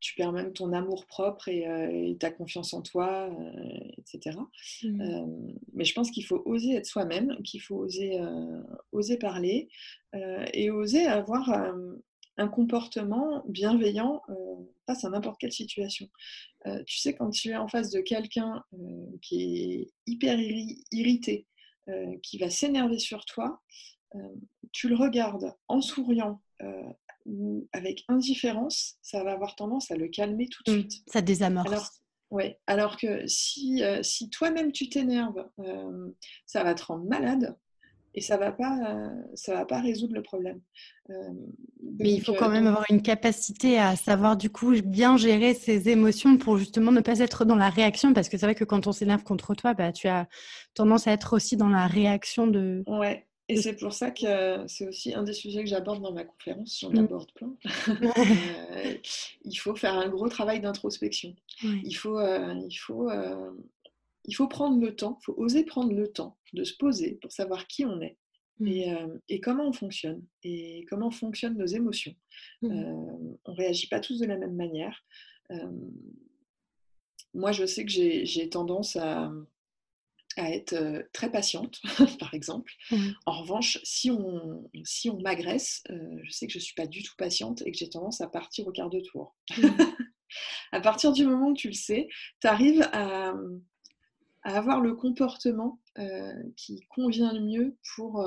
tu 0.00 0.14
perds 0.14 0.32
même 0.32 0.52
ton 0.52 0.72
amour 0.72 1.06
propre 1.06 1.48
et, 1.48 2.16
ta 2.18 2.30
confiance 2.30 2.72
en 2.74 2.82
toi, 2.82 3.30
etc. 3.98 4.36
Mmh. 4.82 5.54
mais 5.74 5.84
je 5.84 5.94
pense 5.94 6.10
qu'il 6.10 6.24
faut 6.24 6.42
oser 6.44 6.74
être 6.74 6.86
soi-même, 6.86 7.36
qu'il 7.42 7.60
faut 7.60 7.76
oser, 7.76 8.18
oser 8.92 9.18
parler 9.18 9.68
et 10.52 10.70
oser 10.70 11.06
avoir 11.06 11.50
un 12.36 12.48
comportement 12.48 13.44
bienveillant 13.46 14.22
face 14.86 15.04
à 15.04 15.10
n'importe 15.10 15.38
quelle 15.38 15.52
situation. 15.52 16.08
tu 16.86 16.98
sais, 16.98 17.14
quand 17.14 17.30
tu 17.30 17.50
es 17.50 17.56
en 17.56 17.68
face 17.68 17.90
de 17.90 18.00
quelqu'un 18.00 18.64
qui 19.22 19.42
est 19.42 19.92
hyper 20.06 20.38
irrité, 20.92 21.46
qui 22.22 22.38
va 22.38 22.50
s'énerver 22.50 22.98
sur 22.98 23.24
toi, 23.24 23.60
tu 24.72 24.88
le 24.88 24.96
regardes 24.96 25.54
en 25.68 25.80
souriant, 25.80 26.40
ou 27.26 27.68
avec 27.72 28.04
indifférence, 28.08 28.96
ça 29.02 29.22
va 29.24 29.32
avoir 29.32 29.56
tendance 29.56 29.90
à 29.90 29.96
le 29.96 30.08
calmer 30.08 30.48
tout 30.48 30.62
de 30.66 30.72
mmh, 30.72 30.80
suite. 30.80 30.92
Ça 31.06 31.20
désamorce. 31.20 31.68
Alors, 31.70 31.88
ouais, 32.30 32.58
alors 32.66 32.96
que 32.96 33.26
si, 33.26 33.82
euh, 33.82 34.02
si 34.02 34.30
toi-même 34.30 34.72
tu 34.72 34.88
t'énerves, 34.88 35.48
euh, 35.60 36.10
ça 36.46 36.64
va 36.64 36.74
te 36.74 36.84
rendre 36.84 37.04
malade 37.04 37.56
et 38.14 38.20
ça 38.20 38.36
va 38.36 38.50
pas, 38.50 39.08
ça 39.34 39.54
va 39.54 39.64
pas 39.64 39.80
résoudre 39.80 40.14
le 40.14 40.22
problème. 40.22 40.60
Euh, 41.10 41.14
Mais 42.00 42.12
il 42.12 42.24
faut 42.24 42.34
quand 42.34 42.48
même 42.48 42.66
avoir 42.66 42.84
une 42.90 43.02
capacité 43.02 43.78
à 43.78 43.94
savoir 43.94 44.36
du 44.36 44.50
coup 44.50 44.72
bien 44.82 45.16
gérer 45.16 45.54
ses 45.54 45.88
émotions 45.88 46.36
pour 46.36 46.58
justement 46.58 46.92
ne 46.92 47.00
pas 47.00 47.20
être 47.20 47.44
dans 47.44 47.56
la 47.56 47.70
réaction 47.70 48.12
parce 48.12 48.28
que 48.28 48.36
c'est 48.36 48.46
vrai 48.46 48.54
que 48.54 48.64
quand 48.64 48.86
on 48.86 48.92
s'énerve 48.92 49.22
contre 49.22 49.54
toi, 49.54 49.74
bah, 49.74 49.92
tu 49.92 50.08
as 50.08 50.28
tendance 50.74 51.06
à 51.06 51.12
être 51.12 51.34
aussi 51.34 51.56
dans 51.56 51.68
la 51.68 51.86
réaction 51.86 52.46
de. 52.46 52.82
Ouais. 52.86 53.26
Et 53.50 53.56
c'est 53.56 53.74
pour 53.74 53.92
ça 53.92 54.12
que 54.12 54.64
c'est 54.68 54.86
aussi 54.86 55.12
un 55.12 55.24
des 55.24 55.32
sujets 55.32 55.64
que 55.64 55.68
j'aborde 55.68 56.00
dans 56.02 56.12
ma 56.12 56.24
conférence, 56.24 56.78
j'en 56.80 56.92
mmh. 56.92 56.98
aborde 56.98 57.32
plein. 57.32 57.56
Euh, 58.70 58.94
il 59.44 59.56
faut 59.56 59.74
faire 59.74 59.94
un 59.94 60.08
gros 60.08 60.28
travail 60.28 60.60
d'introspection. 60.60 61.34
Il, 61.62 61.94
faut, 61.94 62.18
euh, 62.18 62.54
il, 62.68 62.76
faut, 62.76 63.10
euh, 63.10 63.50
il 64.24 64.34
faut 64.34 64.46
prendre 64.46 64.80
le 64.80 64.94
temps, 64.94 65.18
il 65.20 65.24
faut 65.24 65.34
oser 65.36 65.64
prendre 65.64 65.92
le 65.92 66.08
temps 66.08 66.38
de 66.52 66.62
se 66.62 66.76
poser 66.76 67.18
pour 67.20 67.32
savoir 67.32 67.66
qui 67.66 67.84
on 67.84 68.00
est 68.00 68.16
mmh. 68.60 68.68
et, 68.68 68.96
et, 69.28 69.40
comment 69.40 69.66
on 69.68 69.72
fonctionne 69.72 70.24
et 70.44 70.86
comment 70.88 71.10
fonctionnent 71.10 71.58
nos 71.58 71.66
émotions. 71.66 72.14
Mmh. 72.62 72.70
on 72.70 73.38
ne 73.48 73.56
réagit 73.56 73.88
pas 73.88 74.00
tous 74.00 74.20
de 74.20 74.26
la 74.26 74.36
même 74.36 74.54
manière. 74.54 75.04
moi, 77.34 77.50
je 77.50 77.66
sais 77.66 77.84
que 77.84 77.90
j'ai 77.90 78.48
tendance 78.48 78.94
à 78.96 79.32
à 80.40 80.50
être 80.50 81.04
très 81.12 81.30
patiente, 81.30 81.80
par 82.18 82.34
exemple. 82.34 82.72
En 83.26 83.40
revanche, 83.40 83.78
si 83.84 84.10
on, 84.10 84.70
si 84.84 85.10
on 85.10 85.20
m'agresse, 85.20 85.82
je 85.88 86.30
sais 86.30 86.46
que 86.46 86.52
je 86.52 86.58
ne 86.58 86.62
suis 86.62 86.74
pas 86.74 86.86
du 86.86 87.02
tout 87.02 87.14
patiente 87.16 87.62
et 87.66 87.72
que 87.72 87.78
j'ai 87.78 87.88
tendance 87.88 88.20
à 88.20 88.28
partir 88.28 88.66
au 88.66 88.72
quart 88.72 88.90
de 88.90 89.00
tour. 89.00 89.36
à 90.72 90.80
partir 90.80 91.12
du 91.12 91.26
moment 91.26 91.48
où 91.48 91.54
tu 91.54 91.68
le 91.68 91.74
sais, 91.74 92.08
tu 92.40 92.46
arrives 92.46 92.82
à, 92.92 93.34
à, 94.42 94.56
avoir 94.56 94.80
le 94.80 94.94
comportement 94.94 95.80
qui 96.56 96.80
convient 96.88 97.32
le 97.32 97.40
mieux 97.40 97.76
pour, 97.94 98.26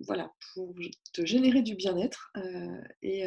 voilà, 0.00 0.32
pour 0.54 0.74
te 1.12 1.26
générer 1.26 1.62
du 1.62 1.74
bien-être 1.74 2.32
et, 3.02 3.24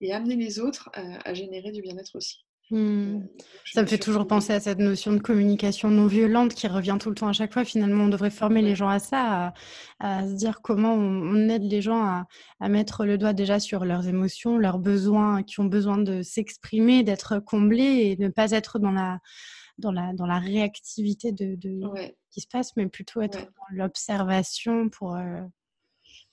et, 0.00 0.12
amener 0.12 0.36
les 0.36 0.60
autres 0.60 0.90
à 0.94 1.34
générer 1.34 1.72
du 1.72 1.82
bien-être 1.82 2.16
aussi. 2.16 2.44
Mmh. 2.70 3.26
Ça 3.72 3.82
me 3.82 3.86
fait 3.86 3.98
toujours 3.98 4.26
penser 4.26 4.52
à 4.52 4.60
cette 4.60 4.78
notion 4.78 5.12
de 5.12 5.18
communication 5.18 5.90
non 5.90 6.06
violente 6.06 6.54
qui 6.54 6.68
revient 6.68 6.96
tout 7.00 7.08
le 7.08 7.16
temps 7.16 7.28
à 7.28 7.32
chaque 7.32 7.52
fois. 7.52 7.64
Finalement, 7.64 8.04
on 8.04 8.08
devrait 8.08 8.30
former 8.30 8.62
les 8.62 8.76
gens 8.76 8.88
à 8.88 9.00
ça, 9.00 9.52
à, 9.98 10.26
se 10.26 10.34
dire 10.34 10.60
comment 10.62 10.94
on, 10.94 11.48
aide 11.48 11.64
les 11.64 11.82
gens 11.82 12.24
à, 12.60 12.68
mettre 12.68 13.04
le 13.04 13.18
doigt 13.18 13.32
déjà 13.32 13.58
sur 13.58 13.84
leurs 13.84 14.06
émotions, 14.06 14.56
leurs 14.56 14.78
besoins, 14.78 15.42
qui 15.42 15.58
ont 15.60 15.64
besoin 15.64 15.98
de 15.98 16.22
s'exprimer, 16.22 17.02
d'être 17.02 17.40
comblés 17.40 18.16
et 18.18 18.22
ne 18.22 18.28
pas 18.28 18.52
être 18.52 18.78
dans 18.78 18.92
la, 18.92 19.18
dans 19.78 19.92
la, 19.92 20.12
dans 20.12 20.26
la 20.26 20.38
réactivité 20.38 21.32
de, 21.32 21.56
de 21.56 21.80
qui 22.30 22.40
se 22.40 22.48
passe, 22.48 22.76
mais 22.76 22.86
plutôt 22.86 23.20
être 23.20 23.38
dans 23.38 23.76
l'observation 23.76 24.88
pour, 24.88 25.16
euh, 25.16 25.40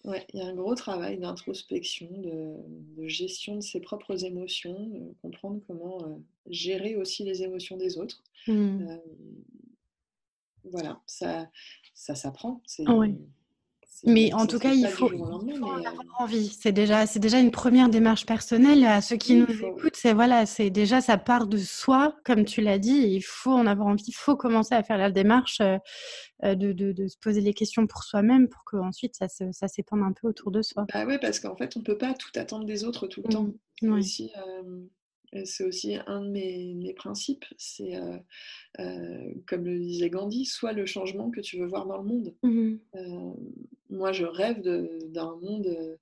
Ouais, 0.08 0.26
il 0.34 0.40
y 0.40 0.42
a 0.42 0.48
un 0.48 0.56
gros 0.56 0.74
travail 0.74 1.18
d'introspection, 1.18 2.08
de, 2.22 3.08
gestion 3.08 3.58
de 3.58 3.62
ses 3.62 3.82
propres 3.82 4.24
émotions, 4.24 4.88
de 4.88 5.14
comprendre 5.22 5.60
comment 5.68 6.02
euh, 6.02 6.16
gérer 6.50 6.96
aussi 6.96 7.26
les 7.26 7.44
émotions 7.44 7.76
des 7.76 7.98
autres. 7.98 8.24
Mmh. 8.48 8.88
Euh, 8.88 8.98
voilà, 10.64 11.02
ça, 11.08 11.50
ça 11.94 12.16
s'apprend. 12.16 12.62
Mais 14.06 14.34
en 14.34 14.46
tout 14.46 14.60
cas, 14.60 14.74
il 14.74 14.88
faut, 14.88 15.12
avoir 15.12 15.42
envie. 16.20 16.50
C'est 16.50 16.72
déjà, 16.72 17.06
c'est 17.06 17.20
déjà 17.20 17.40
une 17.40 17.52
première 17.52 17.90
démarche 17.90 18.26
personnelle. 18.26 18.84
À 18.86 19.02
ceux 19.02 19.18
qui 19.18 19.36
nous 19.36 19.52
écoutent, 19.52 19.96
c'est 19.96 20.14
voilà, 20.14 20.46
c'est 20.46 20.70
déjà 20.70 21.02
ça 21.02 21.18
part 21.18 21.48
de 21.48 21.58
soi, 21.58 22.16
comme 22.24 22.46
tu 22.46 22.62
l'as 22.62 22.80
dit. 22.80 23.08
Il 23.10 23.22
faut 23.22 23.52
en 23.52 23.66
avoir 23.66 23.88
envie. 23.88 24.04
Il 24.08 24.16
faut 24.16 24.36
commencer 24.36 24.76
à 24.76 24.84
faire 24.84 24.98
la 24.98 25.12
démarche 25.12 25.60
de, 25.60 26.54
de, 26.54 26.92
de, 26.92 27.08
se 27.08 27.18
poser 27.18 27.42
les 27.42 27.54
questions 27.54 27.88
pour 27.88 28.04
soi-même, 28.04 28.48
pour 28.48 28.64
qu'ensuite 28.64 29.16
ça, 29.16 29.28
ça 29.28 29.68
s'étende 29.68 30.02
un 30.02 30.14
peu 30.14 30.28
autour 30.28 30.52
de 30.52 30.62
soi. 30.62 30.86
Bah 30.94 31.06
oui, 31.08 31.18
parce 31.20 31.40
qu'en 31.40 31.56
fait, 31.56 31.76
on 31.76 31.82
peut 31.82 31.98
pas 31.98 32.14
tout 32.14 32.32
attendre 32.36 32.66
des 32.66 32.84
autres 32.84 33.08
tout 33.08 33.22
le 33.26 33.30
temps. 33.30 33.50
Mmh. 33.82 33.94
Aussi, 33.94 34.32
c'est 35.44 35.64
aussi 35.66 35.98
un 36.08 36.22
de 36.22 36.30
mes, 36.30 36.94
principes, 36.94 37.46
c'est 37.58 37.96
euh, 37.96 38.18
euh, 38.80 39.34
comme 39.46 39.66
le 39.66 39.80
disait 39.80 40.10
Gandhi, 40.10 40.46
soit 40.46 40.72
le 40.72 40.86
changement 40.86 41.30
que 41.30 41.42
tu 41.42 41.58
veux 41.58 41.68
voir 41.68 41.86
dans 41.86 41.98
le 41.98 42.04
monde. 42.04 42.34
Mmh 42.44 42.76
euh, 42.96 43.34
moi, 43.90 44.12
je 44.12 44.26
rêve 44.26 44.62
d'un 44.62 45.36
monde 45.38 45.98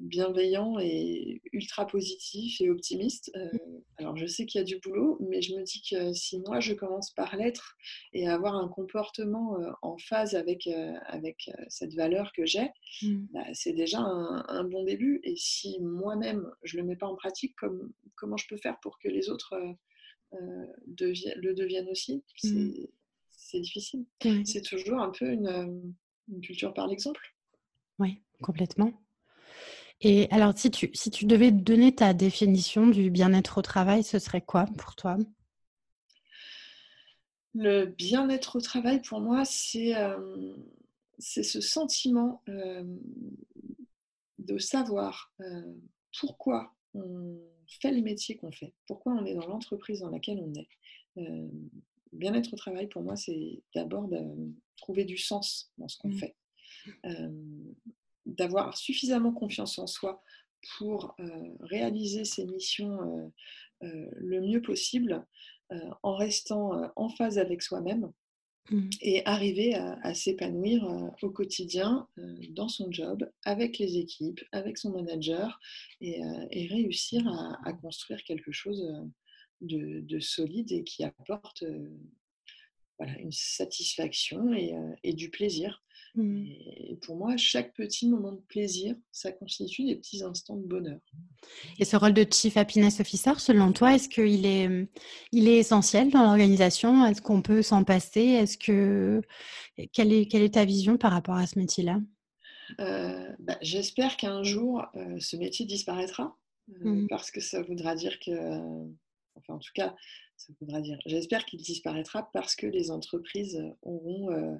bienveillant 0.00 0.78
et 0.78 1.40
ultra 1.52 1.86
positif 1.86 2.60
et 2.60 2.70
optimiste. 2.70 3.30
Euh, 3.36 3.50
alors 3.98 4.16
je 4.16 4.26
sais 4.26 4.46
qu'il 4.46 4.58
y 4.58 4.62
a 4.62 4.64
du 4.64 4.78
boulot, 4.78 5.18
mais 5.28 5.42
je 5.42 5.54
me 5.54 5.62
dis 5.62 5.82
que 5.88 6.12
si 6.12 6.40
moi 6.40 6.60
je 6.60 6.74
commence 6.74 7.10
par 7.12 7.36
l'être 7.36 7.76
et 8.12 8.28
avoir 8.28 8.56
un 8.56 8.68
comportement 8.68 9.58
euh, 9.58 9.70
en 9.82 9.96
phase 9.98 10.34
avec, 10.34 10.66
euh, 10.66 10.94
avec 11.06 11.50
cette 11.68 11.94
valeur 11.94 12.32
que 12.32 12.46
j'ai, 12.46 12.68
mmh. 13.02 13.26
bah, 13.32 13.44
c'est 13.52 13.72
déjà 13.72 14.00
un, 14.00 14.64
bon 14.64 14.84
début. 14.84 15.20
Et 15.24 15.36
si 15.36 15.78
moi-même 15.80 16.50
je 16.62 16.76
ne 16.76 16.82
le 16.82 16.88
mets 16.88 16.96
pas 16.96 17.06
en 17.06 17.16
pratique, 17.16 17.54
comme, 17.56 17.92
comment 18.14 18.36
je 18.36 18.48
peux 18.48 18.56
faire 18.56 18.78
pour 18.80 18.98
que 18.98 19.08
les 19.08 19.28
autres 19.28 19.54
le 20.32 21.52
deviennent 21.54 21.88
aussi? 21.88 22.22
Mmh. 22.44 22.70
C'est 23.30 23.60
difficile. 23.60 24.04
C'est 24.44 24.62
toujours 24.62 25.00
un 25.00 25.10
peu 25.10 25.30
une 25.30 25.94
culture 26.42 26.74
par 26.74 26.88
l'exemple. 26.88 27.34
Oui, 27.98 28.20
complètement. 28.42 28.92
Et 30.00 30.28
alors, 30.30 30.56
si 30.56 30.70
tu, 30.70 30.90
si 30.92 31.10
tu 31.10 31.24
devais 31.24 31.50
donner 31.50 31.94
ta 31.94 32.12
définition 32.12 32.86
du 32.86 33.10
bien-être 33.10 33.58
au 33.58 33.62
travail, 33.62 34.02
ce 34.04 34.18
serait 34.18 34.42
quoi 34.42 34.66
pour 34.76 34.94
toi? 34.94 35.16
Le 37.54 37.86
bien-être 37.86 38.56
au 38.56 38.60
travail, 38.60 39.00
pour 39.00 39.20
moi, 39.20 39.44
c'est 39.46 39.96
euh, 39.96 40.54
ce 41.18 41.60
sentiment 41.62 42.42
euh, 42.50 42.84
de 44.38 44.58
savoir 44.58 45.32
euh, 45.40 45.74
pourquoi 46.20 46.74
on 46.92 47.38
fait 47.80 47.92
le 47.92 48.02
métier 48.02 48.36
qu'on 48.36 48.52
fait, 48.52 48.74
pourquoi 48.86 49.14
on 49.14 49.24
est 49.24 49.34
dans 49.34 49.46
l'entreprise 49.46 50.00
dans 50.00 50.10
laquelle 50.10 50.40
on 50.40 50.52
est. 50.54 50.68
bien-être 52.12 52.52
au 52.52 52.56
travail, 52.56 52.88
pour 52.88 53.02
moi, 53.02 53.16
c'est 53.16 53.62
d'abord 53.74 54.08
de 54.08 54.20
trouver 54.76 55.06
du 55.06 55.16
sens 55.16 55.72
dans 55.78 55.88
ce 55.88 55.96
qu'on 55.96 56.10
mmh. 56.10 56.18
fait 56.18 56.36
d'avoir 58.26 58.76
suffisamment 58.76 59.32
confiance 59.32 59.78
en 59.78 59.86
soi 59.86 60.22
pour 60.76 61.14
euh, 61.20 61.54
réaliser 61.60 62.24
ses 62.24 62.44
missions 62.44 63.00
euh, 63.82 63.86
euh, 63.86 64.08
le 64.16 64.40
mieux 64.40 64.62
possible 64.62 65.24
en 66.04 66.14
restant 66.14 66.92
en 66.94 67.08
phase 67.08 67.38
avec 67.38 67.60
soi-même 67.60 68.12
mmh. 68.70 68.88
et 69.00 69.26
arriver 69.26 69.74
à, 69.74 70.14
s'épanouir 70.14 70.84
au 71.22 71.30
quotidien 71.30 72.06
dans 72.50 72.68
son 72.68 72.92
job, 72.92 73.28
avec 73.44 73.78
les 73.78 73.98
équipes, 73.98 74.40
avec 74.52 74.78
son 74.78 74.92
manager 74.92 75.58
et, 76.00 76.22
réussir 76.70 77.26
à, 77.64 77.72
construire 77.72 78.22
quelque 78.22 78.52
chose 78.52 78.88
de, 79.60 80.20
solide 80.20 80.70
et 80.70 80.84
qui 80.84 81.02
apporte 81.02 81.64
une 83.00 83.32
satisfaction 83.32 84.54
et 84.54 85.12
du 85.14 85.30
plaisir. 85.30 85.82
Mmh. 86.16 86.46
Et 86.48 86.98
pour 87.02 87.16
moi, 87.16 87.36
chaque 87.36 87.74
petit 87.74 88.08
moment 88.08 88.32
de 88.32 88.40
plaisir, 88.48 88.94
ça 89.12 89.32
constitue 89.32 89.84
des 89.84 89.96
petits 89.96 90.22
instants 90.22 90.56
de 90.56 90.66
bonheur. 90.66 90.98
Et 91.78 91.84
ce 91.84 91.96
rôle 91.96 92.14
de 92.14 92.26
Chief 92.30 92.56
Happiness 92.56 93.00
Officer, 93.00 93.34
selon 93.38 93.72
toi, 93.72 93.94
est-ce 93.94 94.08
qu'il 94.08 94.46
est, 94.46 94.88
il 95.32 95.48
est 95.48 95.58
essentiel 95.58 96.10
dans 96.10 96.22
l'organisation? 96.22 97.04
Est-ce 97.04 97.20
qu'on 97.20 97.42
peut 97.42 97.62
s'en 97.62 97.84
passer? 97.84 98.22
Est-ce 98.22 98.56
que 98.56 99.20
quelle 99.92 100.12
est, 100.12 100.26
quelle 100.26 100.42
est 100.42 100.54
ta 100.54 100.64
vision 100.64 100.96
par 100.96 101.12
rapport 101.12 101.36
à 101.36 101.46
ce 101.46 101.58
métier-là? 101.58 102.00
Euh, 102.80 103.28
bah, 103.38 103.58
J'espère 103.60 104.16
qu'un 104.16 104.42
jour, 104.42 104.86
euh, 104.96 105.18
ce 105.20 105.36
métier 105.36 105.66
disparaîtra, 105.66 106.36
euh, 106.70 106.90
mmh. 106.90 107.06
parce 107.08 107.30
que 107.30 107.40
ça 107.40 107.62
voudra 107.62 107.94
dire 107.94 108.18
que, 108.20 108.30
enfin 109.36 109.54
en 109.54 109.58
tout 109.58 109.72
cas, 109.74 109.94
ça 110.36 110.52
voudra 110.60 110.80
dire. 110.80 110.98
J'espère 111.06 111.44
qu'il 111.44 111.60
disparaîtra 111.60 112.30
parce 112.32 112.54
que 112.54 112.66
les 112.66 112.90
entreprises 112.90 113.62
auront 113.82 114.30
euh, 114.30 114.56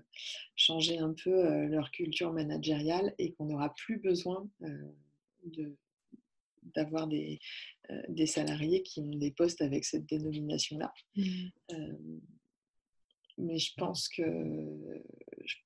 changé 0.55 0.99
un 0.99 1.13
peu 1.13 1.31
euh, 1.31 1.67
leur 1.67 1.91
culture 1.91 2.33
managériale 2.33 3.15
et 3.19 3.33
qu'on 3.33 3.47
n'aura 3.47 3.75
plus 3.75 3.99
besoin 3.99 4.49
euh, 4.63 5.73
d'avoir 6.75 7.07
des, 7.07 7.39
des, 8.09 8.27
salariés 8.27 8.83
qui 8.83 9.01
ont 9.01 9.15
des 9.15 9.31
postes 9.31 9.63
avec 9.63 9.85
cette 9.85 10.07
dénomination-là. 10.07 10.93
Mmh. 11.17 12.19
mais 13.39 13.59
je 13.59 13.73
pense 13.77 14.09
que 14.09 14.23
je 15.45 15.57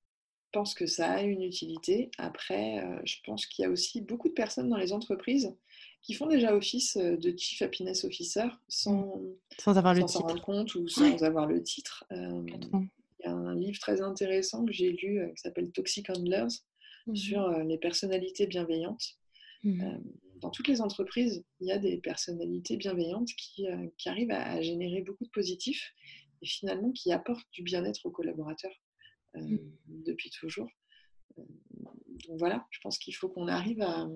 pense 0.53 0.75
que 0.75 0.87
ça 0.87 1.13
a 1.13 1.23
une 1.23 1.43
utilité. 1.43 2.11
Après, 2.19 2.85
je 3.05 3.17
pense 3.25 3.47
qu'il 3.47 3.63
y 3.63 3.67
a 3.67 3.71
aussi 3.71 4.03
beaucoup 4.03 4.29
de 4.29 4.35
personnes 4.35 4.69
dans 4.69 4.77
les 4.77 4.93
entreprises 4.93 5.57
qui 6.03 6.15
font 6.15 6.27
déjà 6.27 6.55
office 6.55 6.97
euh, 6.97 7.17
de 7.17 7.35
Chief 7.37 7.61
Happiness 7.63 8.05
Officer 8.05 8.47
sans, 8.69 9.21
sans 9.59 9.77
avoir 9.77 9.95
le 9.95 10.07
s'en 10.07 10.21
rendre 10.21 10.43
compte 10.43 10.75
ou 10.75 10.89
sans 10.89 11.23
avoir 11.23 11.47
le 11.47 11.63
titre. 11.63 12.05
Euh, 12.13 12.43
il 12.47 13.27
y 13.27 13.29
a 13.29 13.33
un 13.33 13.55
livre 13.55 13.79
très 13.79 14.01
intéressant 14.01 14.65
que 14.65 14.73
j'ai 14.73 14.93
lu 14.93 15.21
euh, 15.21 15.29
qui 15.29 15.43
s'appelle 15.43 15.71
Toxic 15.73 16.09
Handlers 16.11 16.47
mmh 16.47 17.15
sur 17.15 17.51
les 17.51 17.79
personnalités 17.79 18.47
bienveillantes. 18.47 19.17
Mmh 19.65 19.99
dans 20.41 20.51
toutes 20.51 20.69
les 20.69 20.81
entreprises, 20.81 21.45
il 21.61 21.67
y 21.67 21.71
a 21.71 21.77
des 21.77 21.99
personnalités 21.99 22.79
bienveillantes 22.79 23.29
qui, 23.37 23.67
qui 23.99 24.09
arrivent 24.09 24.31
à, 24.31 24.53
à, 24.53 24.63
générer 24.63 25.03
beaucoup 25.03 25.25
de 25.25 25.29
positifs 25.29 25.93
et 26.41 26.47
finalement 26.47 26.93
qui 26.93 27.13
apportent 27.13 27.47
du 27.53 27.63
bien-être 27.63 28.07
aux 28.07 28.11
collaborateurs 28.11 28.73
depuis 29.87 30.31
toujours. 30.31 30.71
donc 31.37 32.39
voilà, 32.39 32.67
je 32.71 32.79
pense 32.81 32.97
qu'il 32.97 33.15
faut 33.15 33.29
qu'on 33.29 33.49
arrive 33.49 33.83
à, 33.83 34.09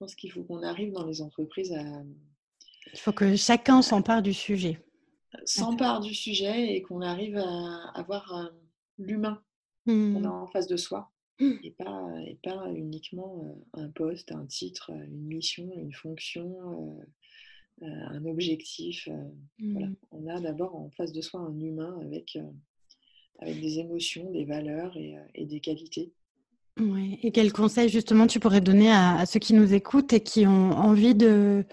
pense 0.00 0.14
qu'il 0.14 0.32
faut 0.32 0.42
qu'on 0.42 0.62
arrive 0.62 0.92
dans 0.92 1.04
les 1.04 1.20
entreprises 1.20 1.72
à... 1.72 1.84
Il 2.92 2.98
faut 2.98 3.12
que 3.12 3.36
chacun 3.36 3.82
s'empare 3.82 4.22
du 4.22 4.32
sujet. 4.32 4.82
S'empare 5.44 6.00
du 6.00 6.14
sujet 6.14 6.74
et 6.74 6.82
qu'on 6.82 7.02
arrive 7.02 7.36
à 7.36 7.90
avoir 7.94 8.34
euh, 8.34 8.48
l'humain 8.98 9.42
qu'on 9.84 10.24
a 10.24 10.28
mmh. 10.28 10.42
en 10.42 10.46
face 10.46 10.66
de 10.66 10.76
soi. 10.76 11.12
Mmh. 11.38 11.52
Et, 11.62 11.70
pas, 11.72 12.08
et 12.26 12.38
pas 12.42 12.72
uniquement 12.72 13.44
euh, 13.44 13.82
un 13.82 13.90
poste, 13.90 14.32
un 14.32 14.46
titre, 14.46 14.90
une 14.90 15.26
mission, 15.26 15.70
une 15.76 15.92
fonction, 15.92 16.98
euh, 17.82 17.86
un 17.86 18.24
objectif. 18.24 19.06
Mmh. 19.58 19.92
On 20.12 20.26
a 20.28 20.40
d'abord 20.40 20.74
en 20.74 20.90
face 20.90 21.12
de 21.12 21.20
soi 21.20 21.40
un 21.40 21.60
humain 21.60 21.98
avec, 22.00 22.38
avec 23.38 23.60
des 23.60 23.78
émotions, 23.78 24.30
des 24.30 24.46
valeurs 24.46 24.96
et, 24.96 25.16
et 25.34 25.44
des 25.44 25.60
qualités. 25.60 26.14
Et 27.22 27.32
quel 27.32 27.52
conseil 27.52 27.88
justement 27.88 28.26
tu 28.26 28.40
pourrais 28.40 28.60
donner 28.60 28.90
à, 28.90 29.24
ceux 29.26 29.38
qui 29.38 29.54
nous 29.54 29.74
écoutent 29.74 30.12
et 30.12 30.22
qui 30.22 30.46
ont 30.46 30.72
envie 30.72 31.14
de, 31.14 31.66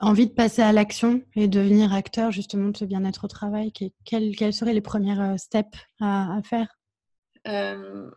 envie 0.00 0.26
de 0.26 0.32
passer 0.32 0.62
à 0.62 0.72
l'action 0.72 1.22
et 1.34 1.48
devenir 1.48 1.92
acteur 1.92 2.30
justement 2.30 2.68
de 2.68 2.76
ce 2.76 2.84
bien-être 2.84 3.24
au 3.24 3.28
travail? 3.28 3.72
Quels, 4.04 4.36
quels, 4.36 4.52
seraient 4.52 4.74
les 4.74 4.80
premières 4.80 5.20
euh, 5.20 5.36
steps 5.36 5.78
à, 6.00 6.40
faire? 6.44 6.68
Euh, 7.48 8.10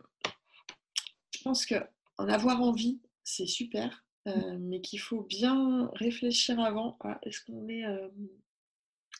Je 1.34 1.42
pense 1.42 1.66
qu'en 1.66 2.28
avoir 2.28 2.60
envie, 2.60 3.00
c'est 3.24 3.46
super, 3.46 4.04
euh, 4.26 4.58
mais 4.60 4.80
qu'il 4.80 5.00
faut 5.00 5.22
bien 5.22 5.90
réfléchir 5.94 6.60
avant 6.60 6.98
est-ce 7.22 7.40
qu'on 7.44 7.68
est, 7.68 7.84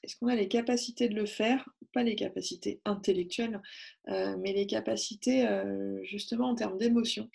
est-ce 0.02 0.16
qu'on 0.16 0.28
a 0.28 0.34
les 0.34 0.48
capacités 0.48 1.08
de 1.08 1.14
le 1.14 1.26
faire 1.26 1.68
Pas 1.92 2.02
les 2.02 2.16
capacités 2.16 2.80
intellectuelles, 2.84 3.60
euh, 4.08 4.36
mais 4.38 4.52
les 4.52 4.66
capacités 4.66 5.46
euh, 5.46 6.02
justement 6.04 6.50
en 6.50 6.54
termes 6.54 6.78
d'émotion? 6.78 7.30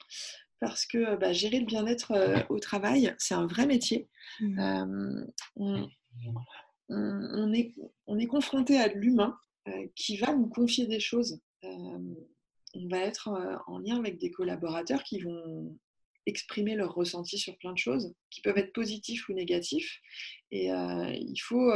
Parce 0.60 0.86
que 0.86 1.16
bah, 1.18 1.34
gérer 1.34 1.60
le 1.60 1.66
bien-être 1.66 2.12
euh, 2.12 2.40
au 2.50 2.60
travail, 2.60 3.14
c'est 3.18 3.36
un 3.36 3.46
vrai 3.46 3.68
métier. 3.68 4.08
Mmh. 4.40 5.26
On, 5.58 7.54
est, 7.54 7.74
on 8.08 8.20
est 8.20 8.28
confronté 8.28 8.78
à 8.78 8.88
l'humain 8.88 9.38
qui 9.96 10.18
va 10.18 10.34
nous 10.36 10.48
confier 10.48 10.86
des 10.86 11.00
choses. 11.00 11.42
on 11.64 12.88
va 12.90 13.00
être 13.00 13.30
en 13.66 13.80
lien 13.80 13.98
avec 13.98 14.20
des 14.20 14.30
collaborateurs 14.30 15.04
qui 15.04 15.20
vont 15.20 15.76
exprimer 16.28 16.76
leurs 16.76 16.94
ressentis 16.94 17.40
sur 17.40 17.58
plein 17.58 17.74
de 17.74 17.78
choses, 17.80 18.14
qui 18.30 18.42
peuvent 18.42 18.58
être 18.58 18.74
positifs 18.74 19.28
ou 19.30 19.34
négatifs. 19.34 20.00
Et 20.52 20.68
il 20.68 21.40
faut 21.40 21.72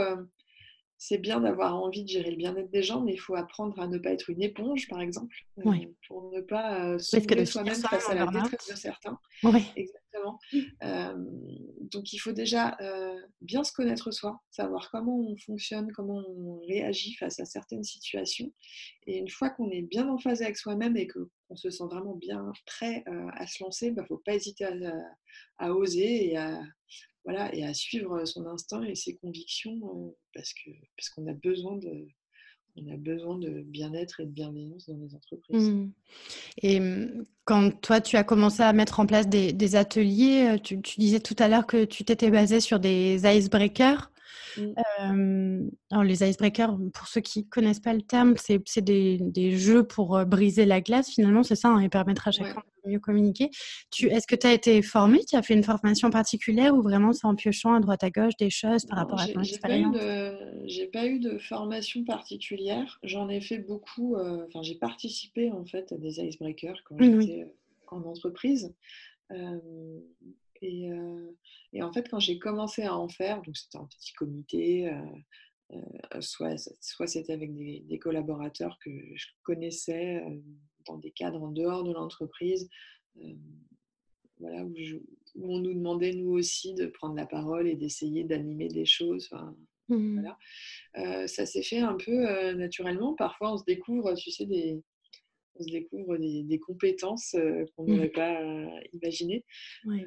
c'est 1.02 1.18
bien 1.18 1.40
d'avoir 1.40 1.82
envie 1.82 2.04
de 2.04 2.10
gérer 2.10 2.30
le 2.30 2.36
bien-être 2.36 2.70
des 2.72 2.84
gens, 2.84 3.00
mais 3.00 3.14
il 3.14 3.20
faut 3.20 3.34
apprendre 3.34 3.80
à 3.80 3.88
ne 3.88 3.98
pas 3.98 4.12
être 4.12 4.30
une 4.30 4.42
éponge, 4.42 4.90
par 4.90 5.00
exemple, 5.00 5.34
euh, 5.60 5.72
pour 6.06 6.30
ne 6.30 6.42
pas 6.42 6.84
euh, 6.84 7.00
se 7.00 7.18
soi-même 7.46 7.74
face 7.74 8.10
à 8.10 8.16
la 8.16 8.28
détresse 8.28 8.70
de 8.70 8.76
certains. 8.76 9.18
Exactement. 9.78 10.38
Euh, 10.84 11.14
donc 11.80 12.12
il 12.12 12.18
faut 12.18 12.34
déjà 12.34 12.78
bien 13.40 13.64
se 13.64 13.72
connaître 13.72 14.12
soi, 14.12 14.42
savoir 14.52 14.92
comment 14.92 15.18
on 15.18 15.38
fonctionne, 15.38 15.90
comment 15.94 16.22
on 16.28 16.60
réagit 16.68 17.16
face 17.16 17.40
à 17.40 17.46
certaines 17.46 17.86
situations. 17.86 18.52
Et 19.08 19.20
une 19.20 19.30
fois 19.30 19.52
qu'on 19.52 19.72
est 19.72 19.84
bien 19.84 20.10
en 20.10 20.18
phase 20.18 20.42
avec 20.42 20.58
soi-même 20.58 20.98
et 20.98 21.08
on 21.50 21.56
se 21.56 21.70
sent 21.70 21.86
vraiment 21.86 22.16
bien 22.16 22.52
prêt 22.66 23.06
à 23.06 23.48
se 23.48 23.64
lancer, 23.64 23.86
il 23.86 23.92
ne 23.92 23.96
bah, 23.96 24.06
faut 24.06 24.18
pas 24.18 24.36
hésiter 24.36 24.66
à, 25.60 25.74
oser 25.74 26.32
et 26.32 26.38
à, 26.38 26.62
voilà, 27.30 27.54
et 27.54 27.64
à 27.64 27.76
suivre 27.76 28.26
son 28.26 28.48
instinct 28.48 28.82
et 28.84 28.96
ses 28.96 29.16
convictions 29.18 29.80
parce 30.34 30.52
qu'on 30.54 30.72
parce 30.98 31.10
qu'on 31.10 31.28
a 31.28 31.34
besoin 31.34 31.78
de 31.78 32.08
on 32.76 32.92
a 32.92 32.98
besoin 32.98 33.38
de 33.38 33.62
bien-être 33.62 34.20
et 34.22 34.26
de 34.26 34.32
bienveillance 34.32 34.88
dans 34.88 34.98
les 34.98 35.14
entreprises. 35.14 35.70
Mmh. 35.70 35.92
Et 36.62 36.80
mmh, 36.80 37.26
quand 37.46 37.82
toi, 37.82 38.00
tu 38.00 38.16
as 38.16 38.24
commencé 38.24 38.64
à 38.64 38.72
mettre 38.74 39.00
en 39.00 39.06
place 39.06 39.28
des, 39.28 39.76
ateliers, 39.76 40.56
tu, 40.64 40.78
disais 40.78 41.20
tout 41.20 41.36
à 41.40 41.50
l'heure 41.50 41.68
que 41.68 41.84
tu 41.84 42.06
t'étais 42.06 42.32
basé 42.32 42.62
sur 42.62 42.80
des 42.80 43.22
icebreakers. 43.26 44.12
Mmh. 44.58 45.70
alors 45.92 46.04
les 46.04 46.24
icebreakers, 46.24 46.78
pour 46.94 47.08
ceux 47.08 47.22
qui 47.22 47.40
ne 47.40 47.50
connaissent 47.50 47.80
pas 47.80 47.94
le 47.94 48.02
terme, 48.02 48.36
c'est 48.38 48.82
des, 48.82 49.18
des, 49.20 49.58
jeux 49.58 49.84
pour 49.84 50.26
briser 50.26 50.66
la 50.66 50.82
glace, 50.82 51.10
finalement, 51.10 51.44
c'est 51.44 51.56
ça, 51.56 51.70
hein, 51.70 51.80
et 51.80 51.90
permettre 51.90 52.28
à 52.28 52.32
chacun 52.32 52.62
de 52.86 52.92
mieux 52.92 53.00
communiquer. 53.00 53.50
Est-ce 54.02 54.28
que 54.28 54.36
tu 54.36 54.48
as 54.48 54.54
été 54.54 54.82
formé 54.82 55.20
Tu 55.28 55.36
as 55.36 55.42
fait 55.42 55.54
une 55.54 55.64
formation 55.64 56.10
particulière 56.10 56.76
ou 56.76 56.82
vraiment 56.82 57.14
c'est 57.14 57.28
en 57.28 57.36
piochant 57.36 57.74
à 57.74 57.80
droite 57.80 58.04
à 58.04 58.10
gauche 58.10 58.36
des 58.38 58.50
choses 58.50 58.86
par 58.86 58.98
rapport 58.98 59.20
à 59.20 59.28
ton 59.28 59.42
expérience? 59.42 59.96
J'ai 60.66 60.88
pas 60.88 61.06
eu 61.08 61.20
de 61.20 61.38
formation 61.38 62.04
particulière. 62.04 63.00
J'en 63.04 63.30
ai 63.30 63.42
fait 63.42 63.60
beaucoup. 63.60 64.16
Enfin, 64.18 64.62
j'ai 64.62 64.76
participé 64.76 65.52
en 65.52 65.66
fait 65.66 65.92
à 65.92 65.98
des 65.98 66.20
icebreakers 66.20 66.82
quand 66.86 66.98
j'étais 67.00 67.48
en 67.88 68.02
entreprise. 68.04 68.74
Et, 70.62 70.90
et, 71.74 71.84
en 71.84 71.92
fait, 71.92 72.10
quand 72.10 72.20
j'ai 72.20 72.40
commencé 72.40 72.84
à 72.84 72.96
en 72.96 73.08
faire, 73.08 73.42
donc 73.42 73.56
c'était 73.58 73.78
un 73.78 73.86
petit 73.86 74.14
comité, 74.14 74.92
soit, 76.20 76.56
soit 76.82 77.08
c'était 77.08 77.34
avec 77.34 77.56
des, 77.56 78.00
collaborateurs 78.00 78.78
que 78.84 78.90
je 79.16 79.28
connaissais 79.44 80.24
dans 80.86 80.98
des 80.98 81.12
cadres 81.12 81.44
en 81.44 81.52
dehors 81.52 81.84
de 81.84 81.94
l'entreprise, 81.94 82.70
voilà, 84.40 84.64
où, 84.64 84.74
on 85.42 85.60
nous 85.60 85.74
demandait 85.74 86.14
nous 86.14 86.32
aussi 86.32 86.74
de 86.74 86.88
prendre 86.88 87.16
la 87.16 87.26
parole 87.26 87.68
et 87.68 87.76
d'essayer 87.76 88.24
d'animer 88.24 88.68
des 88.68 88.86
choses. 88.86 89.30
Mmh 89.88 90.22
voilà. 90.96 91.28
ça 91.28 91.46
s'est 91.46 91.64
fait 91.64 91.80
un 91.80 91.96
peu 91.96 92.52
naturellement. 92.54 93.16
Parfois, 93.16 93.54
on 93.54 93.58
se 93.58 93.64
découvre, 93.66 94.14
tu 94.16 94.32
sais, 94.32 94.46
des, 94.46 94.82
on 95.60 95.64
se 95.64 95.72
découvre 95.72 96.18
des, 96.18 96.60
compétences 96.60 97.36
euh, 97.36 97.66
qu'on 97.76 97.84
mmh. 97.84 97.94
n'aurait 97.94 98.10
pas 98.10 98.42
euh, 98.42 98.68
imaginées. 98.94 99.46
Euh, 99.88 100.02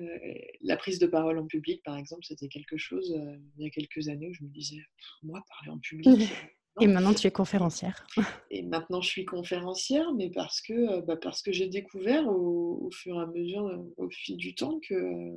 la 0.62 0.76
prise 0.76 0.98
de 0.98 1.07
parole 1.07 1.38
en 1.38 1.46
public, 1.46 1.82
par 1.84 1.96
exemple, 1.96 2.24
c'était 2.24 2.48
quelque 2.48 2.76
chose, 2.76 3.14
il 3.59 3.64
y 3.64 3.66
a 3.66 3.70
quelques 3.70 4.09
années, 4.09 4.28
où 4.28 4.34
je 4.34 4.44
me 4.44 4.48
disais, 4.48 4.80
moi, 5.22 5.42
parler 5.48 5.70
en 5.70 5.78
public. 5.78 6.07
Et 6.80 6.86
maintenant, 6.86 7.12
tu 7.12 7.26
es 7.26 7.30
conférencière. 7.30 8.07
Et 8.50 8.62
maintenant, 8.62 9.03
je 9.03 9.09
suis 9.09 9.26
conférencière, 9.26 10.11
mais 10.14 10.30
parce 10.30 10.62
que, 10.62 11.03
bah, 11.03 11.16
parce 11.16 11.42
que 11.42 11.53
j'ai 11.53 11.68
découvert 11.68 12.26
au, 12.26 12.88
fur 12.90 13.16
et 13.16 13.22
à 13.22 13.26
mesure, 13.26 13.84
au 13.98 14.09
fil 14.09 14.38
du 14.38 14.55
temps, 14.55 14.80
que, 14.80 15.34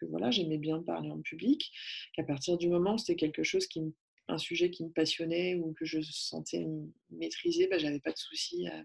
que 0.00 0.06
voilà, 0.06 0.32
j'aimais 0.32 0.58
bien 0.58 0.82
parler 0.82 1.08
en 1.08 1.20
public, 1.20 1.70
qu'à 2.14 2.24
partir 2.24 2.58
du 2.58 2.68
moment 2.68 2.94
où 2.94 2.98
c'était 2.98 3.14
quelque 3.14 3.44
chose 3.44 3.68
qui 3.68 3.80
un 4.28 4.38
sujet 4.38 4.70
qui 4.70 4.84
me 4.84 4.90
passionnait 4.90 5.56
ou 5.56 5.72
que 5.74 5.84
je 5.84 6.00
sentais 6.00 6.66
maîtriser, 7.10 7.68
bah, 7.68 7.78
j'avais 7.78 8.00
pas 8.00 8.12
de 8.12 8.18
souci 8.18 8.66
à, 8.66 8.84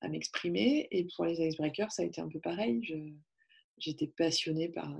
à 0.00 0.08
m'exprimer. 0.08 0.88
Et 0.90 1.06
pour 1.16 1.24
les 1.24 1.40
icebreakers, 1.40 1.92
ça 1.92 2.02
a 2.02 2.06
été 2.06 2.20
un 2.20 2.28
peu 2.28 2.40
pareil. 2.40 2.80
J'étais 3.78 4.08
passionnée 4.08 4.68
par, 4.68 4.94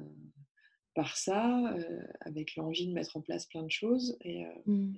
par 0.95 1.17
ça, 1.17 1.73
euh, 1.75 2.03
avec 2.21 2.57
l'envie 2.57 2.87
de 2.87 2.93
mettre 2.93 3.17
en 3.17 3.21
place 3.21 3.47
plein 3.47 3.63
de 3.63 3.71
choses. 3.71 4.17
Et, 4.23 4.45
euh, 4.45 4.51
mmh. 4.67 4.93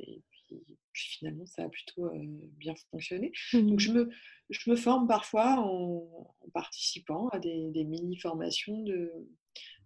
puis, 0.48 0.62
finalement, 0.92 1.46
ça 1.46 1.64
a 1.64 1.68
plutôt 1.68 2.06
euh, 2.06 2.26
bien 2.58 2.74
fonctionné. 2.90 3.32
Donc 3.52 3.80
je 3.80 3.90
mmh. 3.90 3.94
me, 3.94 4.10
je 4.50 4.70
me 4.70 4.76
forme 4.76 5.06
parfois 5.06 5.60
en, 5.60 6.34
participant 6.54 7.28
à 7.28 7.38
des, 7.38 7.84
mini-formations 7.84 8.82
de, 8.82 9.12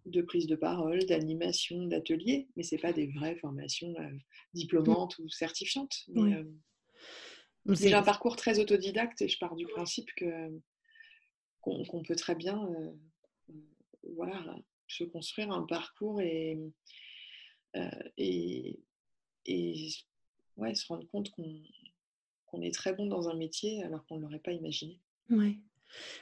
de 0.07 0.23
prise 0.23 0.47
de 0.47 0.57
parole, 0.57 1.05
d'animation, 1.07 1.87
d'ateliers, 1.87 2.49
mais 2.57 2.63
ce 2.63 2.75
n'est 2.75 2.81
pas 2.81 2.93
des 2.93 3.09
vraies 3.09 3.37
formations 3.37 3.95
mmh. 3.99 4.19
diplômantes 4.55 5.19
ou 5.19 5.29
certifiantes. 5.29 6.05
Mais, 6.09 6.45
j'ai 7.69 7.95
un 7.95 8.03
parcours 8.03 8.37
très 8.37 8.59
autodidacte 8.59 9.23
et 9.23 9.29
je 9.29 9.39
pars 9.39 9.55
du 9.57 9.67
principe 9.67 10.09
que 10.17 10.61
qu'on 11.61 12.03
peut 12.05 12.15
très 12.15 12.37
bien 12.37 12.65
euh, 12.65 12.93
voilà, 14.15 14.57
se 14.87 15.05
construire 15.05 15.51
un 15.51 15.63
parcours 15.63 16.21
et, 16.21 16.59
euh, 17.75 17.91
et, 18.17 18.79
et 19.47 19.89
ouais, 20.57 20.75
se 20.75 20.87
rendre 20.87 21.07
compte 21.09 21.31
qu'on 21.31 22.63
est 22.63 22.75
très 22.75 22.93
bon 22.95 23.07
dans 23.07 23.29
un 23.29 23.35
métier 23.35 23.83
alors 23.83 24.07
qu'on 24.07 24.17
ne 24.17 24.23
l'aurait 24.23 24.39
pas 24.39 24.53
imaginé. 24.53 25.01
Ouais. 25.31 25.57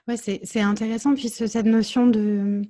Ouais, 0.09 0.16
c'est 0.16 0.61
intéressant, 0.61 1.14
puisque 1.14 1.49
cette 1.49 1.66
notion 1.66 2.07
de, 2.07 2.62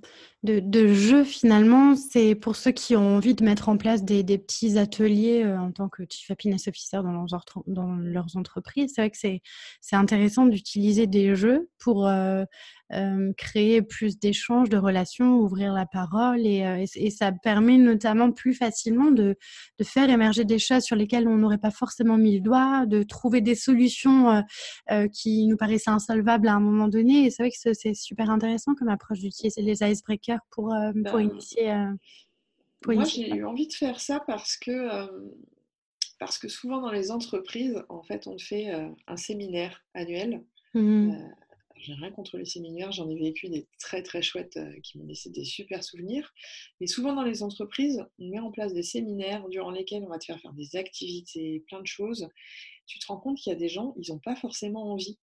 de, 0.45 0.95
jeu, 0.95 1.25
finalement, 1.25 1.97
c'est 1.97 2.35
pour 2.35 2.55
ceux 2.55 2.71
qui 2.71 2.95
ont 2.97 3.17
envie 3.17 3.35
de 3.35 3.45
mettre 3.45 3.69
en 3.69 3.77
place 3.77 4.05
des, 4.05 4.23
petits 4.39 4.79
ateliers 4.79 5.43
euh, 5.45 5.59
en 5.59 5.73
tant 5.73 5.89
que 5.89 6.05
Chief 6.09 6.31
Happiness 6.31 6.69
Officer 6.69 6.99
dans 6.99 7.13
leurs, 7.13 7.45
dans 7.67 7.97
leurs 7.97 8.37
entreprises. 8.37 8.93
C'est 8.95 9.01
vrai 9.01 9.11
que 9.11 9.17
c'est 9.17 9.97
intéressant 9.97 10.47
d'utiliser 10.47 11.07
des 11.07 11.35
jeux 11.35 11.69
pour 11.79 12.07
euh, 12.07 12.45
euh, 12.95 13.33
créer 13.37 13.83
plus 13.83 14.19
d'échanges, 14.19 14.69
de 14.69 14.77
relations, 14.77 15.39
ouvrir 15.39 15.73
la 15.73 15.87
parole 15.87 16.47
et, 16.47 16.87
et, 16.95 17.11
ça 17.11 17.33
permet 17.33 17.77
notamment 17.77 18.33
plus 18.33 18.55
facilement 18.55 19.11
de, 19.11 19.37
de, 19.79 19.85
faire 19.85 20.11
émerger 20.11 20.45
des 20.45 20.59
choses 20.59 20.83
sur 20.83 20.97
lesquelles 20.97 21.29
on 21.29 21.37
n'aurait 21.37 21.59
pas 21.59 21.71
forcément 21.71 22.17
mis 22.17 22.37
le 22.37 22.41
doigt, 22.41 22.87
de 22.87 23.03
trouver 23.03 23.41
des 23.41 23.55
solutions 23.55 24.43
qui 25.13 25.47
nous 25.47 25.57
paraissaient 25.57 25.91
insolvables 25.91 26.49
à 26.49 26.55
un 26.55 26.61
moment 26.61 26.89
donné. 26.89 27.27
Et 27.27 27.31
c'est 27.31 27.43
vrai 27.43 27.51
que 27.51 27.75
c'est 27.75 27.95
super 27.95 28.31
intéressant 28.31 28.75
comme 28.75 28.89
approche 28.89 29.21
d'utiliser 29.21 29.63
les 29.63 29.83
icebreakers 29.83 30.41
pour, 30.51 30.73
euh, 30.73 30.93
pour 30.93 31.19
ben, 31.19 31.21
initier 31.21 31.73
euh, 31.73 31.93
Moi, 32.87 33.05
j'ai 33.05 33.31
eu 33.31 33.45
envie 33.45 33.67
de 33.67 33.73
faire 33.73 34.01
ça 34.01 34.21
parce 34.27 34.57
que, 34.57 34.71
euh, 34.71 35.07
parce 36.19 36.39
que 36.39 36.49
souvent 36.49 36.81
dans 36.81 36.93
les 36.93 37.11
entreprises, 37.11 37.83
en 37.89 38.03
fait, 38.03 38.27
on 38.27 38.39
fait 38.39 38.71
un 39.07 39.17
séminaire 39.17 39.85
annuel. 39.95 40.45
Mmh. 40.75 41.17
J'ai 41.77 41.95
rien 41.95 42.11
contre 42.11 42.39
les 42.39 42.45
séminaires, 42.45 42.93
j'en 42.93 43.09
ai 43.11 43.17
vécu 43.17 43.49
des 43.49 43.67
très 43.79 44.03
très 44.03 44.23
chouettes 44.23 44.59
qui 44.83 44.99
m'ont 44.99 45.07
laissé 45.07 45.31
des 45.31 45.45
super 45.45 45.83
souvenirs. 45.85 46.33
Mais 46.81 46.87
souvent 46.87 47.15
dans 47.15 47.23
les 47.23 47.43
entreprises, 47.43 48.05
on 48.19 48.29
met 48.29 48.39
en 48.39 48.51
place 48.51 48.73
des 48.73 48.83
séminaires 48.83 49.49
durant 49.49 49.71
lesquels 49.71 50.03
on 50.03 50.09
va 50.09 50.19
te 50.19 50.25
faire 50.25 50.41
faire 50.41 50.53
des 50.53 50.77
activités, 50.77 51.65
plein 51.67 51.81
de 51.81 51.87
choses. 51.87 52.29
Tu 52.87 52.99
te 52.99 53.07
rends 53.07 53.19
compte 53.19 53.39
qu'il 53.39 53.53
y 53.53 53.57
a 53.57 53.59
des 53.59 53.69
gens, 53.69 53.95
ils 53.99 54.13
n'ont 54.13 54.19
pas 54.19 54.37
forcément 54.37 54.93
envie 54.93 55.19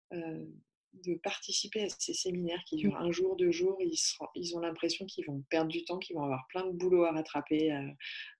de 0.93 1.15
participer 1.15 1.83
à 1.83 1.89
ces 1.89 2.13
séminaires 2.13 2.63
qui 2.65 2.75
durent 2.75 2.99
mmh. 2.99 3.05
un 3.05 3.11
jour, 3.11 3.35
deux 3.35 3.51
jours. 3.51 3.77
Ils, 3.79 3.97
ils 4.35 4.55
ont 4.55 4.59
l'impression 4.59 5.05
qu'ils 5.05 5.25
vont 5.25 5.43
perdre 5.49 5.71
du 5.71 5.83
temps, 5.85 5.97
qu'ils 5.97 6.15
vont 6.15 6.23
avoir 6.23 6.45
plein 6.49 6.65
de 6.65 6.71
boulot 6.71 7.05
à 7.05 7.11
rattraper 7.11 7.71
euh, 7.71 7.89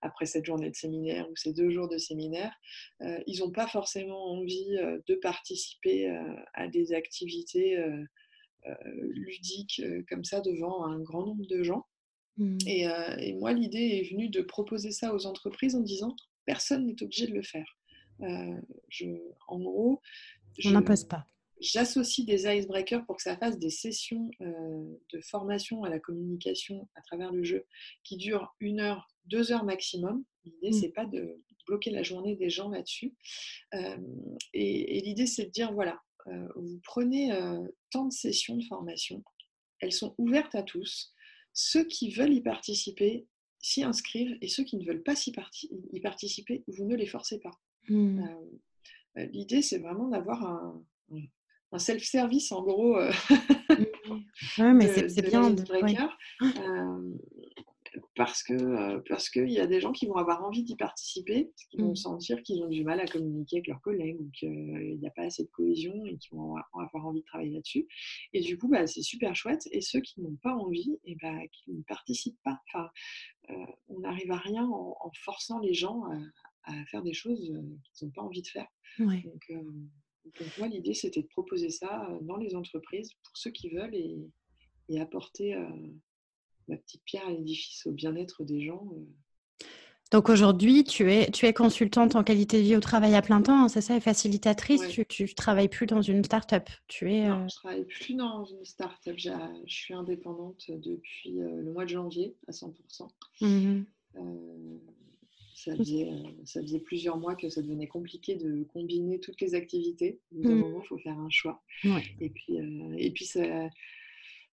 après 0.02 0.26
cette 0.26 0.44
journée 0.44 0.70
de 0.70 0.76
séminaire 0.76 1.28
ou 1.30 1.36
ces 1.36 1.52
deux 1.52 1.70
jours 1.70 1.88
de 1.88 1.98
séminaire. 1.98 2.52
Euh, 3.00 3.18
ils 3.26 3.40
n'ont 3.40 3.50
pas 3.50 3.66
forcément 3.66 4.32
envie 4.32 4.76
euh, 4.76 4.98
de 5.06 5.14
participer 5.14 6.08
à 6.54 6.68
des 6.68 6.92
activités 6.92 7.78
ludiques 9.10 9.82
comme 10.08 10.24
ça 10.24 10.40
devant 10.40 10.84
un 10.84 11.00
grand 11.00 11.26
nombre 11.26 11.46
de 11.46 11.62
gens. 11.62 11.86
Mmh. 12.36 12.58
Et, 12.66 13.34
moi, 13.34 13.52
l'idée 13.52 14.00
est 14.00 14.10
venue 14.10 14.28
de 14.28 14.40
proposer 14.42 14.90
ça 14.90 15.14
aux 15.14 15.26
entreprises 15.26 15.74
en 15.74 15.80
disant 15.80 16.14
personne 16.44 16.86
n'est 16.86 17.02
obligé 17.02 17.26
de 17.26 17.34
le 17.34 17.42
faire. 17.42 17.78
je, 18.88 19.06
en 19.48 19.58
gros, 19.58 20.00
on 20.64 20.70
n'impose 20.70 21.04
pas 21.04 21.26
J'associe 21.62 22.26
des 22.26 22.46
icebreakers 22.46 23.06
pour 23.06 23.16
que 23.16 23.22
ça 23.22 23.36
fasse 23.36 23.56
des 23.56 23.70
sessions 23.70 24.28
euh, 24.40 24.84
de 25.12 25.20
formation 25.20 25.84
à 25.84 25.90
la 25.90 26.00
communication 26.00 26.88
à 26.96 27.02
travers 27.02 27.30
le 27.30 27.44
jeu 27.44 27.66
qui 28.02 28.16
durent 28.16 28.52
une 28.58 28.80
heure, 28.80 29.08
deux 29.26 29.52
heures 29.52 29.64
maximum. 29.64 30.24
L'idée, 30.44 30.70
mmh. 30.70 30.80
c'est 30.80 30.88
pas 30.88 31.06
de 31.06 31.40
bloquer 31.68 31.90
la 31.90 32.02
journée 32.02 32.34
des 32.34 32.50
gens 32.50 32.68
là-dessus. 32.68 33.14
Euh, 33.74 33.96
et, 34.52 35.00
l'idée, 35.02 35.26
c'est 35.26 35.46
de 35.46 35.50
dire 35.50 35.72
voilà, 35.72 36.02
euh, 36.26 36.48
vous 36.56 36.80
prenez 36.82 37.30
tant 37.90 38.06
de 38.06 38.12
sessions 38.12 38.56
de 38.56 38.64
formation, 38.64 39.22
elles 39.78 39.92
sont 39.92 40.16
ouvertes 40.18 40.56
à 40.56 40.64
tous. 40.64 41.14
Ceux 41.52 41.84
qui 41.84 42.10
veulent 42.10 42.34
y 42.34 42.42
participer 42.42 43.28
s'y 43.60 43.84
inscrivent 43.84 44.36
et 44.40 44.48
ceux 44.48 44.64
qui 44.64 44.78
ne 44.78 44.84
veulent 44.84 45.04
pas 45.04 45.14
y, 45.26 46.00
participer, 46.00 46.64
vous 46.66 46.86
ne 46.86 46.96
les 46.96 47.06
forcez 47.06 47.38
pas. 47.38 47.56
Mmh. 47.88 48.26
L'idée, 49.14 49.62
c'est 49.62 49.78
vraiment 49.78 50.08
d'avoir 50.08 50.42
un, 50.42 50.82
un 51.72 51.78
self-service 51.78 52.52
en 52.52 52.62
gros 52.62 52.96
euh, 52.96 53.10
oui, 54.58 54.72
mais 54.74 55.08
c'est 55.08 55.22
bien 55.22 55.50
de... 55.50 55.62
euh, 56.42 57.18
parce 58.14 58.42
que 58.42 58.52
euh, 58.52 59.00
parce 59.08 59.30
qu'il 59.30 59.50
y 59.50 59.58
a 59.58 59.66
des 59.66 59.80
gens 59.80 59.92
qui 59.92 60.06
vont 60.06 60.16
avoir 60.16 60.44
envie 60.44 60.62
d'y 60.62 60.76
participer, 60.76 61.50
qui 61.70 61.78
vont 61.78 61.92
mmh. 61.92 61.96
sentir 61.96 62.42
qu'ils 62.42 62.62
ont 62.62 62.68
du 62.68 62.84
mal 62.84 63.00
à 63.00 63.06
communiquer 63.06 63.56
avec 63.56 63.68
leurs 63.68 63.80
collègues 63.80 64.20
ou 64.20 64.30
qu'il 64.30 64.98
n'y 64.98 65.06
a 65.06 65.10
pas 65.10 65.22
assez 65.22 65.44
de 65.44 65.48
cohésion 65.48 66.06
et 66.06 66.16
qui 66.18 66.28
vont 66.32 66.56
avoir 66.74 67.06
envie 67.06 67.20
de 67.20 67.26
travailler 67.26 67.52
là-dessus. 67.52 67.86
Et 68.32 68.40
du 68.40 68.58
coup, 68.58 68.68
bah, 68.68 68.86
c'est 68.86 69.02
super 69.02 69.34
chouette. 69.34 69.68
Et 69.72 69.80
ceux 69.80 70.00
qui 70.00 70.20
n'ont 70.20 70.36
pas 70.42 70.54
envie, 70.54 70.98
et 71.04 71.16
bah, 71.22 71.38
qui 71.52 71.72
ne 71.72 71.82
participent 71.82 72.40
pas. 72.44 72.60
Enfin, 72.68 72.88
on 73.88 74.00
n'arrive 74.00 74.30
à 74.30 74.38
rien 74.38 74.64
en, 74.64 75.10
forçant 75.24 75.58
les 75.58 75.74
gens 75.74 76.04
à, 76.64 76.72
faire 76.86 77.02
des 77.02 77.12
choses 77.12 77.40
qu'ils 77.40 78.06
n'ont 78.06 78.12
pas 78.12 78.22
envie 78.22 78.42
de 78.42 78.48
faire. 78.48 78.68
Donc, 78.98 79.50
Donc 80.24 80.58
moi, 80.58 80.68
l'idée, 80.68 80.94
c'était 80.94 81.22
de 81.22 81.28
proposer 81.28 81.70
ça 81.70 82.08
dans 82.22 82.36
les 82.36 82.54
entreprises 82.54 83.12
pour 83.24 83.36
ceux 83.36 83.50
qui 83.50 83.70
veulent 83.70 83.94
et, 83.94 84.16
et 84.88 85.00
apporter 85.00 85.56
ma 86.68 86.76
petite 86.76 87.02
pierre 87.04 87.26
à 87.26 87.30
l'édifice 87.30 87.86
au 87.86 87.92
bien-être 87.92 88.44
des 88.44 88.64
gens. 88.64 88.88
Donc 90.12 90.28
aujourd'hui, 90.28 90.84
tu 90.84 91.10
es, 91.10 91.30
tu 91.30 91.46
es 91.46 91.54
consultante 91.54 92.16
en 92.16 92.22
qualité 92.22 92.58
de 92.58 92.64
vie 92.64 92.76
au 92.76 92.80
travail 92.80 93.14
à 93.14 93.22
plein 93.22 93.40
temps, 93.40 93.64
hein, 93.64 93.68
c'est 93.68 93.80
ça, 93.80 93.96
et 93.96 94.00
facilitatrice. 94.00 94.86
Tu 94.88 95.22
ne 95.22 95.34
travailles 95.34 95.70
plus 95.70 95.86
dans 95.86 96.02
une 96.02 96.22
start-up. 96.22 96.68
Tu 96.86 97.10
es, 97.14 97.26
non, 97.28 97.38
je 97.38 97.44
ne 97.44 97.48
travaille 97.48 97.84
plus 97.86 98.14
dans 98.14 98.44
une 98.44 98.64
start-up. 98.64 99.14
Je 99.16 99.32
suis 99.66 99.94
indépendante 99.94 100.64
depuis 100.68 101.32
le 101.32 101.72
mois 101.72 101.84
de 101.84 101.90
janvier 101.90 102.36
à 102.46 102.52
100%. 102.52 103.08
Mmh 103.40 103.84
ça, 105.64 105.76
faisait, 105.76 106.08
ça 106.44 106.60
faisait 106.60 106.80
plusieurs 106.80 107.18
mois 107.18 107.36
que 107.36 107.48
ça 107.48 107.62
devenait 107.62 107.86
compliqué 107.86 108.34
de 108.34 108.64
combiner 108.64 109.20
toutes 109.20 109.40
les 109.40 109.54
activités. 109.54 110.20
Un 110.34 110.48
mmh. 110.48 110.54
moment, 110.54 110.82
il 110.82 110.86
faut 110.86 110.98
faire 110.98 111.18
un 111.18 111.30
choix. 111.30 111.62
Et 112.20 112.30
puis, 112.30 112.56
et 112.98 113.10
puis 113.12 113.24
ça, 113.24 113.68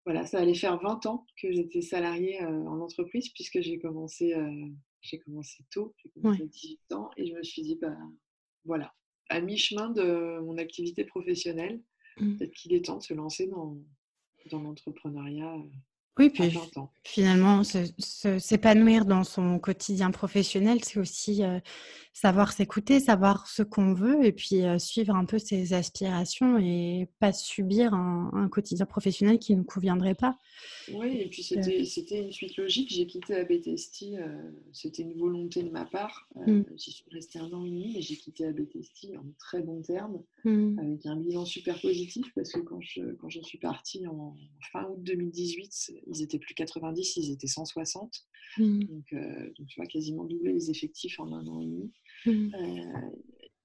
voilà, 0.06 0.26
ça 0.26 0.40
allait 0.40 0.54
faire 0.54 0.80
20 0.82 1.06
ans 1.06 1.26
que 1.42 1.52
j'étais 1.52 1.82
salariée 1.82 2.42
en 2.44 2.80
entreprise 2.82 3.30
puisque 3.30 3.62
j'ai 3.62 3.80
commencé, 3.80 4.36
j'ai 5.02 5.20
commencé 5.20 5.64
tôt, 5.72 5.96
j'ai 5.98 6.10
commencé 6.10 6.44
à 6.44 6.46
18 6.46 6.92
ans 6.94 7.10
et 7.16 7.28
je 7.28 7.34
me 7.34 7.44
suis 7.44 7.62
dit, 7.62 7.78
bah, 7.82 7.98
voilà, 8.66 8.94
à 9.30 9.40
mi-chemin 9.40 9.90
de 9.92 10.40
mon 10.42 10.58
activité 10.58 11.06
professionnelle, 11.06 11.82
mmh. 12.18 12.36
peut-être 12.36 12.54
qu'il 12.54 12.74
est 12.74 12.86
temps 12.86 12.98
de 12.98 13.04
se 13.04 13.14
lancer 13.14 13.48
dans, 13.48 13.78
dans 14.52 14.62
l'entrepreneuriat 14.62 15.56
oui, 16.18 16.30
puis 16.30 16.58
finalement, 17.04 17.62
s'épanouir 17.64 19.06
dans 19.06 19.24
son 19.24 19.60
quotidien 19.60 20.12
professionnel, 20.12 20.80
c'est 20.84 21.00
aussi 21.00 21.44
savoir 22.20 22.52
s'écouter, 22.52 23.00
savoir 23.00 23.46
ce 23.46 23.62
qu'on 23.62 23.94
veut 23.94 24.26
et 24.26 24.32
puis 24.32 24.64
suivre 24.80 25.16
un 25.16 25.26
peu 25.26 25.38
ses 25.38 25.74
aspirations 25.74 26.58
et 26.58 27.08
pas 27.20 27.32
subir 27.32 27.94
un, 27.94 28.50
quotidien 28.50 28.88
professionnel 28.88 29.38
qui 29.38 29.56
ne 29.56 29.62
conviendrait 29.62 30.16
pas. 30.16 30.36
Oui, 30.92 31.18
et 31.18 31.30
puis 31.30 31.44
c'était 31.44 32.24
une 32.24 32.32
suite 32.32 32.58
logique. 32.58 32.90
J'ai 32.92 33.06
quitté 33.06 33.36
ABTST, 33.36 34.06
c'était 34.74 35.04
une 35.04 35.14
volonté 35.14 35.62
de 35.62 35.70
ma 35.70 35.86
part. 35.86 36.28
Mmh. 36.36 36.62
J'y 36.76 36.92
suis 36.92 37.06
restée 37.12 37.38
un 37.38 37.52
an 37.54 37.64
et 37.64 37.70
demi, 37.70 37.92
mais 37.94 38.02
j'ai 38.02 38.16
quitté 38.16 38.48
ABTST 38.48 39.16
en 39.16 39.26
très 39.38 39.62
bons 39.62 39.84
termes, 39.84 40.24
mmh. 40.44 40.80
avec 40.80 41.06
un 41.06 41.18
bilan 41.18 41.46
super 41.46 41.80
positif 41.80 42.26
parce 42.34 42.52
que 42.52 42.62
quand 42.62 42.82
je, 42.82 43.14
quand 43.20 43.30
je 43.30 43.42
suis 43.42 43.60
partie 43.60 44.08
en 44.08 44.36
fin 44.72 44.86
août 44.86 45.04
2018, 45.04 45.92
ils 46.08 46.24
étaient 46.24 46.40
plus 46.40 46.56
90, 46.56 47.18
ils 47.18 47.32
étaient 47.32 47.46
160. 47.46 48.26
Mmh. 48.58 48.80
Donc, 48.86 49.14
donc, 49.56 49.68
tu 49.68 49.80
vois, 49.80 49.86
quasiment 49.86 50.24
doubler 50.24 50.54
les 50.54 50.72
effectifs 50.72 51.20
en 51.20 51.32
un 51.32 51.46
an 51.46 51.62
et 51.62 51.66
demi. 51.66 51.92
Mmh. 52.28 52.52
Euh, 52.56 53.10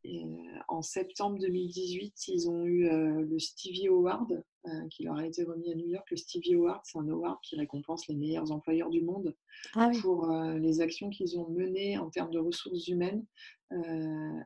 euh, 0.05 0.59
en 0.69 0.83
septembre 0.83 1.39
2018, 1.39 2.29
ils 2.29 2.49
ont 2.49 2.65
eu 2.65 2.89
euh, 2.89 3.23
le 3.23 3.39
Stevie 3.39 3.89
Award 3.89 4.45
qui 4.93 5.03
leur 5.03 5.17
a 5.17 5.27
été 5.27 5.43
remis 5.43 5.73
à 5.73 5.75
New 5.75 5.89
York. 5.89 6.09
Le 6.09 6.17
Stevie 6.17 6.55
Award, 6.55 6.83
c'est 6.85 6.97
un 6.97 7.09
award 7.09 7.37
qui 7.43 7.57
récompense 7.57 8.07
les 8.07 8.15
meilleurs 8.15 8.53
employeurs 8.53 8.91
du 8.91 9.03
monde 9.03 9.35
ah 9.75 9.91
pour 10.01 10.31
les 10.31 10.81
actions 10.81 11.11
qu'ils 11.11 11.37
ont 11.37 11.49
menées 11.49 11.99
en 11.99 12.11
termes 12.11 12.31
de 12.31 12.39
ressources 12.39 12.87
humaines 12.87 13.27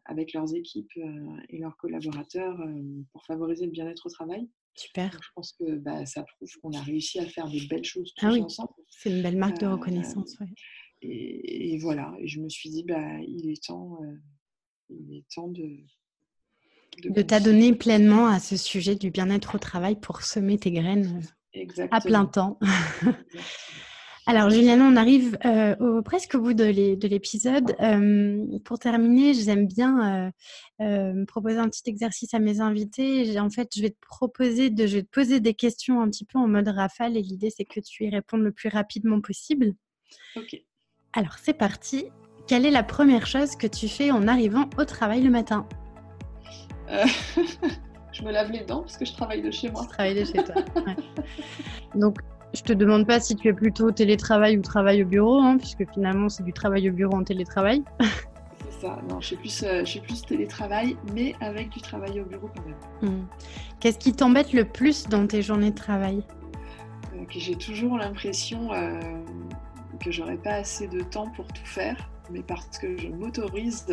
avec 0.06 0.32
leurs 0.32 0.54
équipes 0.54 0.90
et 1.50 1.58
leurs 1.58 1.76
collaborateurs 1.76 2.58
pour 3.12 3.26
favoriser 3.26 3.66
le 3.66 3.72
bien-être 3.72 4.06
au 4.06 4.08
travail. 4.08 4.48
Super. 4.74 5.10
je 5.12 5.28
pense 5.34 5.52
que 5.52 5.76
bah, 5.76 6.06
ça 6.06 6.22
prouve 6.22 6.50
qu'on 6.62 6.72
a 6.72 6.82
réussi 6.82 7.18
à 7.18 7.26
faire 7.26 7.48
des 7.48 7.66
belles 7.66 7.84
choses 7.84 8.14
ah 8.22 8.30
tous 8.30 8.40
ensemble. 8.40 8.72
C'est 8.88 9.10
une 9.10 9.22
belle 9.22 9.36
marque 9.36 9.60
de 9.60 9.66
reconnaissance. 9.66 10.38
Et, 11.02 11.78
voilà, 11.78 12.12
et 12.20 12.26
je 12.26 12.40
me 12.40 12.48
suis 12.48 12.70
dit, 12.70 12.84
bah, 12.84 13.20
il 13.26 13.50
est 13.50 13.62
temps, 13.64 13.98
euh, 14.02 14.16
il 14.88 15.16
est 15.16 15.24
temps 15.32 15.48
de, 15.48 15.76
de, 17.10 17.22
t'adonner 17.22 17.74
pleinement 17.74 18.26
à 18.26 18.40
ce 18.40 18.56
sujet 18.56 18.96
du 18.96 19.10
bien-être 19.10 19.56
au 19.56 19.58
travail 19.58 19.96
pour 20.00 20.22
semer 20.22 20.58
tes 20.58 20.72
graines 20.72 21.22
euh, 21.56 21.86
à 21.90 22.00
plein 22.00 22.24
temps. 22.24 22.58
Alors, 24.28 24.50
Juliana, 24.50 24.84
on 24.84 24.96
arrive 24.96 25.38
euh, 25.44 25.76
au, 25.76 26.02
presque 26.02 26.34
au 26.34 26.40
bout 26.40 26.54
de 26.54 26.64
l'épisode. 27.06 27.76
pour 28.64 28.80
terminer, 28.80 29.34
j'aime 29.34 29.68
bien 29.68 30.32
proposer 31.28 31.58
un 31.58 31.68
petit 31.68 31.88
exercice 31.88 32.34
à 32.34 32.40
mes 32.40 32.60
invités. 32.60 33.38
En 33.38 33.50
fait, 33.50 33.68
je 33.76 33.82
vais 33.82 33.90
te 33.90 34.00
proposer 34.00 34.70
de, 34.70 34.88
je 34.88 34.96
vais 34.96 35.02
te 35.04 35.10
poser 35.10 35.38
des 35.38 35.54
questions 35.54 36.00
un 36.00 36.10
petit 36.10 36.24
peu 36.24 36.40
en 36.40 36.48
mode 36.48 36.66
rafale 36.66 37.16
et 37.16 37.22
l'idée, 37.22 37.50
c'est 37.50 37.64
que 37.64 37.78
tu 37.78 38.06
y 38.06 38.10
répondes 38.10 38.42
le 38.42 38.50
plus 38.50 38.68
rapidement 38.68 39.20
possible. 39.20 39.76
Alors 41.12 41.36
c'est 41.42 41.54
parti. 41.54 42.06
Quelle 42.46 42.64
est 42.64 42.70
la 42.70 42.82
première 42.82 43.26
chose 43.26 43.56
que 43.56 43.66
tu 43.66 43.88
fais 43.88 44.10
en 44.10 44.28
arrivant 44.28 44.68
au 44.78 44.84
travail 44.84 45.22
le 45.22 45.30
matin 45.30 45.66
euh, 46.90 47.04
Je 48.12 48.22
me 48.22 48.30
lave 48.30 48.50
les 48.52 48.64
dents 48.64 48.80
parce 48.80 48.96
que 48.96 49.04
je 49.04 49.12
travaille 49.12 49.42
de 49.42 49.50
chez 49.50 49.70
moi. 49.70 49.82
Je 49.84 49.88
travaille 49.88 50.14
de 50.14 50.24
chez 50.24 50.44
toi. 50.44 50.54
Donc 51.94 52.18
je 52.54 52.62
te 52.62 52.72
demande 52.72 53.06
pas 53.06 53.20
si 53.20 53.36
tu 53.36 53.48
es 53.48 53.52
plutôt 53.52 53.90
télétravail 53.90 54.56
ou 54.56 54.62
travail 54.62 55.02
au 55.02 55.06
bureau, 55.06 55.38
hein, 55.40 55.58
puisque 55.58 55.84
finalement 55.92 56.28
c'est 56.28 56.44
du 56.44 56.52
travail 56.52 56.88
au 56.88 56.92
bureau 56.92 57.14
en 57.14 57.24
télétravail. 57.24 57.82
c'est 58.00 58.86
ça. 58.86 58.98
Non, 59.08 59.20
je 59.20 59.26
suis 59.26 59.36
plus, 59.36 59.64
euh, 59.64 59.82
plus 60.02 60.22
télétravail, 60.22 60.96
mais 61.14 61.34
avec 61.40 61.70
du 61.70 61.80
travail 61.80 62.20
au 62.20 62.24
bureau 62.24 62.48
quand 62.54 62.64
même. 62.64 63.10
Hmm. 63.10 63.26
Qu'est-ce 63.80 63.98
qui 63.98 64.12
t'embête 64.12 64.52
le 64.52 64.64
plus 64.64 65.08
dans 65.08 65.26
tes 65.26 65.42
journées 65.42 65.70
de 65.70 65.76
travail? 65.76 66.22
Euh, 67.14 67.24
Que 67.24 67.38
j'ai 67.38 67.56
toujours 67.56 67.98
l'impression 67.98 68.70
que 69.98 70.10
j'aurais 70.10 70.36
pas 70.36 70.54
assez 70.54 70.86
de 70.86 71.00
temps 71.00 71.30
pour 71.30 71.46
tout 71.48 71.64
faire, 71.64 71.96
mais 72.30 72.42
parce 72.42 72.78
que 72.78 72.96
je 72.96 73.08
m'autorise, 73.08 73.86